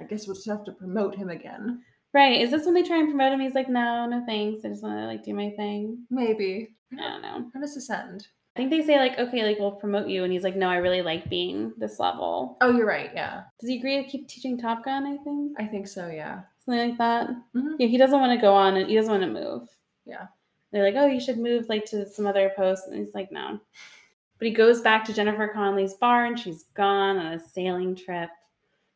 I 0.00 0.04
guess 0.04 0.26
we'll 0.26 0.36
just 0.36 0.48
have 0.48 0.64
to 0.64 0.72
promote 0.72 1.14
him 1.14 1.28
again. 1.30 1.82
Right? 2.14 2.40
Is 2.40 2.50
this 2.50 2.64
when 2.64 2.74
they 2.74 2.82
try 2.82 2.98
and 2.98 3.08
promote 3.08 3.32
him? 3.32 3.40
He's 3.40 3.54
like, 3.54 3.68
no, 3.68 4.06
no 4.06 4.24
thanks. 4.26 4.64
I 4.64 4.68
just 4.68 4.82
want 4.82 4.98
to 4.98 5.06
like 5.06 5.22
do 5.24 5.34
my 5.34 5.50
thing. 5.50 6.06
Maybe. 6.10 6.70
I 6.92 7.02
don't 7.02 7.22
know. 7.22 7.50
How 7.52 7.60
does 7.60 7.74
this 7.74 7.90
end? 7.90 8.26
I 8.54 8.60
think 8.60 8.70
they 8.70 8.82
say 8.82 8.98
like, 8.98 9.18
okay, 9.18 9.44
like 9.44 9.58
we'll 9.58 9.72
promote 9.72 10.08
you, 10.08 10.24
and 10.24 10.32
he's 10.32 10.44
like, 10.44 10.56
no, 10.56 10.68
I 10.70 10.76
really 10.76 11.02
like 11.02 11.28
being 11.28 11.74
this 11.76 11.98
level. 12.00 12.56
Oh, 12.62 12.74
you're 12.74 12.86
right. 12.86 13.10
Yeah. 13.14 13.42
Does 13.60 13.68
he 13.68 13.76
agree 13.76 14.02
to 14.02 14.08
keep 14.08 14.28
teaching 14.28 14.56
Top 14.56 14.82
Gun? 14.84 15.04
I 15.06 15.22
think 15.22 15.52
I 15.60 15.66
think 15.66 15.86
so. 15.88 16.06
Yeah. 16.08 16.40
something 16.64 16.88
like 16.88 16.98
that. 16.98 17.30
Mhm. 17.54 17.74
Yeah, 17.78 17.88
he 17.88 17.98
doesn't 17.98 18.18
want 18.18 18.32
to 18.32 18.40
go 18.40 18.54
on, 18.54 18.76
and 18.76 18.88
he 18.88 18.96
doesn't 18.96 19.10
want 19.10 19.22
to 19.24 19.40
move. 19.40 19.68
Yeah. 20.06 20.28
They're 20.72 20.84
like, 20.84 20.94
oh, 20.96 21.06
you 21.06 21.20
should 21.20 21.38
move 21.38 21.68
like 21.68 21.84
to 21.86 22.06
some 22.08 22.26
other 22.26 22.50
post, 22.56 22.84
and 22.88 22.96
he's 22.96 23.14
like, 23.14 23.30
no. 23.30 23.60
But 24.38 24.48
he 24.48 24.54
goes 24.54 24.80
back 24.80 25.04
to 25.06 25.12
Jennifer 25.12 25.48
Connelly's 25.48 25.94
bar, 25.94 26.26
and 26.26 26.38
she's 26.38 26.64
gone 26.74 27.16
on 27.16 27.32
a 27.32 27.40
sailing 27.40 27.96
trip. 27.96 28.30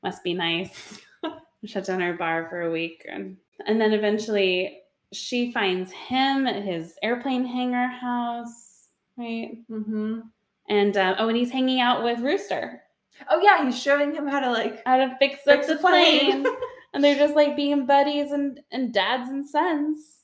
Must 0.02 0.22
be 0.22 0.34
nice. 0.34 1.00
Shut 1.64 1.86
down 1.86 2.00
her 2.00 2.14
bar 2.14 2.46
for 2.48 2.62
a 2.62 2.70
week, 2.70 3.06
and 3.08 3.36
and 3.66 3.80
then 3.80 3.92
eventually 3.92 4.80
she 5.12 5.52
finds 5.52 5.92
him 5.92 6.46
at 6.46 6.62
his 6.62 6.94
airplane 7.02 7.44
hangar 7.44 7.88
house, 7.88 8.86
right? 9.16 9.58
Mm-hmm. 9.70 10.20
And 10.68 10.96
uh, 10.96 11.16
oh, 11.18 11.28
and 11.28 11.36
he's 11.36 11.50
hanging 11.50 11.80
out 11.80 12.02
with 12.02 12.20
Rooster 12.20 12.82
Oh 13.28 13.40
yeah, 13.40 13.64
he's 13.64 13.80
showing 13.80 14.14
him 14.14 14.26
how 14.26 14.40
to 14.40 14.50
like 14.50 14.82
how 14.86 14.96
to 14.96 15.14
fix, 15.18 15.40
fix 15.44 15.68
up 15.68 15.76
the 15.76 15.80
plane. 15.80 16.46
and 16.94 17.04
they're 17.04 17.18
just 17.18 17.34
like 17.34 17.56
being 17.56 17.86
buddies 17.86 18.32
and 18.32 18.60
and 18.70 18.94
dads 18.94 19.28
and 19.28 19.46
sons. 19.46 20.19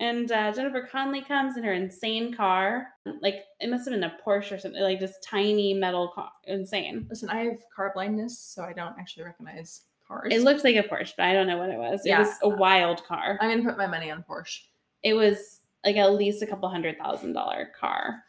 And 0.00 0.30
uh, 0.30 0.52
Jennifer 0.52 0.88
Connelly 0.90 1.22
comes 1.22 1.56
in 1.56 1.64
her 1.64 1.72
insane 1.72 2.32
car, 2.32 2.88
like 3.20 3.42
it 3.60 3.68
must 3.68 3.84
have 3.84 3.92
been 3.92 4.04
a 4.04 4.16
Porsche 4.24 4.52
or 4.52 4.58
something, 4.58 4.80
like 4.80 5.00
this 5.00 5.16
tiny 5.24 5.74
metal 5.74 6.12
car, 6.14 6.30
insane. 6.44 7.06
Listen, 7.10 7.28
I 7.30 7.46
have 7.46 7.58
car 7.74 7.90
blindness, 7.92 8.38
so 8.38 8.62
I 8.62 8.72
don't 8.72 8.94
actually 8.98 9.24
recognize 9.24 9.82
cars. 10.06 10.32
It 10.32 10.42
looked 10.42 10.62
like 10.62 10.76
a 10.76 10.84
Porsche, 10.84 11.14
but 11.16 11.26
I 11.26 11.32
don't 11.32 11.48
know 11.48 11.58
what 11.58 11.70
it 11.70 11.78
was. 11.78 12.02
Yeah. 12.04 12.16
It 12.16 12.20
was 12.20 12.36
a 12.42 12.48
wild 12.48 13.04
car. 13.04 13.38
I'm 13.40 13.50
gonna 13.50 13.68
put 13.68 13.76
my 13.76 13.88
money 13.88 14.10
on 14.10 14.24
Porsche. 14.28 14.60
It 15.02 15.14
was 15.14 15.60
like 15.84 15.96
at 15.96 16.14
least 16.14 16.42
a 16.42 16.46
couple 16.46 16.68
hundred 16.68 16.96
thousand 16.98 17.32
dollar 17.32 17.72
car. 17.78 18.22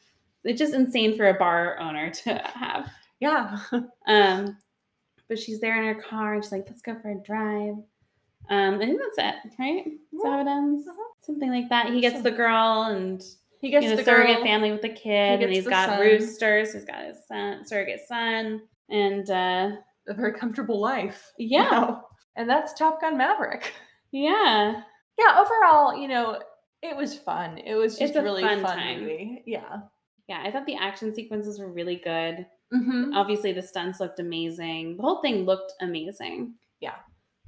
It's 0.44 0.60
just 0.60 0.74
insane 0.74 1.16
for 1.16 1.30
a 1.30 1.34
bar 1.36 1.80
owner 1.80 2.10
to 2.24 2.34
have. 2.54 2.90
Yeah. 3.20 3.60
Um, 4.08 4.58
but 5.28 5.38
she's 5.38 5.60
there 5.60 5.80
in 5.80 5.94
her 5.94 6.02
car 6.02 6.34
and 6.34 6.44
she's 6.44 6.52
like, 6.52 6.66
let's 6.68 6.82
go 6.82 6.96
for 7.00 7.12
a 7.12 7.16
drive. 7.16 7.76
Um, 8.50 8.76
I 8.76 8.86
think 8.86 9.00
that's 9.00 9.18
it, 9.45 9.52
right? 9.60 9.86
That's 10.12 10.26
how 10.26 10.39
it 10.41 10.47
ends. 10.47 10.88
Uh-huh. 10.88 11.04
Something 11.22 11.52
like 11.52 11.70
that. 11.70 11.91
He 11.93 12.02
gets 12.02 12.22
the 12.22 12.32
girl 12.32 12.84
and 12.84 13.22
He 13.62 13.70
gets 13.70 13.84
you 13.84 13.91
know, 13.91 13.95
the 13.97 14.04
surrogate 14.04 14.38
girl. 14.38 14.45
family 14.45 14.72
with 14.72 14.82
the 14.82 14.89
kid, 14.89 15.41
and 15.43 15.52
he's 15.54 15.68
got 15.68 15.89
son. 15.89 16.00
roosters. 16.00 16.74
He's 16.74 16.86
got 16.86 17.04
his 17.06 17.18
son, 17.28 17.66
surrogate 17.68 18.02
son, 18.08 18.62
and 18.89 19.30
uh, 19.30 19.72
a 20.08 20.14
very 20.14 20.34
comfortable 20.34 20.80
life. 20.80 21.32
Yeah. 21.38 21.97
And 22.36 22.50
that's 22.50 22.74
Top 22.74 23.02
Gun 23.02 23.18
Maverick. 23.18 23.74
yeah, 24.14 24.82
Yeah, 25.18 25.41
overall, 25.43 25.93
you 26.00 26.08
know, 26.08 26.41
it 26.82 26.95
was 26.95 27.14
fun. 27.18 27.58
It 27.58 27.76
was 27.76 27.97
just 27.97 28.12
It's 28.12 28.18
a 28.18 28.24
really 28.24 28.43
fun 28.43 28.62
fun, 28.62 29.00
movie. 29.02 29.43
Yeah. 29.45 29.80
yeah. 30.30 30.41
I 30.45 30.50
thought 30.52 30.66
the 30.66 30.78
action 30.78 31.14
sequences 31.14 31.60
were 31.60 31.70
really 31.70 31.97
good. 31.97 32.45
Mm-hmm. 32.74 33.14
Obviously, 33.14 33.52
the 33.52 33.62
stunts 33.62 34.00
looked 34.00 34.20
amazing. 34.20 34.95
The 34.97 35.04
whole 35.04 35.22
thing 35.22 35.43
looked 35.45 35.74
amazing. 35.82 36.54
Yeah. 36.80 36.95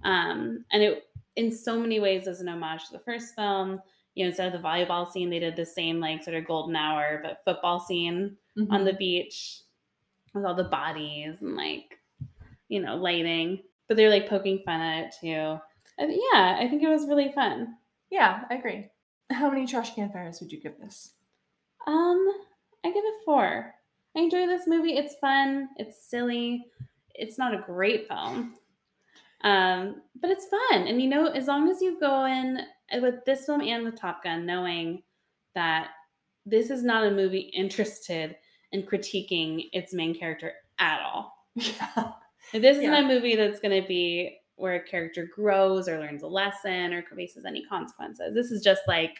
Um, 0.03 0.65
and 0.71 0.83
it 0.83 1.03
in 1.35 1.51
so 1.51 1.79
many 1.79 1.99
ways 1.99 2.27
is 2.27 2.41
an 2.41 2.49
homage 2.49 2.85
to 2.87 2.93
the 2.93 2.99
first 2.99 3.35
film. 3.35 3.81
You 4.15 4.25
know, 4.25 4.29
instead 4.29 4.53
of 4.53 4.61
the 4.61 4.67
volleyball 4.67 5.09
scene, 5.09 5.29
they 5.29 5.39
did 5.39 5.55
the 5.55 5.65
same 5.65 5.99
like 5.99 6.23
sort 6.23 6.35
of 6.35 6.45
golden 6.45 6.75
hour 6.75 7.19
but 7.23 7.41
football 7.45 7.79
scene 7.79 8.37
Mm-hmm. 8.59 8.73
on 8.73 8.83
the 8.83 8.91
beach 8.91 9.61
with 10.33 10.43
all 10.43 10.53
the 10.53 10.65
bodies 10.65 11.37
and 11.41 11.55
like 11.55 11.97
you 12.67 12.81
know 12.81 12.97
lighting. 12.97 13.61
But 13.87 13.95
they're 13.95 14.09
like 14.09 14.27
poking 14.27 14.61
fun 14.65 14.81
at 14.81 15.05
it 15.05 15.15
too. 15.21 15.57
And 15.97 16.11
yeah, 16.11 16.57
I 16.59 16.67
think 16.69 16.83
it 16.83 16.89
was 16.89 17.07
really 17.07 17.31
fun. 17.31 17.75
Yeah, 18.09 18.41
I 18.49 18.55
agree. 18.55 18.89
How 19.31 19.49
many 19.49 19.65
trash 19.65 19.95
can 19.95 20.11
fires 20.11 20.41
would 20.41 20.51
you 20.51 20.59
give 20.59 20.77
this? 20.81 21.13
Um, 21.87 22.27
I 22.83 22.89
give 22.91 23.05
it 23.05 23.23
four. 23.23 23.73
I 24.17 24.19
enjoy 24.19 24.47
this 24.47 24.67
movie. 24.67 24.97
It's 24.97 25.15
fun. 25.21 25.69
It's 25.77 26.09
silly. 26.09 26.65
It's 27.15 27.37
not 27.37 27.53
a 27.53 27.63
great 27.65 28.09
film, 28.09 28.55
um, 29.43 30.01
but 30.19 30.29
it's 30.29 30.47
fun. 30.47 30.87
And 30.87 31.01
you 31.01 31.09
know, 31.09 31.27
as 31.27 31.47
long 31.47 31.69
as 31.69 31.81
you 31.81 31.99
go 31.99 32.25
in 32.25 32.59
uh, 32.93 32.99
with 33.01 33.23
this 33.25 33.45
film 33.45 33.61
and 33.61 33.83
with 33.83 33.99
Top 33.99 34.23
Gun, 34.23 34.45
knowing 34.45 35.01
that 35.55 35.89
this 36.45 36.69
is 36.69 36.83
not 36.83 37.05
a 37.05 37.11
movie 37.11 37.51
interested 37.53 38.35
in 38.71 38.83
critiquing 38.83 39.65
its 39.73 39.93
main 39.93 40.13
character 40.17 40.53
at 40.79 41.01
all. 41.01 41.33
Yeah. 41.55 42.11
This 42.53 42.77
isn't 42.77 42.83
Yeah. 42.83 42.99
a 42.99 43.07
movie 43.07 43.35
that's 43.35 43.59
going 43.59 43.81
to 43.81 43.87
be 43.87 44.37
where 44.55 44.75
a 44.75 44.83
character 44.83 45.27
grows 45.33 45.87
or 45.87 45.99
learns 45.99 46.23
a 46.23 46.27
lesson 46.27 46.93
or 46.93 47.03
faces 47.15 47.45
any 47.45 47.65
consequences. 47.65 48.33
This 48.33 48.51
is 48.51 48.63
just 48.63 48.81
like 48.87 49.19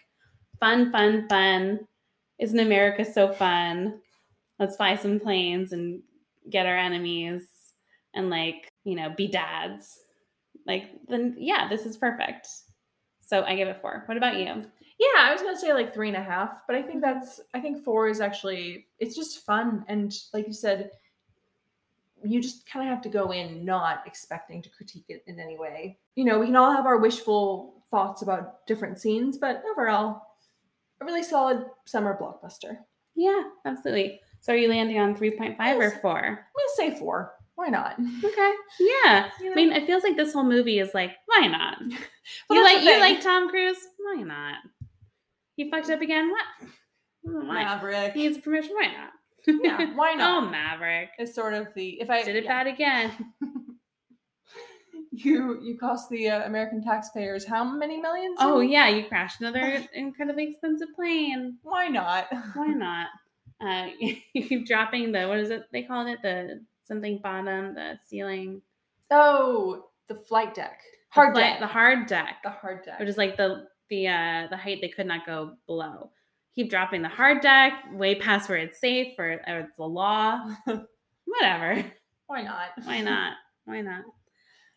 fun, 0.59 0.91
fun, 0.91 1.27
fun. 1.29 1.79
Isn't 2.39 2.59
America 2.59 3.03
so 3.05 3.31
fun? 3.33 3.99
Let's 4.59 4.75
fly 4.75 4.95
some 4.95 5.19
planes 5.19 5.71
and 5.73 6.01
get 6.49 6.65
our 6.65 6.77
enemies 6.77 7.47
and 8.13 8.29
like, 8.29 8.69
you 8.83 8.95
know, 8.95 9.09
be 9.15 9.27
dads. 9.27 9.99
Like, 10.65 10.91
then 11.07 11.35
yeah, 11.37 11.67
this 11.69 11.85
is 11.85 11.97
perfect. 11.97 12.47
So 13.19 13.43
I 13.43 13.55
give 13.55 13.67
it 13.67 13.81
four. 13.81 14.03
What 14.07 14.17
about 14.17 14.37
you? 14.37 14.45
Yeah, 14.45 15.19
I 15.19 15.31
was 15.31 15.41
gonna 15.41 15.57
say 15.57 15.73
like 15.73 15.93
three 15.93 16.09
and 16.09 16.17
a 16.17 16.23
half, 16.23 16.51
but 16.67 16.75
I 16.75 16.81
think 16.81 17.03
mm-hmm. 17.03 17.19
that's 17.19 17.41
I 17.53 17.59
think 17.59 17.83
four 17.83 18.07
is 18.07 18.21
actually 18.21 18.87
it's 18.99 19.15
just 19.15 19.45
fun 19.45 19.85
and 19.87 20.13
like 20.33 20.47
you 20.47 20.53
said, 20.53 20.91
you 22.23 22.41
just 22.41 22.65
kind 22.67 22.87
of 22.87 22.93
have 22.93 23.01
to 23.03 23.09
go 23.09 23.31
in 23.31 23.65
not 23.65 24.03
expecting 24.05 24.61
to 24.61 24.69
critique 24.69 25.05
it 25.09 25.23
in 25.27 25.39
any 25.39 25.57
way. 25.57 25.97
You 26.15 26.25
know, 26.25 26.39
we 26.39 26.47
can 26.47 26.55
all 26.55 26.71
have 26.71 26.85
our 26.85 26.97
wishful 26.97 27.83
thoughts 27.89 28.21
about 28.21 28.65
different 28.67 28.99
scenes, 28.99 29.37
but 29.37 29.63
overall, 29.71 30.21
a 31.01 31.05
really 31.05 31.23
solid 31.23 31.65
summer 31.85 32.17
blockbuster. 32.19 32.77
Yeah, 33.15 33.41
absolutely. 33.65 34.21
So 34.41 34.53
are 34.53 34.57
you 34.57 34.69
landing 34.69 34.99
on 34.99 35.15
3.5 35.15 35.79
or 35.79 35.91
4? 35.99 36.19
I'm 36.19 36.35
gonna 36.35 36.39
say 36.75 36.99
four. 36.99 37.33
Why 37.61 37.67
not? 37.69 37.93
Okay. 38.23 38.51
Yeah. 38.79 39.29
You 39.39 39.51
I 39.51 39.55
mean, 39.55 39.71
it 39.71 39.85
feels 39.85 40.01
like 40.01 40.17
this 40.17 40.33
whole 40.33 40.43
movie 40.43 40.79
is 40.79 40.95
like, 40.95 41.11
why 41.27 41.45
not? 41.45 41.77
Well, 42.49 42.57
you 42.57 42.63
like 42.63 42.83
you 42.83 42.99
like 42.99 43.21
Tom 43.21 43.49
Cruise? 43.49 43.77
Why 43.99 44.23
not? 44.23 44.55
He 45.55 45.69
fucked 45.69 45.89
up 45.91 46.01
again? 46.01 46.31
What? 46.31 46.69
Why? 47.45 47.63
Maverick. 47.63 48.13
He 48.13 48.27
needs 48.27 48.39
permission? 48.39 48.71
Why 48.73 48.87
not? 48.87 49.11
Yeah, 49.63 49.93
why 49.95 50.13
not? 50.17 50.43
oh, 50.43 50.49
Maverick. 50.49 51.09
Is 51.19 51.35
sort 51.35 51.53
of 51.53 51.67
the 51.75 52.01
if 52.01 52.09
I 52.09 52.23
Did 52.23 52.35
it 52.35 52.45
yeah. 52.45 52.63
bad 52.63 52.67
again. 52.73 53.11
you 55.11 55.59
you 55.61 55.77
cost 55.77 56.09
the 56.09 56.29
uh, 56.29 56.45
American 56.45 56.83
taxpayers 56.83 57.45
how 57.45 57.63
many 57.63 57.99
millions? 58.01 58.37
Oh 58.39 58.59
in- 58.61 58.69
yeah, 58.71 58.87
you 58.87 59.05
crashed 59.07 59.39
another 59.41 59.85
incredibly 59.93 60.49
expensive 60.49 60.89
plane. 60.95 61.57
Why 61.63 61.87
not? 61.89 62.25
Why 62.55 62.67
not? 62.67 63.07
Uh, 63.63 63.87
you 63.99 64.43
keep 64.47 64.65
dropping 64.65 65.11
the 65.11 65.27
what 65.27 65.39
is 65.39 65.49
it 65.51 65.63
they 65.71 65.83
called 65.83 66.07
it 66.07 66.19
the 66.23 66.61
something 66.91 67.19
bottom 67.23 67.73
the 67.73 67.97
ceiling 68.07 68.61
Oh, 69.09 69.85
the 70.07 70.15
flight 70.15 70.53
deck, 70.53 70.79
The 71.13 71.21
hard 71.21 71.33
flight- 71.35 71.43
deck, 71.53 71.59
the 71.59 71.67
hard 71.67 72.07
deck, 72.07 72.35
the 72.43 72.49
hard 72.49 72.83
deck. 72.85 72.99
which 72.99 73.09
is 73.09 73.17
like 73.17 73.37
the 73.37 73.65
the 73.89 74.07
uh 74.07 74.47
the 74.49 74.57
height 74.57 74.79
they 74.81 74.89
could 74.89 75.05
not 75.07 75.25
go 75.25 75.53
below. 75.67 76.11
Keep 76.55 76.69
dropping 76.69 77.01
the 77.01 77.07
hard 77.09 77.41
deck 77.41 77.73
way 77.93 78.15
past 78.15 78.49
where 78.49 78.57
it's 78.57 78.79
safe 78.79 79.13
or, 79.17 79.39
or 79.47 79.59
it's 79.59 79.77
the 79.77 79.83
law. 79.85 80.53
Whatever. 81.25 81.83
Why 82.27 82.41
not? 82.41 82.69
Why 82.83 83.01
not? 83.01 83.33
Why 83.65 83.81
not? 83.81 84.03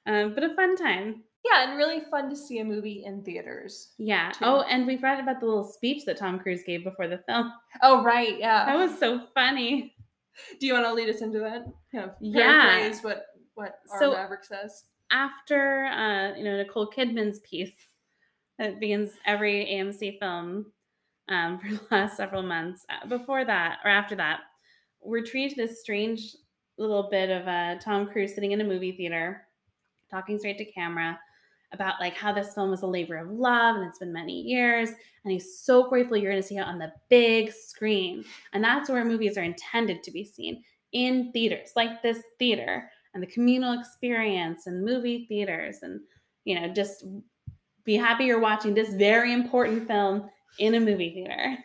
Um, 0.06 0.34
but 0.34 0.44
a 0.44 0.54
fun 0.54 0.76
time. 0.76 1.22
Yeah, 1.44 1.68
and 1.68 1.76
really 1.76 2.00
fun 2.10 2.30
to 2.30 2.36
see 2.36 2.58
a 2.60 2.64
movie 2.64 3.02
in 3.04 3.22
theaters. 3.22 3.92
Yeah. 3.98 4.30
Too. 4.32 4.44
Oh, 4.44 4.60
and 4.62 4.86
we've 4.86 5.02
read 5.02 5.20
about 5.20 5.40
the 5.40 5.46
little 5.46 5.64
speech 5.64 6.04
that 6.06 6.16
Tom 6.16 6.38
Cruise 6.38 6.62
gave 6.66 6.84
before 6.84 7.06
the 7.08 7.18
film. 7.28 7.52
Oh 7.82 8.02
right, 8.02 8.38
yeah. 8.38 8.64
That 8.66 8.76
was 8.76 8.98
so 8.98 9.20
funny. 9.34 9.93
Do 10.60 10.66
you 10.66 10.72
want 10.74 10.86
to 10.86 10.92
lead 10.94 11.08
us 11.08 11.20
into 11.20 11.38
that? 11.40 11.64
Kind 11.92 12.04
of 12.10 12.10
Yeah. 12.20 12.92
what 13.02 13.26
what 13.54 13.78
our 13.92 13.98
So- 14.00 14.12
Maverick 14.12 14.44
says. 14.44 14.84
After 15.10 15.84
uh, 15.84 16.36
you 16.36 16.42
know, 16.44 16.56
Nicole 16.56 16.90
Kidman's 16.90 17.38
piece 17.40 17.74
that 18.58 18.80
begins 18.80 19.10
every 19.26 19.64
AMC 19.66 20.18
film 20.18 20.72
um, 21.28 21.58
for 21.60 21.68
the 21.68 21.80
last 21.90 22.16
several 22.16 22.42
months. 22.42 22.84
uh, 22.88 23.06
Before 23.06 23.44
that, 23.44 23.78
or 23.84 23.90
after 23.90 24.16
that, 24.16 24.40
we're 25.00 25.22
treated 25.24 25.54
to 25.56 25.66
this 25.66 25.80
strange 25.80 26.34
little 26.78 27.08
bit 27.10 27.30
of 27.30 27.46
uh, 27.46 27.76
Tom 27.80 28.06
Cruise 28.08 28.34
sitting 28.34 28.52
in 28.52 28.60
a 28.60 28.64
movie 28.64 28.96
theater, 28.96 29.42
talking 30.10 30.38
straight 30.38 30.58
to 30.58 30.64
camera 30.72 31.18
about 31.74 32.00
like 32.00 32.14
how 32.14 32.32
this 32.32 32.54
film 32.54 32.70
was 32.70 32.82
a 32.82 32.86
labor 32.86 33.16
of 33.16 33.30
love 33.30 33.76
and 33.76 33.84
it's 33.86 33.98
been 33.98 34.12
many 34.12 34.40
years 34.40 34.88
and 34.88 35.32
he's 35.32 35.58
so 35.58 35.88
grateful 35.88 36.16
you're 36.16 36.30
going 36.30 36.42
to 36.42 36.48
see 36.48 36.56
it 36.56 36.66
on 36.66 36.78
the 36.78 36.92
big 37.10 37.52
screen. 37.52 38.24
And 38.52 38.64
that's 38.64 38.88
where 38.88 39.04
movies 39.04 39.36
are 39.36 39.42
intended 39.42 40.02
to 40.02 40.10
be 40.10 40.24
seen 40.24 40.62
in 40.92 41.30
theaters 41.32 41.72
like 41.76 42.02
this 42.02 42.22
theater 42.38 42.88
and 43.12 43.22
the 43.22 43.26
communal 43.26 43.78
experience 43.78 44.66
and 44.66 44.84
movie 44.84 45.26
theaters 45.26 45.78
and 45.82 46.00
you 46.44 46.58
know 46.58 46.72
just 46.72 47.04
be 47.84 47.96
happy 47.96 48.24
you're 48.24 48.40
watching 48.40 48.74
this 48.74 48.94
very 48.94 49.32
important 49.32 49.86
film 49.86 50.30
in 50.58 50.74
a 50.76 50.80
movie 50.80 51.12
theater 51.12 51.58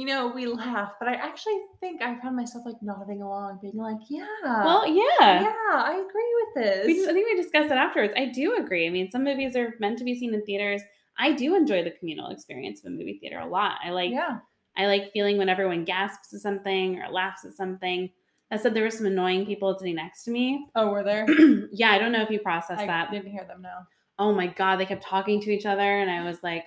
You 0.00 0.06
know, 0.06 0.28
we 0.28 0.46
laugh, 0.46 0.92
but 0.98 1.10
I 1.10 1.12
actually 1.12 1.60
think 1.78 2.00
I 2.00 2.18
found 2.22 2.34
myself 2.34 2.64
like 2.64 2.80
nodding 2.80 3.20
along, 3.20 3.58
being 3.60 3.76
like, 3.76 3.98
"Yeah, 4.08 4.24
well 4.64 4.88
yeah 4.88 5.42
yeah, 5.42 5.52
I 5.72 5.92
agree 5.92 6.34
with 6.40 6.64
this." 6.64 6.86
We, 6.86 7.06
I 7.06 7.12
think 7.12 7.28
we 7.28 7.36
discussed 7.36 7.70
it 7.70 7.76
afterwards. 7.76 8.14
I 8.16 8.24
do 8.24 8.56
agree. 8.56 8.86
I 8.86 8.90
mean, 8.90 9.10
some 9.10 9.24
movies 9.24 9.54
are 9.56 9.74
meant 9.78 9.98
to 9.98 10.04
be 10.04 10.18
seen 10.18 10.32
in 10.32 10.42
theaters. 10.46 10.80
I 11.18 11.32
do 11.32 11.54
enjoy 11.54 11.84
the 11.84 11.90
communal 11.90 12.30
experience 12.30 12.80
of 12.80 12.86
a 12.86 12.96
movie 12.96 13.18
theater 13.20 13.40
a 13.40 13.46
lot. 13.46 13.76
I 13.84 13.90
like 13.90 14.10
yeah, 14.10 14.38
I 14.74 14.86
like 14.86 15.12
feeling 15.12 15.36
when 15.36 15.50
everyone 15.50 15.84
gasps 15.84 16.32
at 16.32 16.40
something 16.40 16.98
or 16.98 17.10
laughs 17.10 17.44
at 17.44 17.52
something. 17.52 18.08
I 18.50 18.56
said 18.56 18.72
there 18.72 18.84
were 18.84 18.90
some 18.90 19.04
annoying 19.04 19.44
people 19.44 19.78
sitting 19.78 19.96
next 19.96 20.24
to 20.24 20.30
me. 20.30 20.66
oh, 20.76 20.92
we're 20.92 21.04
there. 21.04 21.26
yeah, 21.72 21.90
I 21.90 21.98
don't 21.98 22.12
know 22.12 22.22
if 22.22 22.30
you 22.30 22.38
processed 22.38 22.80
I 22.80 22.86
that. 22.86 23.10
didn't 23.10 23.32
hear 23.32 23.44
them 23.44 23.60
now. 23.60 23.86
Oh 24.18 24.32
my 24.32 24.46
god, 24.46 24.76
they 24.76 24.86
kept 24.86 25.04
talking 25.04 25.42
to 25.42 25.50
each 25.50 25.66
other, 25.66 26.00
and 26.00 26.10
I 26.10 26.24
was 26.24 26.42
like, 26.42 26.64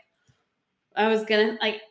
I 0.95 1.07
was 1.07 1.25
gonna 1.25 1.57
like, 1.59 1.81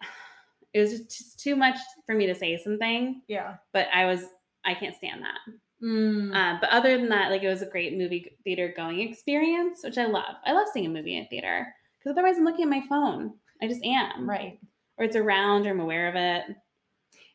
it 0.74 0.80
was 0.80 1.00
just 1.02 1.38
too 1.40 1.54
much 1.56 1.76
for 2.06 2.14
me 2.14 2.26
to 2.26 2.34
say 2.34 2.56
something, 2.56 3.22
Yeah. 3.28 3.56
but 3.72 3.88
I 3.92 4.06
was 4.06 4.24
I 4.64 4.74
can't 4.74 4.94
stand 4.96 5.22
that. 5.22 5.38
Mm. 5.82 6.34
Uh, 6.34 6.58
but 6.60 6.70
other 6.70 6.96
than 6.96 7.08
that, 7.08 7.30
like 7.30 7.42
it 7.42 7.48
was 7.48 7.62
a 7.62 7.66
great 7.70 7.96
movie 7.98 8.36
theater 8.44 8.72
going 8.76 9.00
experience, 9.00 9.80
which 9.82 9.98
I 9.98 10.06
love. 10.06 10.36
I 10.46 10.52
love 10.52 10.68
seeing 10.72 10.86
a 10.86 10.88
movie 10.90 11.16
in 11.18 11.26
theater 11.26 11.66
because 11.98 12.12
otherwise 12.12 12.36
I'm 12.38 12.44
looking 12.44 12.62
at 12.64 12.70
my 12.70 12.86
phone. 12.88 13.34
I 13.60 13.66
just 13.66 13.84
am, 13.84 14.28
right. 14.28 14.58
Or 14.98 15.04
it's 15.04 15.16
around, 15.16 15.66
or 15.66 15.70
I'm 15.70 15.80
aware 15.80 16.08
of 16.08 16.14
it. 16.14 16.56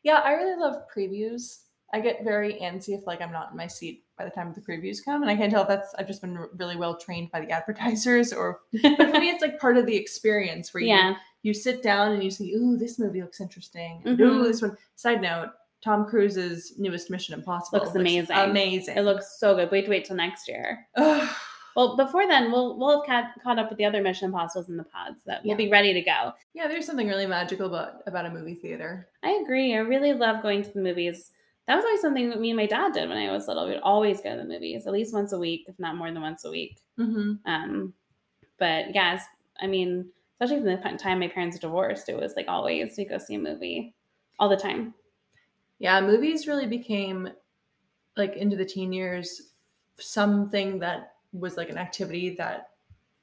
Yeah, 0.02 0.16
I 0.24 0.32
really 0.32 0.58
love 0.58 0.84
previews. 0.94 1.64
I 1.92 2.00
get 2.00 2.24
very 2.24 2.54
antsy 2.54 2.90
if 2.98 3.06
like 3.06 3.20
I'm 3.20 3.32
not 3.32 3.50
in 3.50 3.56
my 3.56 3.66
seat 3.66 4.04
by 4.18 4.24
the 4.24 4.30
time 4.30 4.52
the 4.52 4.60
previews 4.60 4.98
come, 5.04 5.22
and 5.22 5.30
I 5.30 5.36
can't 5.36 5.50
tell 5.52 5.62
if 5.62 5.68
that's 5.68 5.94
I've 5.98 6.06
just 6.08 6.20
been 6.20 6.36
really 6.56 6.76
well 6.76 6.96
trained 6.96 7.30
by 7.30 7.40
the 7.40 7.50
advertisers, 7.58 8.32
or 8.32 8.60
but 8.82 8.96
for 9.10 9.20
me 9.20 9.30
it's 9.30 9.42
like 9.42 9.58
part 9.60 9.76
of 9.76 9.86
the 9.86 9.96
experience 9.96 10.74
where 10.74 10.82
you 10.82 10.88
yeah, 10.88 11.14
you 11.42 11.54
sit 11.54 11.82
down 11.82 12.12
and 12.12 12.22
you 12.22 12.30
see, 12.30 12.52
ooh, 12.54 12.76
this 12.76 12.98
movie 12.98 13.22
looks 13.22 13.40
interesting. 13.40 14.02
Mhm. 14.04 14.20
Ooh, 14.20 14.42
this 14.44 14.60
one. 14.60 14.76
Side 14.96 15.22
note: 15.22 15.50
Tom 15.82 16.04
Cruise's 16.06 16.74
newest 16.78 17.10
Mission 17.10 17.34
Impossible 17.34 17.78
Looks 17.84 17.94
amazing. 17.94 18.36
Amazing. 18.36 18.96
it 18.96 19.02
looks 19.02 19.38
so 19.38 19.54
good. 19.54 19.70
Wait 19.70 19.84
to 19.84 19.90
wait 19.90 20.04
till 20.04 20.16
next 20.16 20.48
year. 20.48 20.86
Well, 21.76 21.96
before 21.96 22.26
then, 22.26 22.50
we'll 22.50 22.76
we'll 22.76 23.02
have 23.02 23.06
caught, 23.06 23.42
caught 23.44 23.58
up 23.60 23.68
with 23.68 23.78
the 23.78 23.84
other 23.84 24.02
Mission 24.02 24.26
Impossibles 24.26 24.68
in 24.68 24.76
the 24.76 24.82
pods. 24.82 25.22
That 25.26 25.44
we'll 25.44 25.56
be 25.56 25.68
ready 25.70 25.92
to 25.94 26.00
go. 26.00 26.32
yeah, 26.52 26.66
there's 26.66 26.84
something 26.86 27.06
really 27.06 27.26
magical 27.26 27.66
about 27.68 28.02
about 28.08 28.26
a 28.26 28.30
movie 28.30 28.56
theater. 28.56 29.06
I 29.22 29.40
agree. 29.44 29.74
I 29.74 29.78
really 29.78 30.12
love 30.12 30.42
going 30.42 30.64
to 30.64 30.70
the 30.72 30.80
movies. 30.80 31.30
That 31.68 31.76
was 31.76 31.84
always 31.84 32.00
something 32.00 32.30
that 32.30 32.40
me 32.40 32.48
and 32.48 32.56
my 32.56 32.64
dad 32.64 32.94
did 32.94 33.10
when 33.10 33.18
I 33.18 33.30
was 33.30 33.46
little. 33.46 33.68
We'd 33.68 33.78
always 33.80 34.22
go 34.22 34.30
to 34.30 34.38
the 34.38 34.48
movies, 34.48 34.86
at 34.86 34.92
least 34.92 35.12
once 35.12 35.34
a 35.34 35.38
week, 35.38 35.66
if 35.68 35.78
not 35.78 35.96
more 35.96 36.10
than 36.10 36.22
once 36.22 36.46
a 36.46 36.50
week. 36.50 36.80
Mm-hmm. 36.98 37.34
Um, 37.44 37.92
but 38.58 38.94
yes, 38.94 39.22
I 39.60 39.66
mean, 39.66 40.06
especially 40.40 40.62
from 40.62 40.92
the 40.92 40.98
time 40.98 41.20
my 41.20 41.28
parents 41.28 41.58
divorced, 41.58 42.08
it 42.08 42.18
was 42.18 42.32
like 42.36 42.48
always 42.48 42.94
we 42.96 43.04
go 43.04 43.18
see 43.18 43.34
a 43.34 43.38
movie 43.38 43.94
all 44.38 44.48
the 44.48 44.56
time. 44.56 44.94
Yeah, 45.78 46.00
movies 46.00 46.46
really 46.46 46.66
became 46.66 47.28
like 48.16 48.34
into 48.34 48.56
the 48.56 48.64
teen 48.64 48.90
years 48.90 49.52
something 50.00 50.78
that 50.78 51.16
was 51.34 51.58
like 51.58 51.68
an 51.68 51.76
activity 51.76 52.34
that 52.36 52.70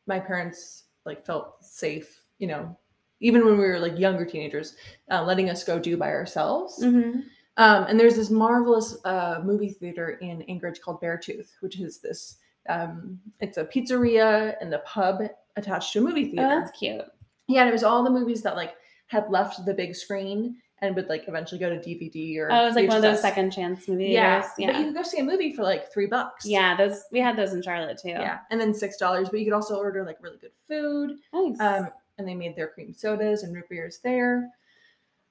my 0.05 0.19
parents 0.19 0.83
like 1.03 1.25
felt 1.25 1.63
safe, 1.65 2.21
you 2.37 2.45
know, 2.45 2.77
even 3.21 3.43
when 3.43 3.57
we 3.57 3.65
were 3.65 3.79
like 3.79 3.97
younger 3.97 4.23
teenagers, 4.23 4.75
uh, 5.09 5.23
letting 5.23 5.49
us 5.49 5.63
go 5.63 5.79
do 5.79 5.97
by 5.97 6.09
ourselves. 6.09 6.79
Mm-hmm. 6.83 7.21
Um, 7.57 7.85
and 7.85 7.99
there's 7.99 8.15
this 8.15 8.29
marvelous 8.29 8.97
uh, 9.05 9.41
movie 9.43 9.69
theater 9.69 10.11
in 10.21 10.41
Anchorage 10.43 10.81
called 10.81 11.01
Beartooth, 11.01 11.51
which 11.61 11.79
is 11.79 11.99
this. 11.99 12.37
Um, 12.67 13.19
it's 13.39 13.57
a 13.57 13.65
pizzeria 13.65 14.55
and 14.59 14.73
a 14.73 14.79
pub 14.79 15.21
attached 15.55 15.93
to 15.93 15.99
a 15.99 16.01
movie 16.01 16.25
theater. 16.25 16.41
Oh, 16.41 16.49
theater. 16.49 16.59
that's 16.61 16.77
cute. 16.77 17.05
yeah, 17.47 17.61
and 17.61 17.69
it 17.69 17.73
was 17.73 17.83
all 17.83 18.03
the 18.03 18.09
movies 18.09 18.41
that 18.41 18.55
like 18.55 18.73
had 19.07 19.29
left 19.29 19.63
the 19.65 19.73
big 19.73 19.95
screen 19.95 20.57
and 20.79 20.95
would 20.95 21.07
like 21.07 21.23
eventually 21.27 21.59
go 21.59 21.69
to 21.69 21.77
DVD 21.77 22.37
or. 22.37 22.51
Oh, 22.51 22.63
it 22.63 22.65
was 22.65 22.75
like 22.75 22.87
one 22.87 22.97
of 22.97 23.03
those 23.03 23.21
second 23.21 23.51
chance 23.51 23.87
movies. 23.87 24.09
Yeah, 24.09 24.45
yeah. 24.57 24.71
but 24.71 24.79
you 24.79 24.85
could 24.87 24.95
go 24.95 25.03
see 25.03 25.19
a 25.19 25.23
movie 25.23 25.53
for 25.53 25.63
like 25.63 25.91
three 25.93 26.07
bucks. 26.07 26.45
yeah. 26.45 26.75
Those 26.75 27.03
we 27.11 27.19
had 27.19 27.37
those 27.37 27.53
in 27.53 27.61
Charlotte 27.61 27.99
too. 28.01 28.09
yeah, 28.09 28.39
and 28.51 28.59
then 28.59 28.73
six 28.73 28.97
dollars. 28.97 29.29
But 29.29 29.39
you 29.39 29.45
could 29.45 29.53
also 29.53 29.77
order 29.77 30.03
like 30.03 30.17
really 30.21 30.37
good 30.37 30.51
food. 30.67 31.17
nice. 31.33 31.59
Um, 31.59 31.89
and 32.17 32.27
they 32.27 32.35
made 32.35 32.55
their 32.55 32.67
cream 32.67 32.93
sodas 32.93 33.43
and 33.43 33.53
root 33.53 33.69
beers 33.69 33.99
there. 34.03 34.49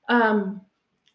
Um, 0.08 0.60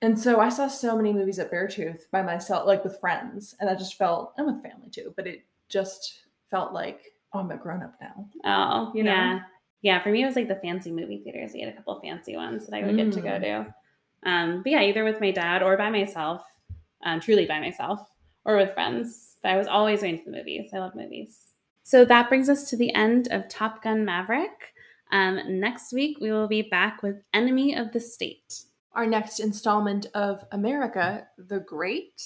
and 0.02 0.18
so 0.20 0.40
I 0.40 0.50
saw 0.50 0.68
so 0.68 0.96
many 0.96 1.12
movies 1.14 1.40
at 1.40 1.52
Beartooth 1.52 2.10
by 2.12 2.22
myself, 2.22 2.66
like 2.68 2.84
with 2.84 3.00
friends, 3.00 3.56
and 3.60 3.70
I 3.70 3.76
just 3.76 3.96
felt, 3.96 4.34
and 4.38 4.46
with 4.48 4.64
family 4.64 4.90
too, 4.90 5.14
but 5.16 5.28
it 5.28 5.44
just 5.68 6.20
felt 6.50 6.74
like, 6.74 7.02
oh, 7.34 7.40
I'm 7.40 7.52
a 7.52 7.58
grown 7.58 7.84
up 7.84 7.94
now. 8.02 8.28
oh, 8.46 8.92
you 8.96 9.04
know? 9.04 9.12
yeah, 9.12 9.40
yeah. 9.82 10.02
For 10.02 10.10
me, 10.10 10.24
it 10.24 10.26
was 10.26 10.36
like 10.36 10.48
the 10.48 10.56
fancy 10.56 10.92
movie 10.92 11.22
theaters. 11.24 11.52
We 11.54 11.62
had 11.62 11.74
a 11.74 11.76
couple 11.76 11.96
of 11.98 12.02
fancy 12.02 12.36
ones 12.36 12.66
that 12.68 12.76
I 12.76 12.84
would 12.86 12.96
get 12.96 13.12
to 13.14 13.22
go 13.22 13.30
Mm. 13.30 13.42
to. 13.42 13.76
Um, 14.30 14.64
but 14.64 14.72
yeah, 14.72 14.82
either 14.82 15.04
with 15.04 15.22
my 15.22 15.32
dad 15.32 15.62
or 15.64 15.78
by 15.78 15.90
myself, 15.90 16.44
um, 17.04 17.20
truly 17.20 17.46
by 17.46 17.60
myself, 17.60 18.00
or 18.46 18.58
with 18.58 18.74
friends. 18.74 19.38
But 19.44 19.52
I 19.52 19.58
was 19.58 19.68
always 19.68 20.02
going 20.02 20.18
to 20.20 20.26
the 20.26 20.32
movies. 20.38 20.70
I 20.74 20.80
love 20.80 20.96
movies. 20.96 21.38
So 21.84 22.04
that 22.06 22.28
brings 22.30 22.50
us 22.50 22.70
to 22.70 22.76
the 22.78 22.94
end 22.94 23.30
of 23.32 23.48
Top 23.48 23.82
Gun 23.84 24.04
Maverick. 24.06 24.74
Um, 25.12 25.60
next 25.60 25.94
week, 25.94 26.18
we 26.20 26.32
will 26.32 26.48
be 26.48 26.62
back 26.64 27.02
with 27.02 27.22
Enemy 27.34 27.76
of 27.76 27.92
the 27.94 28.00
State. 28.00 28.64
Our 28.94 29.06
next 29.06 29.40
installment 29.40 30.08
of 30.14 30.44
America 30.52 31.28
the 31.38 31.60
Great. 31.60 32.22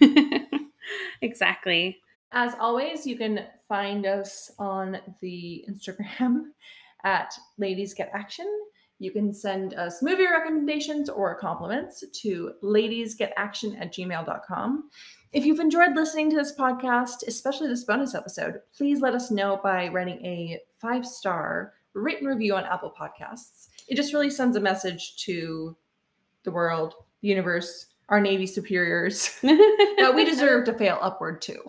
exactly. 1.22 1.98
As 2.32 2.54
always, 2.60 3.06
you 3.06 3.16
can 3.16 3.46
find 3.68 4.06
us 4.06 4.50
on 4.58 4.98
the 5.20 5.64
Instagram 5.70 6.46
at 7.04 7.32
Ladies 7.58 7.94
Get 7.94 8.10
Action. 8.12 8.46
You 8.98 9.10
can 9.10 9.32
send 9.32 9.74
us 9.74 10.02
movie 10.02 10.26
recommendations 10.26 11.08
or 11.08 11.34
compliments 11.34 12.04
to 12.22 12.52
ladiesgetaction 12.62 13.80
at 13.80 13.92
gmail.com. 13.92 14.90
If 15.32 15.44
you've 15.44 15.60
enjoyed 15.60 15.96
listening 15.96 16.30
to 16.30 16.36
this 16.36 16.54
podcast, 16.54 17.26
especially 17.26 17.68
this 17.68 17.84
bonus 17.84 18.14
episode, 18.14 18.60
please 18.76 19.00
let 19.00 19.14
us 19.14 19.30
know 19.30 19.60
by 19.62 19.88
writing 19.88 20.24
a 20.24 20.60
five 20.80 21.04
star 21.04 21.72
written 21.92 22.26
review 22.26 22.54
on 22.54 22.64
Apple 22.64 22.92
Podcasts. 22.98 23.68
It 23.88 23.96
just 23.96 24.12
really 24.12 24.30
sends 24.30 24.56
a 24.56 24.60
message 24.60 25.16
to 25.24 25.76
the 26.44 26.52
world, 26.52 26.94
the 27.20 27.28
universe, 27.28 27.86
our 28.08 28.20
Navy 28.20 28.46
superiors 28.46 29.36
that 29.42 30.12
we 30.14 30.24
deserve 30.24 30.64
to 30.66 30.74
fail 30.74 30.98
upward 31.00 31.42
too. 31.42 31.60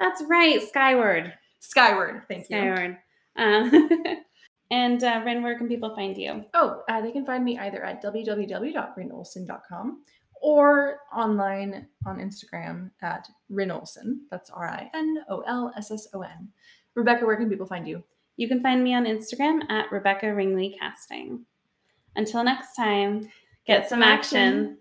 That's 0.00 0.22
right. 0.28 0.62
Skyward. 0.62 1.32
Skyward, 1.60 2.24
thank 2.28 2.50
you. 2.50 2.56
Skyward. 2.56 2.98
Um, 3.36 3.88
and 4.70 5.02
uh, 5.02 5.22
Ren, 5.24 5.42
where 5.42 5.56
can 5.56 5.68
people 5.68 5.94
find 5.94 6.14
you? 6.16 6.44
Oh, 6.54 6.82
uh, 6.88 7.00
they 7.00 7.12
can 7.12 7.24
find 7.24 7.44
me 7.44 7.58
either 7.58 7.84
at 7.84 8.02
www.rinolson.com 8.02 10.02
or 10.42 10.98
online 11.14 11.86
on 12.06 12.18
Instagram 12.18 12.90
at 13.02 13.28
Rinolson. 13.50 14.18
That's 14.30 14.50
R 14.50 14.68
I 14.68 14.90
N 14.94 15.24
O 15.30 15.40
L 15.40 15.72
S 15.76 15.90
S 15.90 16.08
O 16.12 16.20
N. 16.20 16.48
Rebecca, 16.94 17.24
where 17.24 17.36
can 17.36 17.48
people 17.48 17.66
find 17.66 17.88
you? 17.88 18.04
You 18.36 18.48
can 18.48 18.62
find 18.62 18.84
me 18.84 18.94
on 18.94 19.04
Instagram 19.04 19.62
at 19.70 19.90
Rebecca 19.90 20.34
Ringley 20.34 20.76
Casting. 20.78 21.46
Until 22.16 22.44
next 22.44 22.74
time, 22.74 23.28
get, 23.66 23.88
some 23.88 24.02
action. 24.02 24.78